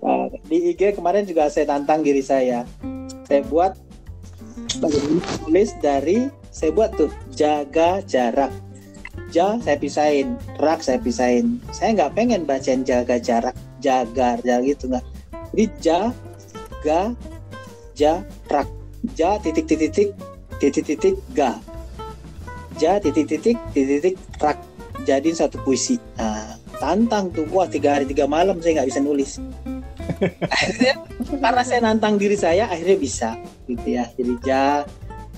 Nah, 0.06 0.30
di 0.45 0.69
IG 0.69 0.93
kemarin 0.93 1.25
juga 1.25 1.49
saya 1.49 1.65
tantang 1.65 2.06
diri 2.06 2.21
saya. 2.21 2.62
Saya 3.25 3.41
buat 3.49 3.73
tulis 5.41 5.73
dari 5.82 6.30
saya 6.54 6.69
buat 6.69 6.93
tuh 6.93 7.10
jaga 7.34 8.06
jarak. 8.06 8.54
Ja 9.34 9.58
saya 9.65 9.82
pisahin, 9.82 10.38
rak 10.62 10.86
saya 10.86 11.01
pisahin. 11.01 11.58
Saya 11.73 11.97
nggak 11.97 12.13
pengen 12.13 12.45
bacain 12.45 12.86
jaga 12.86 13.17
jarak, 13.17 13.58
jaga 13.82 14.38
jarak 14.45 14.78
gitu 14.78 14.93
nggak. 14.93 15.06
Jadi 15.49 15.65
jaga 15.82 17.01
jarak, 17.97 18.67
ja 19.17 19.41
titik 19.41 19.65
titik 19.65 19.89
titik 19.89 20.10
titik 20.62 20.86
titik 20.86 21.15
ga, 21.34 21.58
ja 22.78 23.01
titik 23.01 23.25
titik 23.25 23.58
titik 23.73 24.13
titik 24.13 24.15
rak. 24.38 24.62
Jadi 25.01 25.34
satu 25.34 25.58
puisi. 25.65 25.97
Nah, 26.21 26.62
tantang 26.86 27.34
tuh, 27.34 27.50
wah 27.50 27.65
tiga 27.65 27.98
hari 27.98 28.06
tiga 28.06 28.30
malam 28.30 28.62
saya 28.62 28.82
nggak 28.82 28.89
bisa 28.93 29.02
nulis. 29.02 29.32
Akhirnya 30.45 30.93
karena 31.41 31.63
saya 31.65 31.80
nantang 31.82 32.21
diri 32.21 32.38
saya 32.38 32.69
akhirnya 32.69 32.98
bisa 33.02 33.30
gitu 33.65 33.88
ya. 33.98 34.06
Jadi 34.13 34.34
ja 34.45 34.86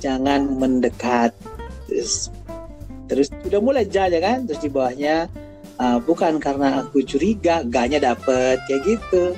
jangan 0.04 0.60
mendekat. 0.60 1.32
Terus 1.88 2.28
terus 3.08 3.32
udah 3.48 3.64
mulai 3.64 3.88
ja 3.88 4.12
ya 4.12 4.20
kan 4.20 4.44
terus 4.44 4.60
di 4.60 4.68
bawahnya 4.68 5.32
uh, 5.80 5.98
bukan 6.04 6.44
karena 6.44 6.84
aku 6.84 7.00
curiga 7.08 7.64
gaknya 7.64 8.14
dapet 8.14 8.60
kayak 8.68 8.82
gitu. 8.84 9.24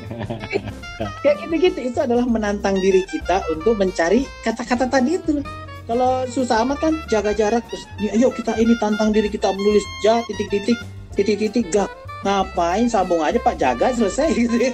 Kayak 1.23 1.47
gitu 1.47 1.55
gitu 1.63 1.79
itu 1.95 1.99
adalah 2.03 2.27
menantang 2.27 2.75
diri 2.75 3.07
kita 3.07 3.39
untuk 3.55 3.79
mencari 3.79 4.27
kata-kata 4.43 4.83
tadi 4.91 5.15
itu. 5.15 5.39
Kalau 5.87 6.27
susah 6.27 6.67
amat 6.67 6.77
kan 6.83 6.93
jaga 7.07 7.31
jarak 7.31 7.63
terus 7.71 7.87
ayo 8.11 8.27
kita 8.35 8.59
ini 8.59 8.75
tantang 8.83 9.15
diri 9.15 9.31
kita 9.31 9.47
menulis 9.47 9.81
ja 10.03 10.19
titik-titik 10.27 10.75
titik-titik 11.19 11.67
gak 11.75 11.91
ngapain? 12.23 12.87
Sambung 12.87 13.19
aja 13.19 13.35
pak 13.43 13.59
jaga 13.59 13.91
selesai 13.91 14.31
gitu 14.47 14.55
ya. 14.55 14.71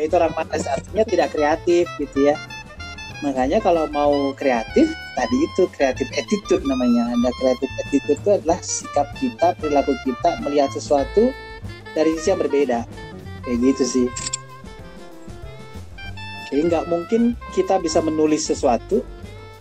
Yaitu 0.00 0.16
orang 0.16 0.32
malas 0.32 0.64
artinya 0.64 1.04
tidak 1.04 1.28
kreatif 1.36 1.84
gitu 2.00 2.32
ya. 2.32 2.36
Makanya 3.20 3.60
kalau 3.60 3.86
mau 3.92 4.32
kreatif 4.34 4.88
tadi 5.14 5.36
itu 5.36 5.68
kreatif 5.76 6.08
attitude 6.16 6.64
namanya. 6.64 7.12
Ada 7.12 7.30
kreatif 7.36 7.70
attitude 7.84 8.18
itu 8.18 8.30
adalah 8.32 8.58
sikap 8.64 9.08
kita 9.20 9.52
perilaku 9.60 9.92
kita 10.08 10.40
melihat 10.40 10.72
sesuatu 10.72 11.28
dari 11.92 12.16
sisi 12.16 12.32
yang 12.32 12.40
berbeda. 12.40 12.88
Kayak 13.44 13.58
gitu 13.60 13.84
sih. 13.84 14.08
Jadi 16.48 16.68
nggak 16.68 16.88
mungkin 16.88 17.36
kita 17.52 17.80
bisa 17.80 18.00
menulis 18.00 18.48
sesuatu 18.48 19.04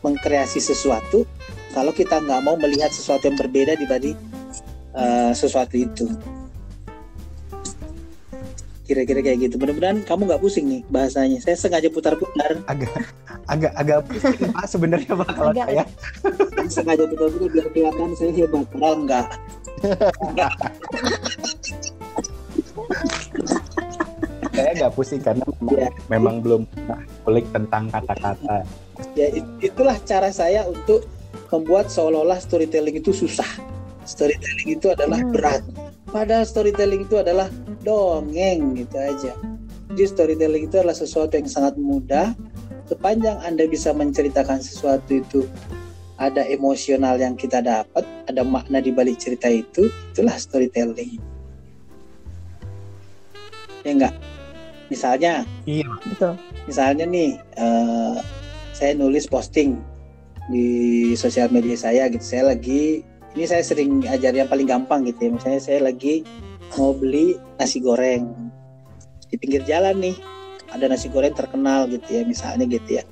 mengkreasi 0.02 0.60
sesuatu 0.60 1.24
kalau 1.72 1.94
kita 1.96 2.20
nggak 2.20 2.42
mau 2.44 2.58
melihat 2.60 2.92
sesuatu 2.92 3.32
yang 3.32 3.38
berbeda 3.40 3.80
dibanding 3.80 4.18
uh, 4.96 5.32
sesuatu 5.36 5.76
itu. 5.76 6.08
Kira-kira 8.88 9.24
kayak 9.24 9.48
gitu. 9.48 9.56
Mudah-mudahan 9.56 10.04
kamu 10.04 10.28
nggak 10.28 10.42
pusing 10.44 10.66
nih 10.68 10.82
bahasanya. 10.92 11.40
Saya 11.40 11.56
sengaja 11.56 11.88
putar-putar 11.88 12.60
agak 12.68 12.92
agak 13.48 13.72
agak 13.80 14.00
pusing 14.04 14.52
pak 14.52 14.66
sebenarnya 14.68 15.14
pak 15.16 15.30
kalau 15.32 15.52
agak, 15.56 15.66
saya. 15.68 15.84
Sengaja 16.68 17.04
putar-putar 17.08 17.48
biar 17.56 17.68
kelihatan 17.72 18.10
saya 18.20 18.32
hebat. 18.36 18.66
Padahal 18.68 18.96
enggak 19.00 19.28
saya 24.52 24.72
nggak 24.78 24.94
pusing 24.94 25.22
karena 25.24 25.44
memang, 25.48 25.80
ya. 25.80 25.90
memang 26.12 26.36
belum 26.44 26.62
kulik 27.24 27.48
tentang 27.56 27.88
kata-kata. 27.90 28.68
Ya 29.16 29.28
itulah 29.64 29.98
cara 30.04 30.30
saya 30.30 30.68
untuk 30.68 31.08
membuat 31.50 31.90
seolah-olah 31.92 32.40
storytelling 32.40 33.00
itu 33.00 33.12
susah 33.12 33.48
storytelling 34.12 34.76
itu 34.76 34.92
adalah 34.92 35.24
hmm. 35.24 35.32
berat 35.32 35.64
Padahal 36.12 36.44
storytelling 36.44 37.08
itu 37.08 37.16
adalah 37.24 37.48
dongeng 37.88 38.76
gitu 38.76 39.00
aja. 39.00 39.32
Jadi 39.96 40.06
storytelling 40.12 40.68
itu 40.68 40.76
adalah 40.76 40.96
sesuatu 40.96 41.40
yang 41.40 41.48
sangat 41.48 41.80
mudah. 41.80 42.36
Sepanjang 42.92 43.40
Anda 43.48 43.64
bisa 43.72 43.96
menceritakan 43.96 44.60
sesuatu 44.60 45.08
itu 45.24 45.48
ada 46.20 46.44
emosional 46.44 47.16
yang 47.16 47.40
kita 47.40 47.64
dapat, 47.64 48.04
ada 48.28 48.44
makna 48.44 48.84
di 48.84 48.92
balik 48.92 49.24
cerita 49.24 49.48
itu, 49.48 49.88
itulah 50.12 50.36
storytelling. 50.36 51.16
Ya 53.88 53.92
enggak? 53.96 54.16
Misalnya, 54.92 55.48
iya 55.64 55.88
betul. 56.04 56.36
Misalnya 56.68 57.08
nih, 57.08 57.40
uh, 57.56 58.20
saya 58.76 59.00
nulis 59.00 59.32
posting 59.32 59.80
di 60.52 60.68
sosial 61.16 61.48
media 61.48 61.80
saya 61.80 62.12
gitu. 62.12 62.22
Saya 62.22 62.52
lagi 62.52 63.08
ini 63.32 63.46
saya 63.48 63.64
sering 63.64 64.04
ajar 64.08 64.36
yang 64.36 64.52
paling 64.52 64.68
gampang 64.68 65.08
gitu 65.08 65.28
ya. 65.28 65.32
Misalnya 65.32 65.62
saya 65.64 65.80
lagi 65.80 66.28
mau 66.76 66.92
beli 66.92 67.40
nasi 67.56 67.80
goreng. 67.80 68.28
Di 69.32 69.40
pinggir 69.40 69.64
jalan 69.64 70.04
nih 70.04 70.16
ada 70.72 70.92
nasi 70.92 71.08
goreng 71.08 71.32
terkenal 71.36 71.88
gitu 71.88 72.08
ya 72.12 72.22
misalnya 72.28 72.68
gitu 72.68 73.00
ya. 73.00 73.04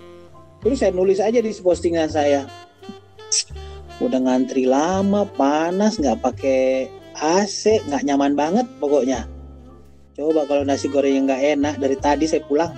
Terus 0.59 0.83
saya 0.83 0.91
nulis 0.91 1.23
aja 1.23 1.39
di 1.39 1.51
postingan 1.55 2.11
saya. 2.11 2.47
Udah 3.99 4.19
ngantri 4.19 4.67
lama 4.67 5.23
panas 5.35 5.99
nggak 5.99 6.19
pakai 6.19 6.87
AC 7.19 7.83
nggak 7.87 8.03
nyaman 8.03 8.35
banget 8.35 8.67
pokoknya. 8.79 9.27
Coba 10.19 10.43
kalau 10.47 10.67
nasi 10.67 10.91
goreng 10.91 11.15
yang 11.15 11.25
nggak 11.31 11.43
enak 11.59 11.75
dari 11.79 11.95
tadi 11.95 12.27
saya 12.27 12.43
pulang. 12.43 12.75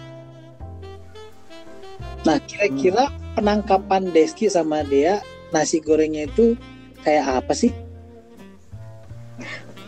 Nah 2.21 2.38
kira-kira 2.45 3.10
penangkapan 3.34 4.13
Deski 4.13 4.45
sama 4.45 4.86
dia 4.86 5.25
nasi 5.49 5.82
gorengnya 5.82 6.30
itu 6.30 6.54
kayak 7.03 7.43
apa 7.43 7.53
sih? 7.53 7.71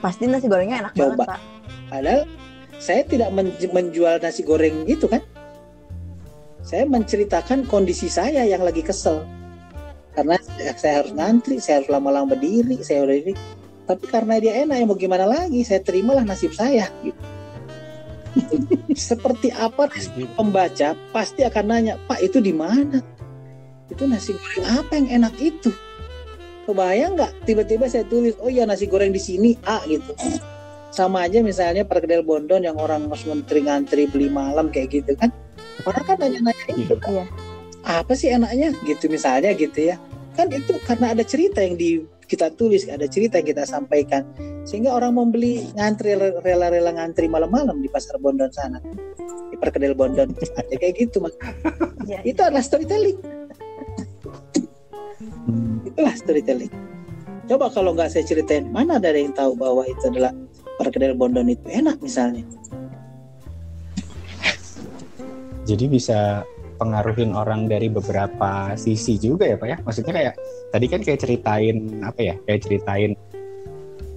Pasti 0.04 0.28
nasi 0.28 0.52
gorengnya 0.52 0.84
enak 0.84 0.94
Coba. 0.94 1.16
banget, 1.16 1.28
Pak. 1.28 1.40
Padahal 1.88 2.22
saya 2.82 3.02
tidak 3.08 3.30
menjual 3.72 4.20
nasi 4.20 4.42
goreng 4.44 4.84
gitu 4.84 5.08
kan. 5.08 5.24
Saya 6.64 6.84
menceritakan 6.88 7.68
kondisi 7.68 8.08
saya 8.12 8.44
yang 8.44 8.64
lagi 8.64 8.84
kesel. 8.84 9.24
Karena 10.14 10.38
saya 10.78 11.04
harus 11.04 11.12
ngantri, 11.16 11.58
saya 11.58 11.82
harus 11.82 11.90
lama-lama 11.90 12.36
berdiri, 12.36 12.80
saya 12.86 13.08
udah 13.08 13.18
ini. 13.18 13.34
Tapi 13.84 14.06
karena 14.08 14.40
dia 14.40 14.64
enak, 14.64 14.80
ya 14.80 14.86
mau 14.88 14.96
gimana 14.96 15.26
lagi? 15.28 15.60
Saya 15.66 15.84
terimalah 15.84 16.24
nasib 16.24 16.56
saya 16.56 16.88
gitu. 17.04 17.20
Seperti 19.10 19.50
apa 19.54 19.90
pembaca 20.38 20.96
pasti 21.12 21.44
akan 21.44 21.66
nanya, 21.68 21.94
Pak 22.08 22.20
itu 22.24 22.40
di 22.40 22.54
mana? 22.56 23.02
Itu 23.92 24.08
nasi 24.08 24.38
goreng 24.38 24.66
apa 24.70 24.92
yang 24.96 25.08
enak 25.22 25.36
itu? 25.42 25.72
Kebayang 26.66 27.20
nggak? 27.20 27.32
Tiba-tiba 27.44 27.86
saya 27.92 28.08
tulis 28.08 28.36
oh 28.40 28.50
iya 28.50 28.64
nasi 28.64 28.88
goreng 28.88 29.12
di 29.12 29.22
sini 29.22 29.56
A 29.68 29.84
gitu. 29.88 30.16
Sama 30.94 31.26
aja 31.26 31.42
misalnya 31.42 31.84
perkedel 31.84 32.22
Bondon 32.22 32.62
yang 32.62 32.78
orang 32.78 33.10
harus 33.10 33.26
menteri 33.26 33.66
ngantri 33.66 34.06
beli 34.06 34.30
malam 34.30 34.70
kayak 34.70 34.94
gitu 34.94 35.18
kan. 35.18 35.34
Orang 35.90 36.04
kan 36.06 36.18
nanya-nanya 36.22 36.74
itu 36.78 36.96
iya. 37.10 37.26
apa 37.84 38.14
sih 38.14 38.30
enaknya? 38.30 38.78
Gitu 38.86 39.10
misalnya 39.10 39.52
gitu 39.58 39.90
ya. 39.90 39.98
Kan 40.38 40.54
itu 40.54 40.78
karena 40.86 41.18
ada 41.18 41.26
cerita 41.26 41.62
yang 41.66 41.76
di 41.76 42.06
kita 42.30 42.50
tulis 42.56 42.88
ada 42.90 43.06
cerita 43.10 43.42
yang 43.42 43.48
kita 43.50 43.66
sampaikan. 43.66 44.24
Sehingga 44.64 44.96
orang 44.96 45.18
mau 45.18 45.26
beli 45.28 45.66
ngantri 45.76 46.16
rela-rela 46.18 46.96
ngantri 46.96 47.28
malam-malam 47.28 47.82
di 47.82 47.90
pasar 47.90 48.22
Bondon 48.22 48.54
sana. 48.54 48.80
Di 49.50 49.58
perkedel 49.58 49.98
Bondon. 49.98 50.30
Ada 50.62 50.74
kayak 50.78 50.94
gitu 51.10 51.20
mas. 51.20 51.34
Ya, 52.06 52.22
itu 52.22 52.40
adalah 52.40 52.62
storytelling. 52.62 53.18
Itulah 55.94 56.14
storytelling 56.18 56.74
coba 57.46 57.70
kalau 57.70 57.94
nggak 57.94 58.10
saya 58.10 58.26
ceritain 58.26 58.68
mana 58.74 58.98
ada 58.98 59.14
yang 59.14 59.32
tahu 59.32 59.54
bahwa 59.54 59.86
itu 59.86 60.10
adalah 60.10 60.34
perkedel 60.82 61.14
Bondon 61.14 61.54
itu 61.54 61.66
enak 61.70 62.02
misalnya 62.02 62.42
Jadi 65.64 65.88
bisa 65.88 66.44
pengaruhin 66.76 67.32
orang 67.32 67.72
dari 67.72 67.88
beberapa 67.88 68.76
sisi 68.76 69.16
juga 69.16 69.48
ya 69.48 69.56
Pak 69.56 69.68
ya. 69.68 69.78
Maksudnya 69.88 70.14
kayak 70.14 70.34
tadi 70.76 70.86
kan 70.92 71.00
kayak 71.00 71.20
ceritain 71.24 71.78
apa 72.04 72.20
ya? 72.20 72.36
Kayak 72.44 72.62
ceritain 72.68 73.12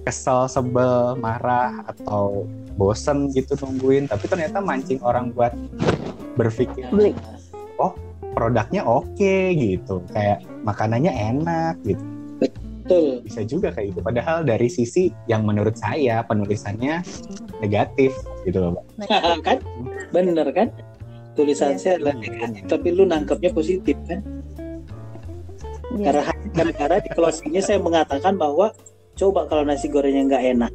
kesel, 0.03 0.47
sebel, 0.51 1.15
marah 1.19 1.83
atau 1.87 2.43
bosen 2.75 3.31
gitu 3.31 3.55
nungguin. 3.63 4.11
Tapi 4.11 4.27
ternyata 4.27 4.59
mancing 4.59 4.99
orang 5.03 5.31
buat 5.31 5.55
berpikir 6.35 6.91
beli. 6.91 7.15
Produknya 8.37 8.85
oke 8.85 9.35
gitu. 9.57 10.05
Kayak 10.13 10.45
makanannya 10.61 11.09
enak 11.09 11.75
gitu. 11.81 12.03
betul 12.37 13.19
Bisa 13.25 13.41
juga 13.43 13.73
kayak 13.73 13.97
gitu. 13.97 13.99
Padahal 14.05 14.45
dari 14.45 14.69
sisi 14.69 15.09
yang 15.25 15.41
menurut 15.43 15.73
saya 15.73 16.21
penulisannya 16.23 17.01
negatif 17.59 18.13
gitu 18.45 18.61
loh 18.61 18.77
Pak. 19.01 19.09
kan 19.41 19.57
bener 20.13 20.47
kan 20.53 20.69
tulisan 21.33 21.73
Iya. 21.73 21.81
saya 21.81 21.93
adalah 22.01 22.15
negatif 22.17 22.61
tapi 22.65 22.87
lu 22.93 23.03
nangkepnya 23.05 23.51
positif 23.51 23.97
kan 24.05 24.21
Ya, 25.97 26.11
karena 26.11 26.35
gara-gara 26.51 26.99
di 26.99 27.09
closingnya 27.15 27.63
saya 27.63 27.79
mengatakan 27.79 28.35
bahwa 28.35 28.75
coba 29.15 29.47
kalau 29.47 29.63
nasi 29.63 29.87
gorengnya 29.87 30.27
nggak 30.29 30.45
enak 30.53 30.73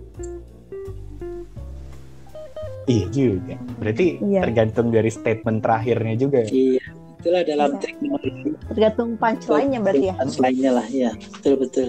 Iya 2.83 3.07
juga. 3.15 3.55
Berarti 3.79 4.19
Iya. 4.19 4.41
tergantung 4.43 4.91
dari 4.91 5.07
statement 5.07 5.63
terakhirnya 5.63 6.15
juga. 6.19 6.43
ya. 6.43 6.51
iya 6.51 6.85
itulah 7.23 7.43
dalam 7.47 7.71
Iya. 7.71 7.79
trik 7.79 7.97
menulis 8.03 8.59
tergantung 8.67 9.15
punchline-nya 9.15 9.79
berarti 9.79 10.11
ya. 10.11 10.15
lainnya 10.43 10.71
lah 10.75 10.87
ya 10.91 11.11
betul 11.39 11.55
betul. 11.63 11.89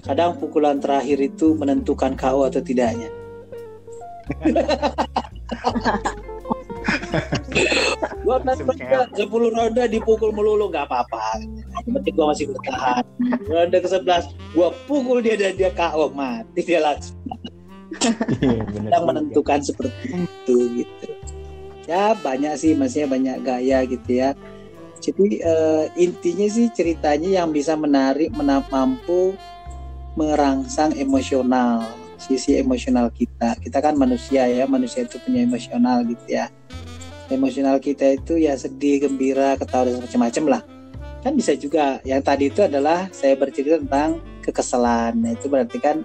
Kadang 0.00 0.38
pukulan 0.40 0.80
terakhir 0.80 1.18
itu 1.20 1.52
menentukan 1.58 2.14
KO 2.16 2.46
atau 2.48 2.62
tidaknya. 2.62 3.10
Gua 8.22 8.38
kan 8.40 8.56
10 8.56 9.18
ronda 9.28 9.84
dipukul 9.90 10.30
melulu 10.30 10.70
nggak 10.70 10.86
apa-apa. 10.86 11.42
Penting 11.84 12.14
gua 12.14 12.30
masih 12.32 12.54
bertahan. 12.54 13.02
Ronda 13.50 13.78
ke 13.82 13.88
11 13.90 14.30
gua 14.54 14.70
pukul 14.86 15.18
dia 15.20 15.34
dan 15.36 15.58
dia 15.58 15.70
KO 15.74 16.14
mati 16.14 16.62
dia 16.62 16.80
langsung. 16.80 17.18
Iya, 18.38 18.62
yang 18.94 19.02
menentukan 19.02 19.58
seperti 19.66 20.14
itu 20.14 20.56
gitu 20.78 21.10
ya 21.90 22.14
banyak 22.14 22.54
sih 22.54 22.78
maksudnya 22.78 23.10
banyak 23.10 23.36
gaya 23.42 23.82
gitu 23.82 24.10
ya. 24.14 24.30
Jadi 25.02 25.42
eh, 25.42 25.84
intinya 25.98 26.46
sih 26.46 26.70
ceritanya 26.70 27.42
yang 27.42 27.50
bisa 27.50 27.74
menarik 27.74 28.30
mena- 28.30 28.62
mampu 28.70 29.34
merangsang 30.14 30.94
emosional 30.94 31.82
sisi 32.20 32.54
emosional 32.60 33.10
kita. 33.10 33.58
Kita 33.58 33.82
kan 33.82 33.98
manusia 33.98 34.46
ya 34.46 34.70
manusia 34.70 35.02
itu 35.02 35.18
punya 35.18 35.42
emosional 35.42 36.06
gitu 36.06 36.26
ya. 36.30 36.46
Emosional 37.26 37.82
kita 37.82 38.14
itu 38.14 38.38
ya 38.38 38.54
sedih 38.54 39.08
gembira 39.08 39.58
ketawa 39.58 39.90
dan 39.90 39.98
macam-macam 39.98 40.44
lah. 40.46 40.62
Kan 41.26 41.32
bisa 41.34 41.56
juga 41.58 41.98
yang 42.06 42.22
tadi 42.22 42.52
itu 42.52 42.60
adalah 42.62 43.10
saya 43.10 43.34
bercerita 43.34 43.80
tentang 43.80 44.20
kekesalan. 44.44 45.16
Nah, 45.20 45.32
itu 45.32 45.48
berarti 45.48 45.78
kan 45.80 46.04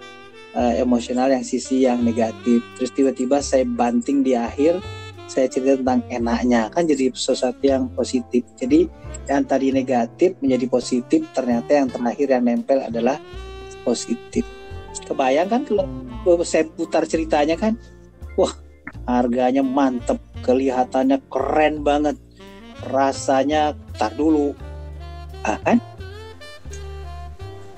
eh, 0.56 0.74
emosional 0.80 1.30
yang 1.30 1.44
sisi 1.44 1.84
yang 1.84 2.00
negatif. 2.00 2.64
Terus 2.80 2.92
tiba-tiba 2.96 3.44
saya 3.44 3.68
banting 3.68 4.24
di 4.24 4.40
akhir 4.40 4.80
saya 5.26 5.50
cerita 5.50 5.82
tentang 5.82 6.06
enaknya. 6.10 6.70
Kan 6.70 6.86
jadi 6.86 7.10
sesuatu 7.14 7.62
yang 7.66 7.90
positif. 7.94 8.46
Jadi 8.58 8.86
yang 9.26 9.44
tadi 9.46 9.74
negatif 9.74 10.38
menjadi 10.42 10.66
positif 10.70 11.22
ternyata 11.34 11.70
yang 11.74 11.90
terakhir 11.90 12.28
yang 12.30 12.44
nempel 12.46 12.80
adalah 12.82 13.18
positif. 13.82 14.46
Kebayang 15.06 15.50
kan 15.52 15.62
kalau 15.66 15.86
saya 16.46 16.66
putar 16.70 17.04
ceritanya 17.10 17.58
kan? 17.58 17.78
Wah 18.38 18.54
harganya 19.06 19.62
mantep 19.62 20.18
kelihatannya 20.46 21.22
keren 21.30 21.82
banget 21.82 22.18
rasanya 22.90 23.74
tar 23.98 24.14
dulu. 24.14 24.54
Ah 25.42 25.58
kan? 25.62 25.82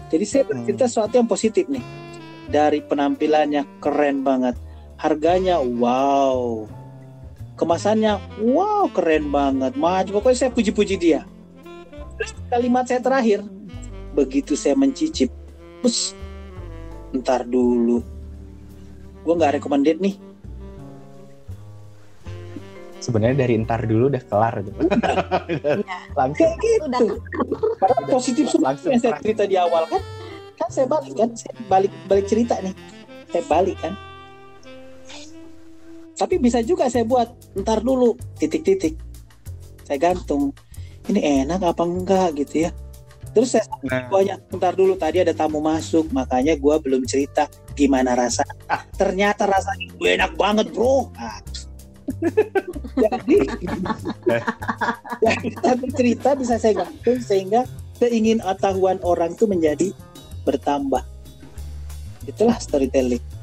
Jadi 0.08 0.24
saya 0.24 0.44
bercerita 0.48 0.88
sesuatu 0.88 1.20
yang 1.20 1.28
positif 1.28 1.68
nih. 1.68 1.84
Dari 2.48 2.80
penampilannya 2.80 3.84
keren 3.84 4.24
banget. 4.24 4.56
Harganya 4.98 5.60
wow 5.60 6.77
kemasannya 7.58 8.22
wow 8.46 8.86
keren 8.94 9.34
banget. 9.34 9.74
Maju 9.74 10.10
pokoknya 10.22 10.48
saya 10.48 10.52
puji-puji 10.54 10.96
dia. 10.96 11.26
Terus 12.16 12.32
kalimat 12.54 12.86
saya 12.86 13.02
terakhir 13.02 13.42
begitu 14.14 14.54
saya 14.54 14.78
mencicip 14.78 15.34
bus 15.82 16.14
ntar 17.18 17.44
dulu. 17.50 18.06
Gue 19.26 19.34
nggak 19.34 19.58
recommended 19.60 19.98
nih. 19.98 20.16
Sebenarnya 23.02 23.48
dari 23.48 23.54
entar 23.58 23.82
dulu 23.86 24.14
udah 24.14 24.24
kelar 24.26 24.56
gitu. 24.62 24.80
Langsung. 26.20 26.46
Kayak 26.46 26.56
gitu. 26.62 26.86
Udah. 26.86 27.02
Karena 27.82 28.00
positif 28.10 28.46
semua 28.52 28.74
Langsung 28.74 28.90
yang 28.94 29.02
saya 29.02 29.16
cerita 29.22 29.44
di 29.48 29.56
awal 29.58 29.86
kan? 29.90 30.02
Kan 30.58 30.70
saya 30.74 30.86
balik 30.90 31.14
kan? 31.14 31.30
Saya 31.34 31.54
balik 31.70 31.94
balik 32.10 32.26
cerita 32.26 32.58
nih. 32.60 32.74
Saya 33.32 33.44
balik 33.48 33.78
kan 33.80 33.94
tapi 36.18 36.42
bisa 36.42 36.66
juga 36.66 36.90
saya 36.90 37.06
buat 37.06 37.30
ntar 37.62 37.86
dulu 37.86 38.18
titik-titik. 38.42 38.98
Saya 39.86 40.02
gantung 40.02 40.52
ini 41.08 41.46
enak 41.46 41.62
apa 41.62 41.86
enggak? 41.86 42.34
gitu 42.42 42.68
ya. 42.68 42.72
Terus 43.32 43.54
saya 43.54 43.70
Nah, 43.86 44.10
banyak 44.10 44.50
ntar 44.58 44.74
dulu 44.74 44.98
tadi 44.98 45.22
ada 45.22 45.32
tamu 45.32 45.62
masuk 45.62 46.10
makanya 46.10 46.58
gua 46.58 46.82
belum 46.82 47.06
cerita 47.06 47.46
gimana 47.78 48.18
rasa. 48.18 48.42
Ternyata 48.98 49.46
rasanya 49.46 49.94
gue 49.94 50.10
enak 50.18 50.34
banget 50.34 50.74
bro. 50.74 51.14
Nah. 51.14 51.40
jadi 53.04 53.38
jadi 55.22 55.50
satu 55.60 55.86
cerita 55.94 56.34
bisa 56.34 56.58
saya 56.58 56.82
gantung 56.82 57.20
sehingga 57.22 57.70
keingin 58.02 58.42
tahuan 58.58 58.98
orang 59.06 59.38
itu 59.38 59.46
menjadi 59.46 59.94
bertambah. 60.42 61.06
Itulah 62.26 62.58
storytelling 62.58 63.37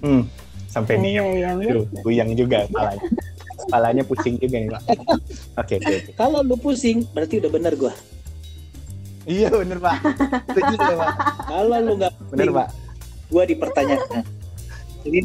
hmm, 0.00 0.22
sampai 0.68 0.94
nih 0.98 1.20
Aduh, 1.20 1.84
buyang 2.02 2.30
juga 2.34 2.64
kepalanya. 2.68 3.04
Kepalanya 3.60 4.02
pusing 4.08 4.34
juga 4.40 4.56
nih, 4.56 4.70
Pak. 4.72 4.82
Oke, 5.60 5.74
oke, 5.78 5.92
oke. 6.00 6.10
kalau 6.16 6.40
lu 6.40 6.56
pusing 6.56 7.04
berarti 7.12 7.38
udah 7.38 7.50
bener 7.52 7.74
gua 7.76 7.92
Iya, 9.28 9.52
bener, 9.52 9.78
Pak. 9.78 9.96
Setuju 10.48 10.74
Pak. 10.80 11.10
kalau 11.44 11.76
lu 11.78 11.92
nggak 12.00 12.12
Bener, 12.32 12.48
pusing, 12.48 12.56
Pak. 12.56 12.68
gua 13.30 13.42
dipertanyakan 13.46 14.22
jadi 15.00 15.18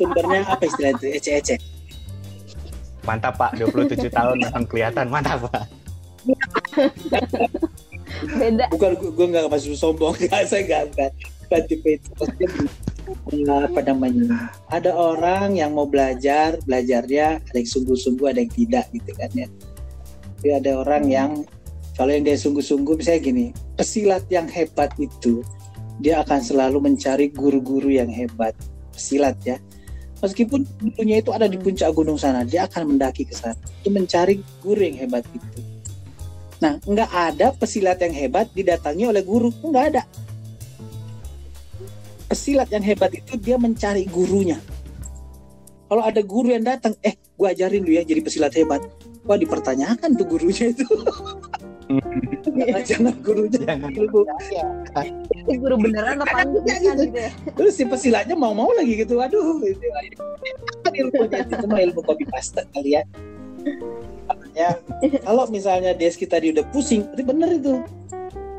sumbernya 0.00 0.40
apa 0.48 0.64
istilah 0.64 0.92
itu 0.96 1.06
ece-ece 1.12 1.56
Mantap, 3.04 3.40
Pak. 3.40 3.56
27 3.56 4.12
tahun 4.12 4.36
langsung 4.44 4.68
kelihatan. 4.68 5.08
Mantap, 5.08 5.48
Pak. 5.48 5.64
beda. 8.36 8.64
bukan 8.72 8.90
gua, 9.00 9.10
gua 9.16 9.26
nggak 9.32 9.44
masuk 9.48 9.76
sombong 9.76 10.12
nggak 10.16 10.44
saya 10.50 10.62
nggak 10.66 11.10
nggak 11.48 11.62
tipe 11.70 11.88
itu 11.96 12.10
apa 13.48 13.80
namanya? 13.84 14.52
Ada 14.68 14.92
orang 14.92 15.56
yang 15.56 15.76
mau 15.76 15.88
belajar 15.88 16.60
belajarnya 16.64 17.40
ada 17.40 17.56
yang 17.56 17.68
sungguh-sungguh 17.68 18.26
ada 18.28 18.40
yang 18.44 18.52
tidak 18.52 18.84
gitu 18.92 19.12
kan 19.16 19.30
ya. 19.34 19.48
Tapi 20.38 20.48
ada 20.54 20.70
orang 20.80 21.04
yang 21.08 21.30
kalau 21.98 22.14
yang 22.14 22.22
dia 22.22 22.38
sungguh-sungguh 22.38 22.94
misalnya 23.00 23.20
gini 23.24 23.46
pesilat 23.74 24.24
yang 24.30 24.46
hebat 24.46 24.94
itu 25.02 25.42
dia 25.98 26.22
akan 26.22 26.38
selalu 26.38 26.78
mencari 26.78 27.32
guru-guru 27.34 27.90
yang 27.90 28.10
hebat 28.10 28.54
pesilat 28.94 29.34
ya. 29.42 29.58
Meskipun 30.18 30.66
gurunya 30.82 31.22
itu 31.22 31.30
ada 31.30 31.46
di 31.46 31.58
puncak 31.58 31.94
gunung 31.94 32.18
sana 32.18 32.42
dia 32.42 32.66
akan 32.66 32.94
mendaki 32.94 33.26
ke 33.26 33.34
sana 33.34 33.54
untuk 33.82 33.92
mencari 34.02 34.42
guru 34.62 34.82
yang 34.82 34.98
hebat 34.98 35.22
itu. 35.30 35.58
Nah, 36.58 36.74
nggak 36.82 37.10
ada 37.14 37.54
pesilat 37.54 38.02
yang 38.02 38.10
hebat 38.10 38.50
didatangi 38.50 39.06
oleh 39.06 39.22
guru, 39.22 39.54
nggak 39.62 39.84
ada. 39.94 40.02
Pesilat 42.28 42.68
yang 42.68 42.84
hebat 42.84 43.08
itu 43.10 43.34
dia 43.34 43.56
mencari 43.56 44.04
gurunya. 44.04 44.60
Kalau 45.88 46.04
ada 46.04 46.20
guru 46.20 46.52
yang 46.52 46.60
datang, 46.60 46.92
eh, 47.00 47.16
gua 47.32 47.56
ajarin 47.56 47.80
lu 47.80 47.96
ya 47.96 48.04
jadi 48.04 48.20
pesilat 48.20 48.52
hebat. 48.52 48.84
Wah, 49.24 49.36
dipertanyakan 49.36 50.12
tuh 50.12 50.28
gurunya 50.28 50.68
itu. 50.68 50.84
Jangan- 52.44 52.84
Jangan 52.92 53.14
gurunya 53.24 53.60
Jangan 53.64 53.90
ilmu. 53.90 54.20
Ini 55.32 55.54
guru 55.56 55.74
beneran 55.80 56.20
apa 56.20 56.44
enggak 56.44 56.76
Iya, 56.76 56.92
gitu. 56.92 57.02
gitu 57.06 57.18
ya. 57.18 57.30
Terus 57.56 57.72
si 57.72 57.84
pesilatnya 57.88 58.36
mau-mau 58.36 58.68
lagi 58.76 59.00
gitu. 59.00 59.16
Aduh. 59.16 59.64
Kan 60.84 60.92
ilmunya 60.92 61.38
itu 61.48 61.64
mah 61.64 61.80
ilmu 61.80 62.00
copy 62.04 62.28
paste 62.28 62.60
kalian. 62.72 63.08
ya 64.52 64.76
kalau 65.22 65.48
misalnya 65.48 65.94
Deski 65.94 66.26
tadi 66.26 66.52
udah 66.52 66.66
pusing 66.68 67.06
itu 67.14 67.22
bener 67.22 67.48
itu 67.54 67.78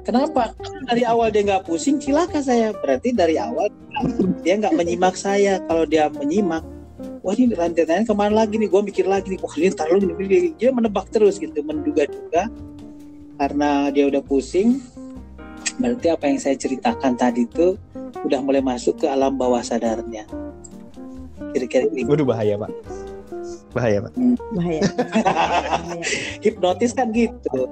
kenapa? 0.06 0.54
Dari 0.90 1.04
awal 1.06 1.32
dia 1.32 1.44
nggak 1.46 1.66
pusing 1.68 2.00
silakan 2.02 2.44
saya. 2.44 2.76
Berarti 2.76 3.14
dari 3.16 3.36
awal 3.40 3.70
dia 4.44 4.60
nggak 4.60 4.76
menyimak 4.76 5.16
saya. 5.16 5.60
Kalau 5.66 5.84
dia 5.88 6.08
menyimak 6.12 6.64
wah 7.24 7.36
ini 7.36 7.56
rentetannya 7.56 8.08
ke 8.08 8.16
mana 8.16 8.44
lagi 8.44 8.56
nih? 8.60 8.70
Gue 8.72 8.82
mikir 8.84 9.06
lagi 9.08 9.36
nih 9.36 9.40
wah 9.40 9.56
ini 9.56 9.70
terlalu 9.72 9.98
ini 10.20 10.38
dia 10.56 10.70
menebak 10.72 11.08
terus 11.12 11.40
gitu 11.40 11.60
menduga-duga 11.64 12.52
karena 13.40 13.88
dia 13.96 14.04
udah 14.12 14.20
pusing 14.24 14.84
berarti 15.80 16.12
apa 16.12 16.28
yang 16.28 16.40
saya 16.44 16.60
ceritakan 16.60 17.16
tadi 17.16 17.48
itu 17.48 17.80
udah 18.28 18.44
mulai 18.44 18.60
masuk 18.60 19.00
ke 19.00 19.08
alam 19.08 19.40
bawah 19.40 19.64
sadarnya. 19.64 20.28
Kira-kira 21.56 21.88
gitu. 21.96 22.08
Waduh 22.12 22.28
bahaya 22.28 22.60
pak 22.60 22.99
bahaya 23.74 23.98
pak. 24.06 24.12
Bahaya. 24.56 24.82
Hipnotis 26.46 26.92
kan 26.94 27.14
gitu. 27.14 27.70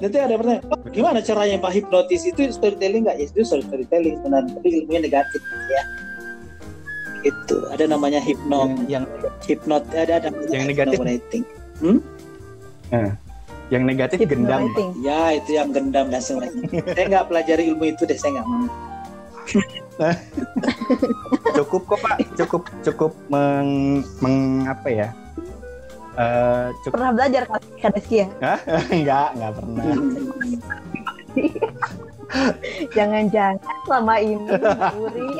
Nanti 0.00 0.16
ada 0.16 0.40
pertanyaan 0.40 0.64
"Pak, 0.64 0.80
gimana 0.96 1.20
caranya 1.20 1.60
pak 1.60 1.76
hipnotis 1.76 2.24
itu 2.24 2.48
storytelling 2.48 3.04
nggak? 3.04 3.20
Ya 3.20 3.28
itu 3.28 3.44
storytelling 3.44 4.16
sebenarnya 4.20 4.56
tapi 4.56 4.68
ilmunya 4.80 5.00
negatif 5.04 5.40
ya. 5.68 5.82
Itu 7.20 7.68
ada 7.68 7.84
namanya 7.84 8.16
hipno 8.24 8.72
yang 8.88 9.04
hipnot 9.44 9.84
ada 9.92 10.24
ada 10.24 10.28
Yang 10.48 10.64
negatif? 10.72 10.98
rating 11.04 11.44
yang 13.70 13.86
negatif 13.86 14.18
gendam 14.26 14.66
ya 14.98 15.38
itu 15.38 15.54
yang 15.54 15.70
gendam 15.70 16.10
dan 16.10 16.18
semuanya 16.18 16.50
saya 16.90 17.04
nggak 17.06 17.26
pelajari 17.30 17.70
ilmu 17.70 17.94
itu 17.94 18.02
deh 18.02 18.18
saya 18.18 18.42
nggak 18.42 18.46
mau 18.50 18.66
cukup 21.56 21.82
kok 21.86 21.98
pak. 22.00 22.16
Cukup 22.36 22.62
cukup 22.80 23.12
meng, 23.28 24.00
meng 24.24 24.64
apa 24.64 24.88
ya? 24.88 25.08
Eh, 26.20 26.66
cukup. 26.84 26.94
Pernah 26.98 27.12
belajar 27.14 27.42
kali 27.46 27.66
Kak 27.80 27.90
Deski 27.96 28.16
ya? 28.24 28.28
enggak 28.96 29.28
enggak 29.36 29.52
pernah. 29.56 29.84
Jangan-jangan 32.94 33.58
selama 33.86 34.14
ini 34.22 34.54
Uri 34.94 35.30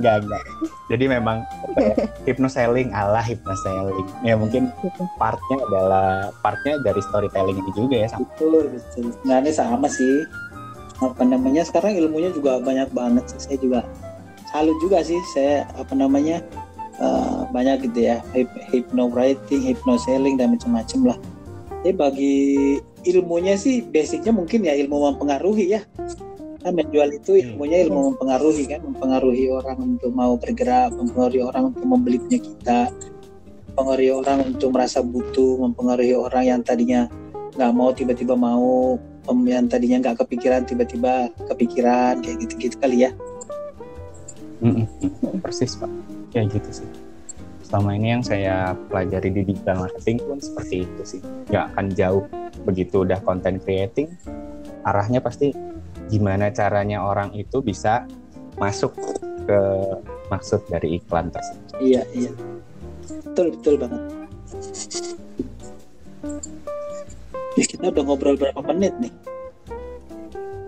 enggak 0.00 0.16
enggak. 0.24 0.42
Jadi 0.90 1.04
memang 1.06 1.44
ya, 1.76 1.92
hypnoselling 2.24 2.90
ala 2.92 3.20
hypnoselling 3.20 4.08
ya 4.24 4.34
mungkin 4.36 4.72
partnya 5.20 5.56
adalah 5.68 6.34
partnya 6.40 6.80
dari 6.84 7.00
storytelling 7.04 7.56
ini 7.56 7.72
juga 7.76 7.96
ya 8.04 8.08
sama 8.08 8.24
betul 8.36 8.64
betul. 8.72 9.04
Sebenarnya 9.20 9.52
sama 9.52 9.88
sih 9.88 10.24
apa 11.00 11.24
namanya 11.24 11.64
sekarang 11.64 11.96
ilmunya 11.96 12.30
juga 12.32 12.60
banyak 12.60 12.92
banget 12.92 13.24
sih. 13.32 13.40
Saya 13.40 13.56
juga 13.60 13.80
salut 14.52 14.76
juga 14.84 15.00
sih 15.00 15.18
saya 15.32 15.64
apa 15.78 15.96
namanya 15.96 16.44
eh, 17.00 17.40
banyak 17.50 17.90
gitu 17.90 18.12
ya 18.12 18.20
Hyp- 18.36 18.60
hypnowriting 18.68 19.62
hypnoselling 19.64 20.36
dan 20.36 20.52
macam-macam 20.54 21.14
lah. 21.14 21.18
Jadi 21.80 21.94
bagi 21.96 22.36
ilmunya 23.08 23.56
sih 23.56 23.80
basicnya 23.80 24.36
mungkin 24.36 24.68
ya 24.68 24.76
ilmu 24.76 25.16
mempengaruhi 25.16 25.72
ya. 25.72 25.80
Kan 26.60 26.76
menjual 26.76 27.08
itu 27.16 27.40
ilmunya 27.40 27.88
ilmu 27.88 28.12
mempengaruhi 28.12 28.68
kan 28.68 28.84
mempengaruhi 28.84 29.48
orang 29.48 29.96
untuk 29.96 30.12
mau 30.12 30.36
bergerak 30.36 30.92
mempengaruhi 30.92 31.40
orang 31.40 31.72
untuk 31.72 31.84
membeli 31.88 32.20
punya 32.20 32.36
kita 32.36 32.80
mempengaruhi 33.72 34.12
orang 34.12 34.38
untuk 34.44 34.68
merasa 34.68 35.00
butuh 35.00 35.56
mempengaruhi 35.56 36.12
orang 36.12 36.44
yang 36.44 36.60
tadinya 36.60 37.08
nggak 37.56 37.72
mau 37.72 37.96
tiba-tiba 37.96 38.36
mau 38.36 39.00
em, 39.28 39.40
yang 39.44 39.66
tadinya 39.68 39.96
nggak 40.00 40.16
kepikiran 40.24 40.64
tiba-tiba 40.64 41.28
kepikiran 41.50 42.24
kayak 42.24 42.36
gitu-gitu 42.46 42.76
kali 42.80 43.08
ya. 43.08 43.10
Mm-mm. 44.60 44.84
persis 45.40 45.76
pak. 45.76 45.88
Kayak 46.32 46.60
gitu 46.60 46.84
sih. 46.84 46.88
Selama 47.64 47.96
ini 47.96 48.18
yang 48.18 48.24
saya 48.24 48.74
pelajari 48.90 49.30
di 49.30 49.42
digital 49.46 49.88
marketing 49.88 50.18
pun 50.24 50.38
seperti 50.40 50.84
itu 50.84 51.02
sih. 51.04 51.20
Nggak 51.48 51.64
akan 51.74 51.86
jauh 51.96 52.24
begitu 52.64 53.08
udah 53.08 53.18
content 53.24 53.56
creating 53.64 54.12
arahnya 54.84 55.20
pasti 55.20 55.52
gimana 56.08 56.50
caranya 56.50 57.04
orang 57.04 57.32
itu 57.36 57.60
bisa 57.60 58.04
masuk 58.58 58.96
ke 59.46 59.60
maksud 60.28 60.60
dari 60.68 61.00
iklan 61.00 61.30
tersebut. 61.30 61.78
Iya 61.80 62.02
iya. 62.12 62.32
Betul 63.24 63.56
betul 63.56 63.74
banget 63.80 64.02
ya, 67.58 67.64
kita 67.66 67.90
udah 67.90 68.02
ngobrol 68.06 68.36
berapa 68.38 68.60
menit 68.70 68.94
nih? 69.00 69.12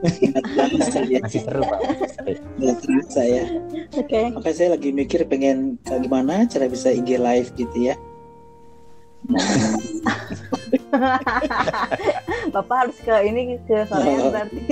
Saya, 0.90 1.22
masih 1.22 1.46
seru 1.46 1.62
pak. 1.62 1.78
Masih 1.78 2.10
seru. 2.10 2.34
nggak 2.58 2.76
terasa 2.82 3.22
ya. 3.22 3.46
Oke. 3.94 4.34
Makanya 4.34 4.56
saya 4.58 4.74
lagi 4.74 4.90
mikir 4.90 5.22
pengen 5.30 5.78
kayak 5.86 6.02
gimana 6.02 6.42
cara 6.50 6.66
bisa 6.66 6.90
IG 6.90 7.22
live 7.22 7.54
gitu 7.54 7.94
ya. 7.94 7.94
Bapak 12.54 12.76
harus 12.82 12.98
ke 12.98 13.14
ini 13.22 13.62
ke 13.62 13.86
sorean 13.86 14.34
berarti. 14.34 14.58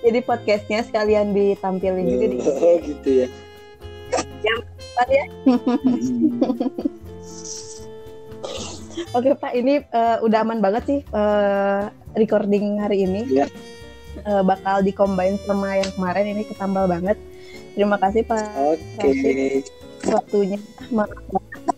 Jadi 0.00 0.18
podcastnya 0.24 0.84
sekalian 0.84 1.32
ditampilin 1.32 2.08
juga 2.08 2.26
di 2.28 2.40
oh 2.40 2.76
gitu 2.80 3.24
ya 3.24 3.28
Pak 5.00 5.08
ya. 5.08 5.24
Oke 9.16 9.32
Pak, 9.32 9.52
ini 9.56 9.80
eh, 9.80 10.16
udah 10.20 10.38
aman 10.44 10.60
banget 10.60 10.82
sih 10.84 11.00
eh, 11.00 11.82
recording 12.20 12.76
hari 12.76 13.08
ini. 13.08 13.24
Iya. 13.32 13.48
Eh, 14.28 14.42
bakal 14.44 14.84
dikombin 14.84 15.40
sama 15.48 15.80
yang 15.80 15.88
kemarin 15.96 16.36
ini 16.36 16.44
ketambal 16.44 16.84
banget. 16.84 17.16
Terima 17.72 17.96
kasih 17.96 18.28
Pak 18.28 18.44
oke 18.60 19.08
waktunya. 20.04 20.60
Maaf 20.92 21.08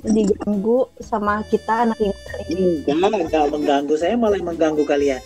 diganggu 0.02 0.90
sama 0.98 1.46
kita 1.46 1.86
anak 1.86 1.98
ini. 2.02 2.82
enggak 2.90 3.22
enggak 3.22 3.44
mengganggu 3.54 3.94
saya 3.94 4.18
malah 4.18 4.40
mengganggu 4.42 4.82
kalian 4.82 5.22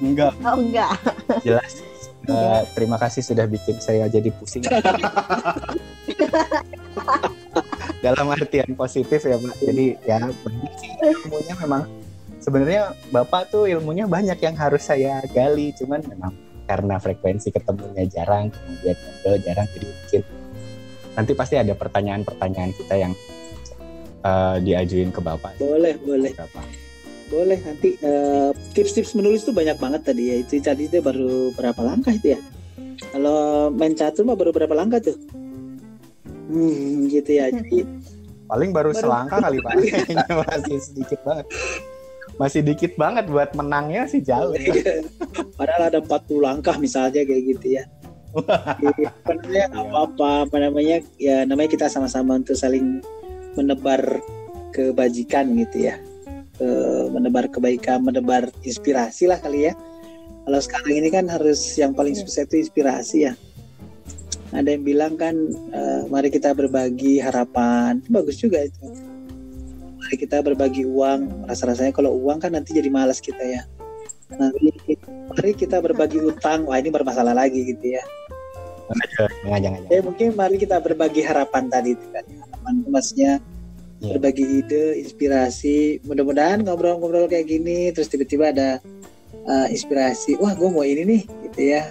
enggak 0.00 0.32
Oh 0.46 0.56
enggak. 0.56 0.96
jelas 1.44 1.82
Eh, 2.28 2.62
terima 2.76 3.00
kasih 3.00 3.24
sudah 3.24 3.48
bikin 3.48 3.80
saya 3.80 4.04
jadi 4.04 4.28
pusing. 4.36 4.60
Dalam 8.04 8.26
artian 8.30 8.76
positif 8.76 9.24
ya 9.26 9.40
pak 9.40 9.56
jadi 9.58 9.96
ya 10.06 10.20
banyak 10.22 10.72
sih 10.78 10.92
ilmunya 11.02 11.54
memang 11.64 11.82
sebenarnya 12.38 12.92
bapak 13.10 13.50
tuh 13.50 13.64
ilmunya 13.66 14.04
banyak 14.04 14.36
yang 14.44 14.52
harus 14.60 14.84
saya 14.84 15.24
gali. 15.32 15.72
Cuman 15.72 16.04
memang 16.04 16.36
karena 16.68 17.00
frekuensi 17.00 17.48
ketemunya 17.48 18.04
jarang 18.12 18.52
kemudian 18.52 18.92
ngobrol 18.92 19.40
jarang 19.40 19.64
jadi 19.72 19.88
mungkin 19.88 20.22
nanti 21.16 21.32
pasti 21.32 21.56
ada 21.56 21.72
pertanyaan-pertanyaan 21.72 22.76
kita 22.76 22.94
yang 23.08 23.16
eh, 24.20 24.56
diajuin 24.68 25.08
ke 25.08 25.24
bapak. 25.24 25.56
Boleh 25.56 25.96
boleh. 26.04 26.36
Bapak. 26.36 26.87
Boleh 27.28 27.58
nanti 27.62 27.94
eh, 28.00 28.50
tips-tips 28.72 29.14
menulis 29.14 29.44
tuh 29.44 29.54
banyak 29.54 29.76
banget 29.76 30.02
tadi 30.08 30.32
ya. 30.32 30.36
Itu 30.40 30.58
tadi 30.58 30.88
itu 30.88 30.98
baru 30.98 31.52
berapa 31.54 31.80
langkah 31.84 32.12
itu 32.12 32.34
ya? 32.34 32.40
Kalau 33.14 33.70
main 33.70 33.94
catur 33.94 34.26
mah 34.26 34.34
baru 34.34 34.50
berapa 34.50 34.74
langkah 34.74 34.98
tuh? 34.98 35.16
Hmm 36.48 37.06
gitu 37.06 37.30
ya. 37.36 37.52
Jadi 37.52 37.84
paling 38.48 38.70
baru, 38.72 38.90
Baru- 38.96 39.02
selangkah 39.04 39.38
kali 39.44 39.60
pak. 39.60 39.72
Masih 40.48 40.78
sedikit 40.80 41.20
banget. 41.22 41.46
Masih 42.38 42.60
dikit 42.62 42.92
banget 42.94 43.24
buat 43.26 43.50
menangnya 43.52 44.06
sih 44.06 44.22
jauh. 44.22 44.54
Ya. 44.54 45.02
padahal 45.58 45.90
ada 45.90 45.98
40 46.00 46.38
langkah 46.38 46.74
misalnya 46.78 47.26
kayak 47.26 47.42
gitu 47.56 47.66
ya. 47.76 47.84
Apa 48.32 49.32
namanya 49.36 49.66
apa-apa. 49.74 50.30
Apa 50.46 50.56
namanya? 50.62 50.96
Ya 51.18 51.42
namanya 51.44 51.70
kita 51.74 51.86
sama-sama 51.90 52.38
untuk 52.38 52.54
saling 52.54 53.02
menebar 53.58 54.22
kebajikan 54.70 55.50
gitu 55.58 55.90
ya 55.90 55.98
Eh, 56.58 57.06
menebar 57.14 57.46
kebaikan 57.46 58.02
menebar 58.02 58.50
inspirasi 58.66 59.30
lah 59.30 59.38
kali 59.38 59.70
ya. 59.70 59.78
Kalau 60.42 60.58
sekarang 60.58 60.90
ini 60.98 61.06
kan 61.06 61.30
harus 61.30 61.78
yang 61.78 61.94
paling 61.94 62.18
sukses 62.18 62.50
itu 62.50 62.66
inspirasi 62.66 63.30
ya. 63.30 63.32
Ada 64.50 64.74
yang 64.74 64.82
bilang 64.82 65.14
kan 65.14 65.38
eh, 65.70 66.02
mari 66.10 66.34
kita 66.34 66.50
berbagi 66.58 67.22
harapan. 67.22 68.02
Bagus 68.10 68.42
juga 68.42 68.66
itu. 68.66 68.90
Mari 70.02 70.18
kita 70.18 70.42
berbagi 70.42 70.82
uang. 70.82 71.46
Rasa-rasanya 71.46 71.94
kalau 71.94 72.18
uang 72.18 72.42
kan 72.42 72.50
nanti 72.50 72.74
jadi 72.74 72.90
malas 72.90 73.22
kita 73.22 73.38
ya. 73.38 73.62
Nanti 74.34 74.98
mari 75.30 75.54
kita 75.54 75.78
berbagi 75.78 76.18
utang. 76.18 76.66
Wah 76.66 76.82
ini 76.82 76.90
bermasalah 76.90 77.38
lagi 77.38 77.70
gitu 77.70 77.94
ya. 77.94 78.02
Jangan 79.46 79.60
jangan 79.62 79.80
ya 79.86 80.00
mungkin 80.02 80.34
mari 80.34 80.56
kita 80.58 80.82
berbagi 80.82 81.22
harapan 81.22 81.70
tadi 81.70 81.92
itu 81.94 82.06
kan 82.08 82.24
harapan 82.24 82.72
itu 82.82 82.88
maksudnya 82.88 83.32
Iya. 83.98 84.14
berbagi 84.14 84.62
ide 84.62 85.02
inspirasi. 85.02 85.98
Mudah-mudahan 86.06 86.62
ngobrol-ngobrol 86.62 87.26
kayak 87.26 87.50
gini 87.50 87.90
terus 87.90 88.06
tiba-tiba 88.06 88.54
ada 88.54 88.78
uh, 89.50 89.66
inspirasi. 89.66 90.38
Wah 90.38 90.54
gue 90.54 90.68
mau 90.70 90.86
ini 90.86 91.02
nih 91.02 91.22
gitu 91.50 91.60
ya. 91.74 91.90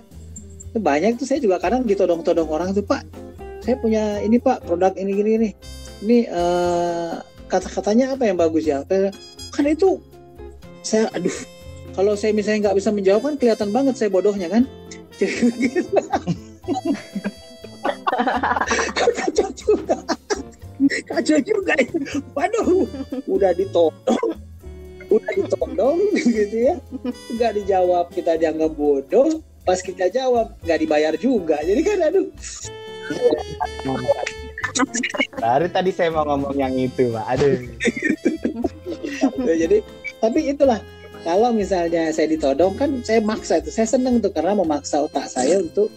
Itu 0.72 0.80
banyak 0.80 1.20
tuh 1.20 1.28
saya 1.28 1.44
juga 1.44 1.60
kadang 1.60 1.84
ditodong-todong 1.84 2.48
orang 2.48 2.72
tuh 2.72 2.84
pak 2.84 3.04
saya 3.68 3.76
punya 3.84 4.24
ini 4.24 4.40
pak 4.40 4.64
produk 4.64 4.96
ini 4.96 5.12
gini 5.12 5.32
nih 5.44 5.52
ini 6.08 6.18
uh, 6.32 7.20
kata-katanya 7.52 8.16
apa 8.16 8.24
yang 8.24 8.40
bagus 8.40 8.64
ya? 8.64 8.88
Kan 9.52 9.68
itu 9.68 10.00
saya 10.80 11.12
aduh 11.12 11.36
kalau 11.92 12.16
saya 12.16 12.32
misalnya 12.32 12.72
nggak 12.72 12.78
bisa 12.80 12.96
menjawab 12.96 13.28
kan 13.28 13.36
kelihatan 13.36 13.76
banget 13.76 14.00
saya 14.00 14.08
bodohnya 14.08 14.48
kan? 14.48 14.64
Jadi 19.36 19.64
kacau 21.08 21.40
juga 21.44 21.74
waduh. 22.34 22.88
Udah 23.28 23.52
ditodong. 23.54 24.30
Udah 25.08 25.32
ditodong 25.36 25.98
gitu 26.16 26.58
ya. 26.72 26.76
Nggak 27.36 27.52
dijawab 27.64 28.06
kita 28.12 28.36
dianggap 28.40 28.72
bodoh. 28.76 29.40
Pas 29.68 29.80
kita 29.84 30.08
jawab 30.08 30.56
nggak 30.64 30.80
dibayar 30.80 31.14
juga. 31.20 31.60
Jadi 31.64 31.82
kan 31.84 32.00
aduh. 32.08 32.28
Baru 35.40 35.68
tadi 35.72 35.92
saya 35.96 36.12
mau 36.12 36.28
ngomong 36.28 36.56
yang 36.60 36.76
itu, 36.76 37.12
Pak. 37.12 37.26
Aduh. 37.36 37.56
Ya, 39.48 39.56
jadi 39.68 39.78
tapi 40.20 40.52
itulah. 40.52 40.80
Kalau 41.28 41.52
misalnya 41.52 42.08
saya 42.16 42.32
ditodong 42.32 42.80
kan 42.80 43.04
saya 43.04 43.20
maksa 43.20 43.60
itu. 43.60 43.68
Saya 43.68 43.84
seneng 43.84 44.24
tuh 44.24 44.32
karena 44.32 44.56
memaksa 44.56 45.04
otak 45.04 45.28
saya 45.28 45.60
untuk 45.60 45.92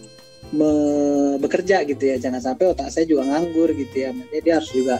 bekerja 1.39 1.83
gitu 1.87 2.03
ya. 2.03 2.15
Jangan 2.19 2.41
sampai 2.43 2.71
otak 2.71 2.91
saya 2.91 3.07
juga 3.07 3.27
nganggur 3.27 3.71
gitu 3.75 3.95
ya. 3.95 4.09
Makanya 4.11 4.41
dia 4.43 4.53
harus 4.59 4.71
juga 4.71 4.95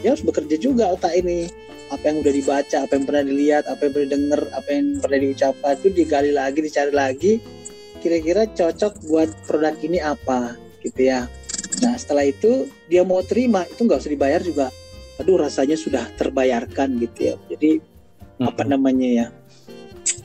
dia 0.00 0.08
harus 0.12 0.24
bekerja 0.24 0.56
juga 0.58 0.84
otak 0.92 1.12
ini. 1.16 1.48
Apa 1.92 2.10
yang 2.10 2.24
udah 2.24 2.32
dibaca 2.32 2.76
apa 2.80 2.92
yang 2.96 3.04
pernah 3.04 3.24
dilihat 3.28 3.64
apa 3.68 3.80
yang 3.86 3.92
pernah 3.92 4.10
denger 4.16 4.40
apa 4.56 4.68
yang 4.72 4.86
pernah 4.98 5.18
diucapkan 5.20 5.72
itu 5.78 5.88
digali 5.92 6.32
lagi 6.32 6.58
dicari 6.64 6.92
lagi. 6.92 7.32
Kira-kira 8.00 8.48
cocok 8.52 8.92
buat 9.08 9.30
produk 9.48 9.76
ini 9.84 10.00
apa 10.00 10.56
gitu 10.84 11.00
ya. 11.12 11.28
Nah 11.84 11.94
setelah 11.96 12.28
itu 12.28 12.68
dia 12.88 13.04
mau 13.04 13.20
terima 13.24 13.64
itu 13.68 13.84
nggak 13.84 14.00
usah 14.00 14.12
dibayar 14.12 14.40
juga. 14.40 14.68
Aduh 15.20 15.38
rasanya 15.38 15.76
sudah 15.78 16.08
terbayarkan 16.18 16.98
gitu 17.00 17.32
ya. 17.32 17.34
Jadi 17.52 17.80
apa 18.42 18.66
namanya 18.66 19.08
ya 19.08 19.26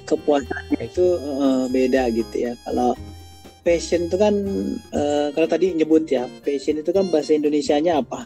kepuasannya 0.10 0.82
itu 0.82 1.06
eh, 1.20 1.66
beda 1.70 2.04
gitu 2.12 2.36
ya. 2.50 2.54
Kalau 2.66 2.98
passion 3.62 4.08
itu 4.08 4.18
kan 4.18 4.34
eh, 4.96 5.28
kalau 5.36 5.48
tadi 5.48 5.76
nyebut 5.76 6.08
ya 6.10 6.26
passion 6.42 6.80
itu 6.80 6.90
kan 6.90 7.08
bahasa 7.12 7.36
Indonesianya 7.36 8.02
apa 8.02 8.26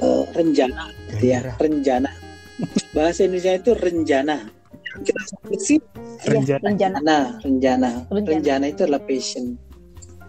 Eh, 0.00 0.24
renjana 0.32 0.88
gitu 1.12 1.28
ya 1.28 1.44
renjana 1.60 2.08
bahasa 2.96 3.28
Indonesia 3.28 3.60
itu 3.60 3.76
renjana 3.76 4.48
kita 5.04 5.20
sebut 5.28 5.60
sih 5.60 5.78
Renjana. 6.24 6.60
rencana 6.60 6.98
Nah, 7.00 7.24
renjana. 7.40 7.90
Renjana. 8.12 8.28
Renjana 8.36 8.64
itu 8.68 8.84
adalah 8.84 9.00
passion. 9.00 9.56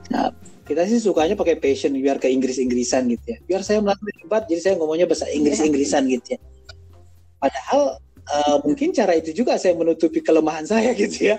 Nah, 0.08 0.32
kita 0.64 0.88
sih 0.88 1.04
sukanya 1.04 1.36
pakai 1.36 1.60
passion 1.60 1.92
biar 2.00 2.16
ke 2.16 2.32
Inggris-Inggrisan 2.32 3.12
gitu 3.12 3.36
ya. 3.36 3.38
Biar 3.44 3.62
saya 3.66 3.84
melakukan 3.84 4.16
debat, 4.24 4.44
jadi 4.48 4.62
saya 4.64 4.74
ngomongnya 4.80 5.08
bahasa 5.10 5.28
Inggris-Inggrisan 5.28 6.08
gitu 6.08 6.38
ya. 6.38 6.40
Padahal 7.42 8.00
eh, 8.28 8.58
mungkin 8.62 8.94
cara 8.94 9.18
itu 9.18 9.34
juga 9.34 9.58
saya 9.58 9.74
menutupi 9.74 10.22
kelemahan 10.22 10.66
saya 10.68 10.94
gitu 11.02 11.34
ya. 11.34 11.38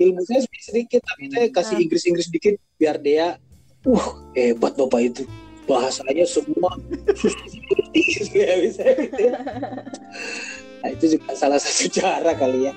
Ilmu 0.00 0.20
saya 0.24 0.40
sedikit, 0.62 1.00
tapi 1.04 1.28
saya 1.28 1.46
kasih 1.52 1.74
Hmm. 1.76 1.84
Inggris-Inggris 1.88 2.26
sedikit 2.30 2.54
biar 2.78 2.96
dia, 3.02 3.36
uh, 3.86 4.06
hebat 4.32 4.74
bapak 4.78 5.00
itu. 5.12 5.22
Bahasanya 5.68 6.26
semua 6.26 6.74
gitu 7.94 8.34
ya, 8.34 8.58
bisa 8.58 8.82
gitu 8.98 9.20
ya. 9.30 9.38
Nah, 10.82 10.90
itu 10.90 11.18
juga 11.18 11.38
salah 11.38 11.58
satu 11.62 11.86
cara 12.02 12.34
kali 12.34 12.66
ya. 12.66 12.74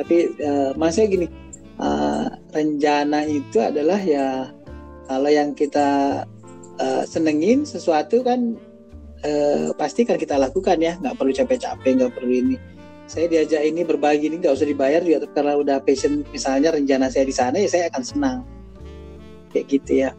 Tapi 0.00 0.32
eh, 0.40 0.70
maksudnya 0.72 1.08
gini, 1.12 1.26
eh, 1.76 2.26
rencana 2.56 3.28
itu 3.28 3.60
adalah 3.60 4.00
ya 4.00 4.48
kalau 5.04 5.28
yang 5.28 5.52
kita 5.52 6.22
eh, 6.80 7.04
senengin 7.04 7.68
sesuatu 7.68 8.24
kan 8.24 8.56
eh, 9.20 9.68
pasti 9.76 10.08
kan 10.08 10.16
kita 10.16 10.40
lakukan 10.40 10.80
ya, 10.80 10.96
nggak 10.96 11.14
perlu 11.20 11.32
capek-capek, 11.36 11.92
nggak 12.00 12.12
perlu 12.16 12.32
ini. 12.32 12.56
Saya 13.12 13.28
diajak 13.28 13.60
ini 13.60 13.84
berbagi 13.84 14.32
ini 14.32 14.40
nggak 14.40 14.56
usah 14.56 14.64
dibayar 14.64 15.04
juga 15.04 15.28
karena 15.36 15.60
udah 15.60 15.76
passion 15.84 16.24
misalnya 16.32 16.72
rencana 16.72 17.12
saya 17.12 17.28
di 17.28 17.34
sana 17.36 17.60
ya 17.60 17.68
saya 17.68 17.92
akan 17.92 18.00
senang 18.00 18.38
kayak 19.52 19.68
gitu 19.68 20.08
ya. 20.08 20.16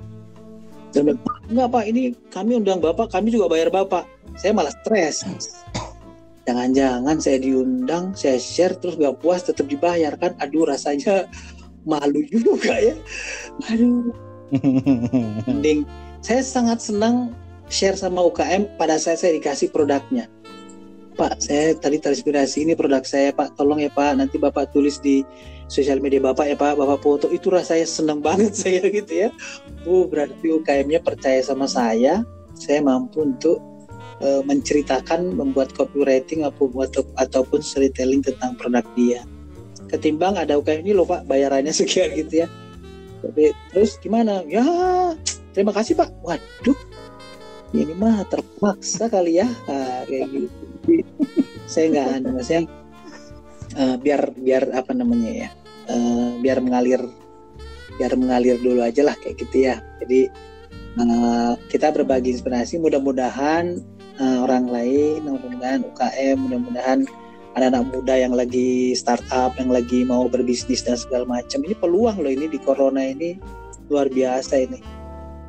Dan 0.94 1.18
enggak 1.50 1.74
pak 1.74 1.89
ini 1.89 2.14
kami 2.30 2.62
undang 2.62 2.78
bapak, 2.78 3.10
kami 3.10 3.34
juga 3.34 3.50
bayar 3.50 3.74
bapak. 3.74 4.06
Saya 4.38 4.54
malah 4.54 4.70
stres 4.86 5.26
jangan-jangan 6.44 7.18
saya 7.18 7.39
diundang, 7.39 8.12
saya 8.14 8.38
share 8.38 8.76
terus 8.76 9.00
gak 9.00 9.18
puas 9.24 9.41
tetap 9.41 9.68
dibayar 9.68 10.14
kan? 10.20 10.36
Aduh 10.44 10.68
rasanya 10.68 11.26
malu 11.88 12.22
juga 12.30 12.78
ya. 12.78 12.96
Aduh, 13.72 14.12
mending 15.50 15.88
saya 16.22 16.44
sangat 16.44 16.84
senang 16.84 17.34
share 17.72 17.98
sama 17.98 18.22
UKM 18.28 18.78
pada 18.78 19.00
saat 19.00 19.24
saya 19.24 19.34
dikasih 19.39 19.72
produknya. 19.72 20.28
Pak, 21.14 21.39
saya 21.39 21.78
tadi 21.78 22.01
terinspirasi 22.01 22.66
ini 22.66 22.74
produk 22.74 23.05
saya, 23.05 23.30
Pak. 23.30 23.53
Tolong 23.55 23.80
ya, 23.80 23.93
Pak. 23.93 24.18
Nanti 24.18 24.41
Bapak 24.41 24.74
tulis 24.74 24.97
di 24.97 25.22
sosial 25.70 26.01
media 26.01 26.20
Bapak 26.20 26.49
ya, 26.49 26.57
Pak. 26.57 26.76
Bapak 26.76 26.99
foto. 27.05 27.30
Itu 27.30 27.53
rasanya 27.53 27.86
senang 27.86 28.20
banget 28.20 28.57
saya 28.61 28.82
gitu 28.89 29.14
ya. 29.14 29.30
Oh, 29.86 30.09
berarti 30.09 30.49
UKM-nya 30.49 31.05
percaya 31.05 31.39
sama 31.45 31.70
saya. 31.70 32.26
Saya 32.57 32.82
mampu 32.82 33.22
untuk 33.22 33.61
eh, 34.22 34.41
menceritakan, 34.41 35.38
membuat 35.38 35.72
copywriting 35.78 36.43
ataupun, 36.43 36.89
ataupun 37.18 37.59
storytelling 37.61 38.26
tentang 38.26 38.57
produk 38.57 38.86
dia. 38.97 39.22
Ketimbang 39.93 40.41
ada 40.41 40.57
UKM 40.57 40.82
ini 40.82 40.97
loh 40.97 41.05
Pak, 41.05 41.30
bayarannya 41.30 41.70
sekian 41.80 42.09
gitu 42.18 42.45
ya. 42.45 42.47
Tapi 43.24 43.55
terus 43.72 43.95
gimana? 44.01 44.43
Ya, 44.49 44.66
terima 45.55 45.72
kasih 45.72 45.95
Pak. 45.95 46.11
Waduh, 46.26 46.76
ini 47.72 47.93
mah 47.95 48.26
terpaksa 48.28 49.07
kali 49.07 49.39
ya, 49.39 49.47
ah, 49.70 50.03
kayak 50.09 50.28
gitu. 50.34 50.72
Saya 51.70 51.86
nggak 51.90 52.08
anu, 52.20 52.28
maksudnya 52.38 52.62
eh, 53.80 53.96
biar 53.98 54.22
biar 54.36 54.64
apa 54.76 54.92
namanya 54.94 55.32
ya, 55.32 55.50
eh, 55.90 56.30
biar 56.44 56.60
mengalir, 56.60 57.02
biar 57.98 58.14
mengalir 58.20 58.60
dulu 58.60 58.84
aja 58.84 59.02
lah 59.08 59.16
kayak 59.18 59.40
gitu 59.42 59.72
ya. 59.72 59.80
Jadi 60.04 60.28
eh, 61.00 61.54
kita 61.72 61.90
berbagi 61.96 62.36
inspirasi, 62.36 62.78
mudah-mudahan 62.78 63.80
eh, 64.20 64.38
orang 64.44 64.70
lain, 64.70 65.26
mudah-mudahan 65.26 65.82
UKM, 65.88 66.38
mudah-mudahan 66.38 67.00
anak-anak 67.54 67.86
muda 67.94 68.14
yang 68.18 68.34
lagi 68.34 68.98
startup, 68.98 69.54
yang 69.62 69.70
lagi 69.70 70.02
mau 70.06 70.26
berbisnis 70.26 70.82
dan 70.82 70.98
segala 70.98 71.26
macam. 71.26 71.62
Ini 71.62 71.78
peluang 71.78 72.18
loh 72.22 72.32
ini 72.34 72.50
di 72.50 72.58
corona 72.58 73.06
ini 73.06 73.38
luar 73.90 74.10
biasa 74.10 74.58
ini. 74.58 74.82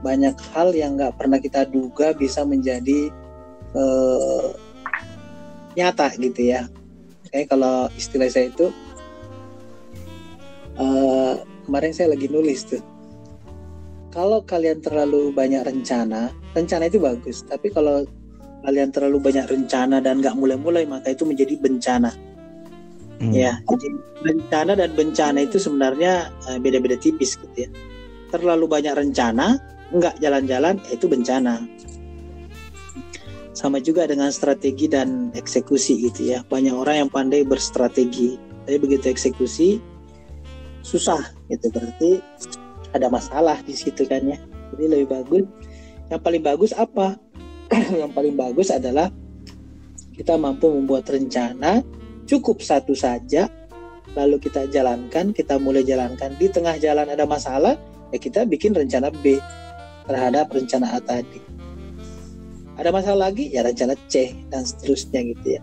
Banyak 0.05 0.37
hal 0.53 0.77
yang 0.77 1.01
nggak 1.01 1.17
pernah 1.17 1.41
kita 1.41 1.65
duga 1.65 2.13
bisa 2.13 2.45
menjadi 2.45 3.09
eh, 3.73 4.49
nyata 5.75 6.11
gitu 6.17 6.41
ya. 6.55 6.67
Kayak 7.31 7.55
kalau 7.55 7.91
istilah 7.99 8.31
saya 8.31 8.51
itu 8.51 8.71
eh, 10.79 11.35
kemarin 11.67 11.93
saya 11.95 12.15
lagi 12.15 12.27
nulis 12.31 12.67
tuh. 12.67 12.83
Kalau 14.15 14.47
kalian 14.47 14.79
terlalu 14.79 15.35
banyak 15.35 15.67
rencana, 15.67 16.31
rencana 16.55 16.87
itu 16.87 17.03
bagus. 17.03 17.43
Tapi 17.43 17.75
kalau 17.75 18.07
kalian 18.63 18.95
terlalu 18.95 19.19
banyak 19.21 19.47
rencana 19.51 19.99
dan 20.01 20.23
nggak 20.23 20.39
mulai-mulai 20.39 20.87
maka 20.89 21.13
itu 21.13 21.29
menjadi 21.29 21.59
bencana 21.61 22.15
Hmm. 23.15 23.31
ya 23.31 23.63
jadi 23.71 23.89
rencana 24.27 24.73
dan 24.75 24.91
bencana 24.99 25.47
itu 25.47 25.63
sebenarnya 25.63 26.35
eh, 26.51 26.59
beda-beda 26.59 26.99
tipis 26.99 27.39
gitu 27.39 27.55
ya 27.55 27.71
terlalu 28.35 28.67
banyak 28.67 28.91
rencana 28.91 29.63
nggak 29.95 30.19
jalan-jalan 30.19 30.83
itu 30.91 31.07
bencana 31.07 31.63
sama 33.55 33.79
juga 33.79 34.05
dengan 34.11 34.35
strategi 34.35 34.91
dan 34.91 35.31
eksekusi 35.33 36.11
gitu 36.11 36.35
ya. 36.35 36.43
Banyak 36.51 36.75
orang 36.75 37.07
yang 37.07 37.11
pandai 37.11 37.47
berstrategi 37.47 38.37
tapi 38.67 38.77
begitu 38.83 39.15
eksekusi 39.15 39.79
susah 40.83 41.23
gitu. 41.49 41.71
Berarti 41.71 42.19
ada 42.91 43.07
masalah 43.07 43.63
di 43.63 43.73
situ 43.73 44.03
kan 44.11 44.27
ya. 44.27 44.37
Jadi 44.75 44.85
lebih 44.91 45.09
bagus 45.15 45.47
yang 46.11 46.21
paling 46.21 46.43
bagus 46.43 46.75
apa? 46.75 47.17
Yang 48.05 48.13
paling 48.13 48.37
bagus 48.37 48.69
adalah 48.69 49.09
kita 50.13 50.37
mampu 50.37 50.69
membuat 50.69 51.09
rencana 51.09 51.81
cukup 52.29 52.61
satu 52.61 52.93
saja 52.93 53.49
lalu 54.13 54.37
kita 54.37 54.69
jalankan 54.69 55.33
kita 55.33 55.57
mulai 55.57 55.81
jalankan. 55.87 56.37
Di 56.37 56.53
tengah 56.53 56.77
jalan 56.77 57.09
ada 57.09 57.25
masalah 57.25 57.79
ya 58.13 58.19
kita 58.21 58.45
bikin 58.45 58.77
rencana 58.77 59.09
B 59.11 59.41
terhadap 60.05 60.53
rencana 60.53 60.93
A 60.93 61.01
tadi 61.01 61.44
ada 62.75 62.91
masalah 62.91 63.31
lagi? 63.31 63.51
Ya 63.55 63.63
rencana 63.63 63.95
C 64.11 64.35
dan 64.51 64.67
seterusnya 64.67 65.23
gitu 65.31 65.59
ya. 65.59 65.63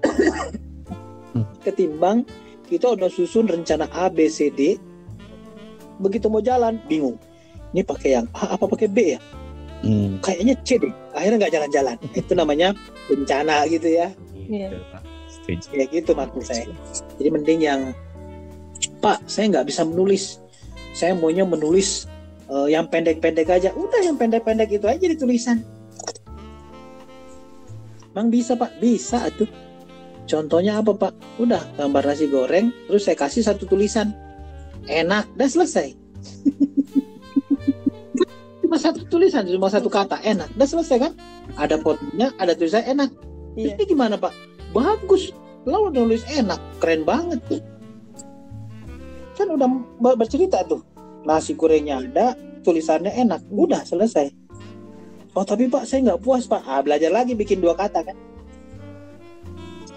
Ketimbang 1.64 2.24
kita 2.68 2.96
udah 2.96 3.08
susun 3.12 3.48
rencana 3.48 3.88
A 3.92 4.08
B 4.08 4.28
C 4.32 4.48
D 4.48 4.80
begitu 6.00 6.32
mau 6.32 6.40
jalan 6.40 6.80
bingung. 6.88 7.20
Ini 7.76 7.84
pakai 7.84 8.16
yang 8.16 8.26
A 8.32 8.56
apa 8.56 8.64
pakai 8.64 8.88
B 8.88 9.16
ya? 9.16 9.20
Hmm. 9.78 10.18
kayaknya 10.24 10.58
C 10.66 10.80
deh. 10.80 10.90
Akhirnya 11.14 11.46
nggak 11.46 11.54
jalan-jalan. 11.54 11.96
Itu 12.20 12.32
namanya 12.32 12.74
bencana 13.06 13.68
gitu 13.68 13.88
ya. 13.92 14.08
Iya. 14.48 14.74
Gitu, 15.48 15.68
ya 15.76 15.84
gitu 15.88 16.12
maksud 16.16 16.44
saya. 16.44 16.64
Jadi 17.20 17.28
mending 17.28 17.60
yang 17.60 17.80
Pak 19.04 19.28
saya 19.28 19.52
nggak 19.52 19.68
bisa 19.68 19.84
menulis. 19.84 20.40
Saya 20.96 21.12
maunya 21.14 21.44
menulis 21.44 22.08
eh, 22.48 22.72
yang 22.72 22.88
pendek-pendek 22.88 23.46
aja. 23.52 23.70
Udah 23.76 24.00
yang 24.00 24.16
pendek-pendek 24.16 24.72
itu 24.72 24.88
aja 24.88 25.04
di 25.04 25.14
tulisan 25.14 25.77
Emang 28.14 28.32
bisa 28.32 28.54
Pak. 28.54 28.80
Bisa 28.80 29.28
tuh 29.34 29.48
contohnya 30.28 30.80
apa 30.80 30.92
Pak? 30.94 31.40
Udah 31.40 31.60
gambar 31.76 32.14
nasi 32.14 32.28
goreng 32.28 32.72
terus 32.86 33.08
saya 33.08 33.16
kasih 33.16 33.42
satu 33.44 33.68
tulisan. 33.68 34.12
Enak 34.88 35.28
udah 35.36 35.48
selesai. 35.48 35.92
Cuma 38.68 38.76
satu 38.76 39.00
tulisan 39.08 39.48
cuma 39.48 39.72
satu 39.72 39.88
kata 39.88 40.20
enak 40.20 40.52
udah 40.52 40.68
selesai 40.68 41.00
kan? 41.00 41.12
Ada 41.56 41.80
fotonya 41.80 42.36
ada 42.36 42.52
tulisan 42.52 42.84
enak. 42.84 43.08
Iya. 43.56 43.80
ini 43.80 43.84
gimana 43.88 44.20
pak? 44.20 44.36
Bagus. 44.76 45.32
Lo 45.64 45.88
udah 45.88 46.04
nulis 46.04 46.20
enak. 46.28 46.60
Keren 46.76 47.08
banget 47.08 47.40
kan 49.38 49.54
udah 49.54 49.70
ber- 50.02 50.18
bercerita 50.18 50.66
tuh. 50.66 50.82
Nasi 51.22 51.54
gorengnya 51.54 52.02
ada 52.02 52.34
tulisannya 52.66 53.14
enak. 53.14 53.46
Udah 53.48 53.86
selesai 53.86 54.47
oh 55.34 55.44
tapi 55.44 55.68
pak 55.68 55.84
saya 55.84 56.12
nggak 56.12 56.22
puas 56.22 56.48
pak. 56.48 56.62
Ah, 56.64 56.80
belajar 56.80 57.12
lagi 57.12 57.36
bikin 57.36 57.60
dua 57.60 57.76
kata 57.76 58.04
kan? 58.04 58.16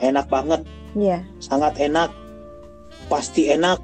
Enak 0.01 0.27
banget. 0.27 0.61
Iya. 0.91 1.23
sangat 1.39 1.79
enak. 1.79 2.11
Pasti 3.07 3.47
enak. 3.47 3.79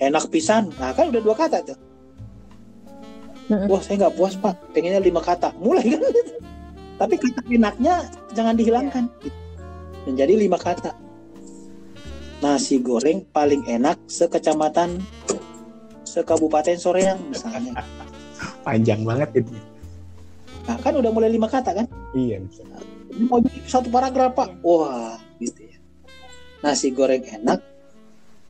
Enak 0.00 0.24
pisan. 0.32 0.72
Nah 0.80 0.96
kan 0.96 1.12
udah 1.12 1.20
dua 1.20 1.36
kata 1.36 1.60
tuh. 1.60 1.78
Wah 3.68 3.80
saya 3.84 4.06
nggak 4.06 4.16
puas 4.16 4.34
pak. 4.40 4.56
Pengennya 4.72 5.02
lima 5.04 5.20
kata. 5.20 5.52
Mulai 5.60 5.98
kan? 5.98 6.02
Tapi 7.00 7.14
kata 7.20 7.40
enaknya 7.50 7.94
jangan 8.32 8.54
dihilangkan. 8.56 9.04
Menjadi 10.08 10.34
lima 10.40 10.56
kata. 10.56 10.96
Nasi 12.40 12.80
goreng 12.80 13.24
paling 13.32 13.64
enak 13.64 14.00
sekecamatan 14.08 15.00
sekabupaten 16.04 16.76
Soreang 16.78 17.20
misalnya. 17.28 17.82
Panjang 18.66 19.04
banget 19.04 19.44
itu. 19.44 19.52
Nah 20.64 20.76
kan 20.80 20.92
udah 20.96 21.10
mulai 21.12 21.28
lima 21.28 21.48
kata 21.48 21.76
kan? 21.76 21.86
Iya. 22.16 22.40
bisa. 22.40 22.64
ini 23.14 23.24
mau 23.28 23.38
jadi 23.38 23.58
satu 23.68 23.88
paragraf 23.92 24.32
pak. 24.32 24.48
Wah 24.64 25.20
gitu 25.38 25.60
ya. 25.60 25.78
Nasi 26.64 26.88
goreng 26.90 27.22
enak 27.24 27.60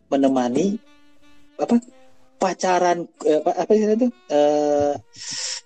menemani 0.08 0.78
apa 1.58 1.82
pacaran 2.38 3.08
eh, 3.26 3.40
apa 3.42 3.50
apa 3.56 3.70
sih 3.74 3.86
itu? 3.88 4.08
Eh, 4.30 4.94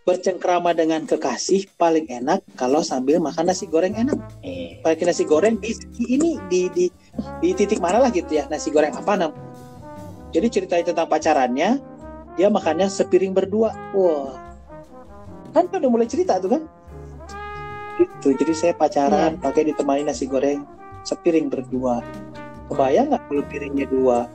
bercengkrama 0.09 0.73
dengan 0.73 1.05
kekasih 1.05 1.69
paling 1.77 2.09
enak 2.09 2.41
kalau 2.57 2.81
sambil 2.81 3.21
makan 3.21 3.53
nasi 3.53 3.69
goreng 3.69 3.93
enak. 3.93 4.17
Eh, 4.41 4.81
pakai 4.81 5.05
nasi 5.13 5.29
goreng 5.29 5.61
di 5.61 5.77
ini 6.09 6.41
di 6.49 6.73
di 6.73 6.87
di 7.45 7.49
titik 7.53 7.83
mana 7.83 8.01
lah 8.01 8.11
gitu 8.15 8.33
ya 8.33 8.49
nasi 8.49 8.73
goreng 8.73 8.97
apa 8.97 9.13
nam. 9.21 9.33
Jadi 10.33 10.47
ceritanya 10.49 10.85
tentang 10.93 11.09
pacarannya 11.13 11.71
dia 12.41 12.49
makannya 12.49 12.89
sepiring 12.89 13.37
berdua. 13.37 13.75
Wah 13.93 14.48
kan 15.53 15.65
kan 15.69 15.79
udah 15.81 15.91
mulai 15.91 16.09
cerita 16.09 16.41
tuh 16.41 16.59
kan? 16.59 16.63
Itu 17.99 18.35
jadi 18.37 18.55
saya 18.55 18.73
pacaran 18.79 19.41
pakai 19.43 19.73
ditemani 19.73 20.07
nasi 20.07 20.31
goreng 20.31 20.63
sepiring 21.03 21.49
berdua. 21.51 22.05
Kebayang 22.69 23.11
nggak 23.15 23.23
kalau 23.27 23.45
piringnya 23.49 23.87
dua? 23.89 24.29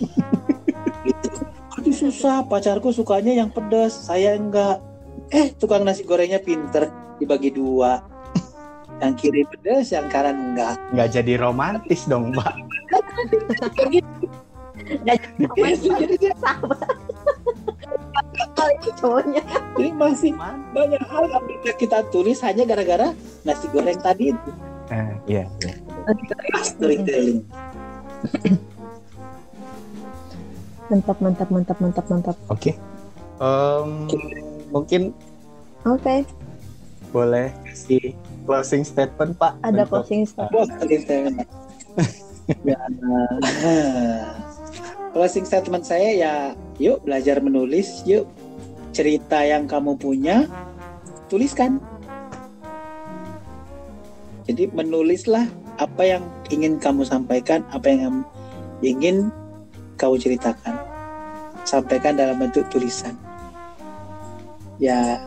Gitu. 1.04 1.28
Aduh 1.76 1.92
susah 1.92 2.48
pacarku 2.48 2.88
sukanya 2.88 3.36
yang 3.36 3.52
pedas 3.52 3.92
saya 3.92 4.32
enggak. 4.40 4.80
Eh 5.28 5.52
tukang 5.52 5.84
nasi 5.84 6.00
gorengnya 6.00 6.40
pinter 6.40 6.88
dibagi 7.20 7.52
dua. 7.52 8.00
Yang 9.04 9.14
kiri 9.20 9.42
pedas 9.44 9.92
yang 9.92 10.08
kanan 10.08 10.56
enggak. 10.56 10.80
Nggak 10.96 11.08
jadi 11.12 11.32
romantis 11.36 12.08
dong, 12.08 12.32
Mbak. 12.32 12.54
jadi 15.04 16.14
dia 16.16 16.34
Kalau 18.34 18.70
itu 18.72 18.90
cowoknya. 18.96 19.42
jadi 19.74 19.90
masih 19.92 20.32
banyak 20.70 21.02
hal 21.02 21.24
yang 21.28 21.44
bisa 21.44 21.70
kita 21.74 21.98
tulis 22.08 22.38
hanya 22.40 22.64
gara-gara 22.64 23.14
nasi 23.42 23.66
goreng 23.68 23.98
tadi 23.98 24.30
itu 24.30 24.50
Eh, 24.86 25.10
iya, 25.26 25.44
iya. 25.60 25.74
storytelling 26.60 27.40
Mantap, 30.84 31.16
mantap, 31.18 31.48
mantap, 31.48 31.78
mantap, 31.78 32.06
mantap. 32.06 32.36
Oke. 32.46 32.76
Em, 33.36 33.88
mungkin 34.68 35.16
Oke, 35.82 36.24
boleh 37.10 37.52
kasih 37.64 38.12
closing 38.44 38.80
statement, 38.82 39.36
Pak. 39.36 39.56
ada 39.62 39.84
untuk- 39.84 40.04
closing 40.04 40.24
statement. 40.24 40.68
Storytelling. 40.70 41.36
ya, 42.68 42.80
nah. 42.94 44.32
Closing 45.14 45.46
statement 45.46 45.86
saya 45.86 46.10
ya 46.10 46.34
yuk 46.82 47.06
belajar 47.06 47.38
menulis 47.38 48.02
yuk 48.02 48.26
cerita 48.90 49.46
yang 49.46 49.70
kamu 49.70 49.94
punya 49.94 50.50
tuliskan. 51.30 51.78
Jadi 54.44 54.68
menulislah 54.74 55.48
apa 55.80 56.02
yang 56.04 56.22
ingin 56.52 56.76
kamu 56.76 57.06
sampaikan 57.06 57.64
apa 57.70 57.88
yang 57.88 58.26
ingin 58.82 59.30
kamu 59.96 60.18
ceritakan. 60.18 60.76
Sampaikan 61.64 62.18
dalam 62.18 62.42
bentuk 62.42 62.66
tulisan. 62.68 63.16
Ya 64.82 65.22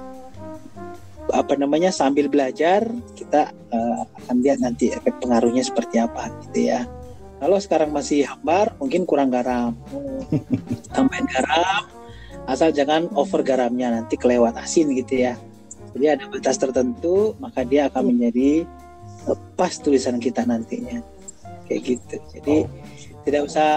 apa 1.32 1.60
namanya 1.60 1.92
sambil 1.92 2.32
belajar 2.32 2.88
kita 3.16 3.52
eh, 3.52 4.00
akan 4.24 4.36
lihat 4.44 4.64
nanti 4.64 4.96
efek 4.96 5.20
pengaruhnya 5.20 5.60
seperti 5.60 6.00
apa 6.00 6.32
gitu 6.48 6.72
ya 6.72 6.88
kalau 7.38 7.58
sekarang 7.62 7.94
masih 7.94 8.26
hambar 8.26 8.74
mungkin 8.82 9.06
kurang 9.06 9.30
garam. 9.30 9.78
Tambahin 10.96 11.28
garam 11.30 11.86
asal 12.48 12.72
jangan 12.72 13.12
over 13.14 13.44
garamnya 13.44 13.92
nanti 13.92 14.16
kelewat 14.18 14.58
asin 14.58 14.90
gitu 14.98 15.28
ya. 15.28 15.36
Jadi 15.94 16.06
ada 16.08 16.24
batas 16.30 16.58
tertentu 16.58 17.38
maka 17.38 17.62
dia 17.62 17.92
akan 17.92 18.16
menjadi 18.16 18.66
eh, 19.30 19.40
pas 19.54 19.74
tulisan 19.78 20.18
kita 20.18 20.48
nantinya. 20.48 21.04
Kayak 21.70 21.82
gitu. 21.84 22.16
Jadi 22.34 22.58
tidak 23.28 23.42
usah 23.52 23.72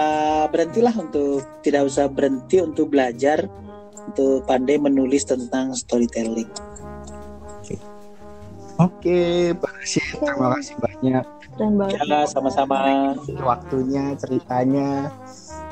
berhentilah 0.47 0.95
untuk 0.95 1.43
tidak 1.61 1.83
usah 1.91 2.07
berhenti 2.07 2.63
untuk 2.63 2.89
belajar 2.89 3.51
untuk 4.07 4.47
pandai 4.47 4.79
menulis 4.81 5.27
tentang 5.27 5.75
storytelling. 5.77 6.49
Oke, 8.81 9.53
Pak 9.53 9.71
Rashid, 9.77 10.01
terima 10.17 10.57
kasih 10.57 10.73
banyak 10.81 11.25
Keren 11.61 11.77
banget. 11.77 12.01
ya 12.09 12.25
sama-sama 12.25 12.75
waktunya, 13.45 14.17
ceritanya. 14.17 15.13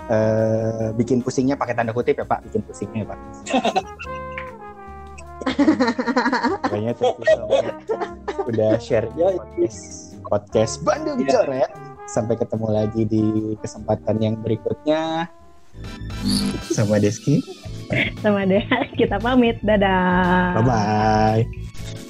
Eh, 0.10 0.90
bikin 0.94 1.22
pusingnya 1.22 1.58
pakai 1.58 1.74
tanda 1.74 1.94
kutip 1.94 2.14
ya 2.14 2.26
Pak, 2.26 2.46
bikin 2.46 2.62
pusingnya 2.62 3.06
ya 3.06 3.08
Pak. 3.10 3.20
Kayaknya. 6.70 6.94
Udah 8.46 8.72
share 8.78 9.10
di 9.14 9.22
Yo, 9.22 9.34
podcast, 9.38 9.82
podcast 10.26 10.74
Bandung 10.82 11.26
Iya. 11.26 11.42
Coret. 11.42 11.72
Sampai 12.06 12.38
ketemu 12.38 12.68
lagi 12.70 13.02
di 13.06 13.24
kesempatan 13.62 14.18
yang 14.18 14.36
berikutnya. 14.42 15.30
Sama 16.70 16.98
Deski. 16.98 17.42
Sama 18.22 18.46
deh, 18.46 18.62
kita 19.00 19.18
pamit. 19.18 19.62
Dadah. 19.62 20.58
Bye-bye. 20.62 22.09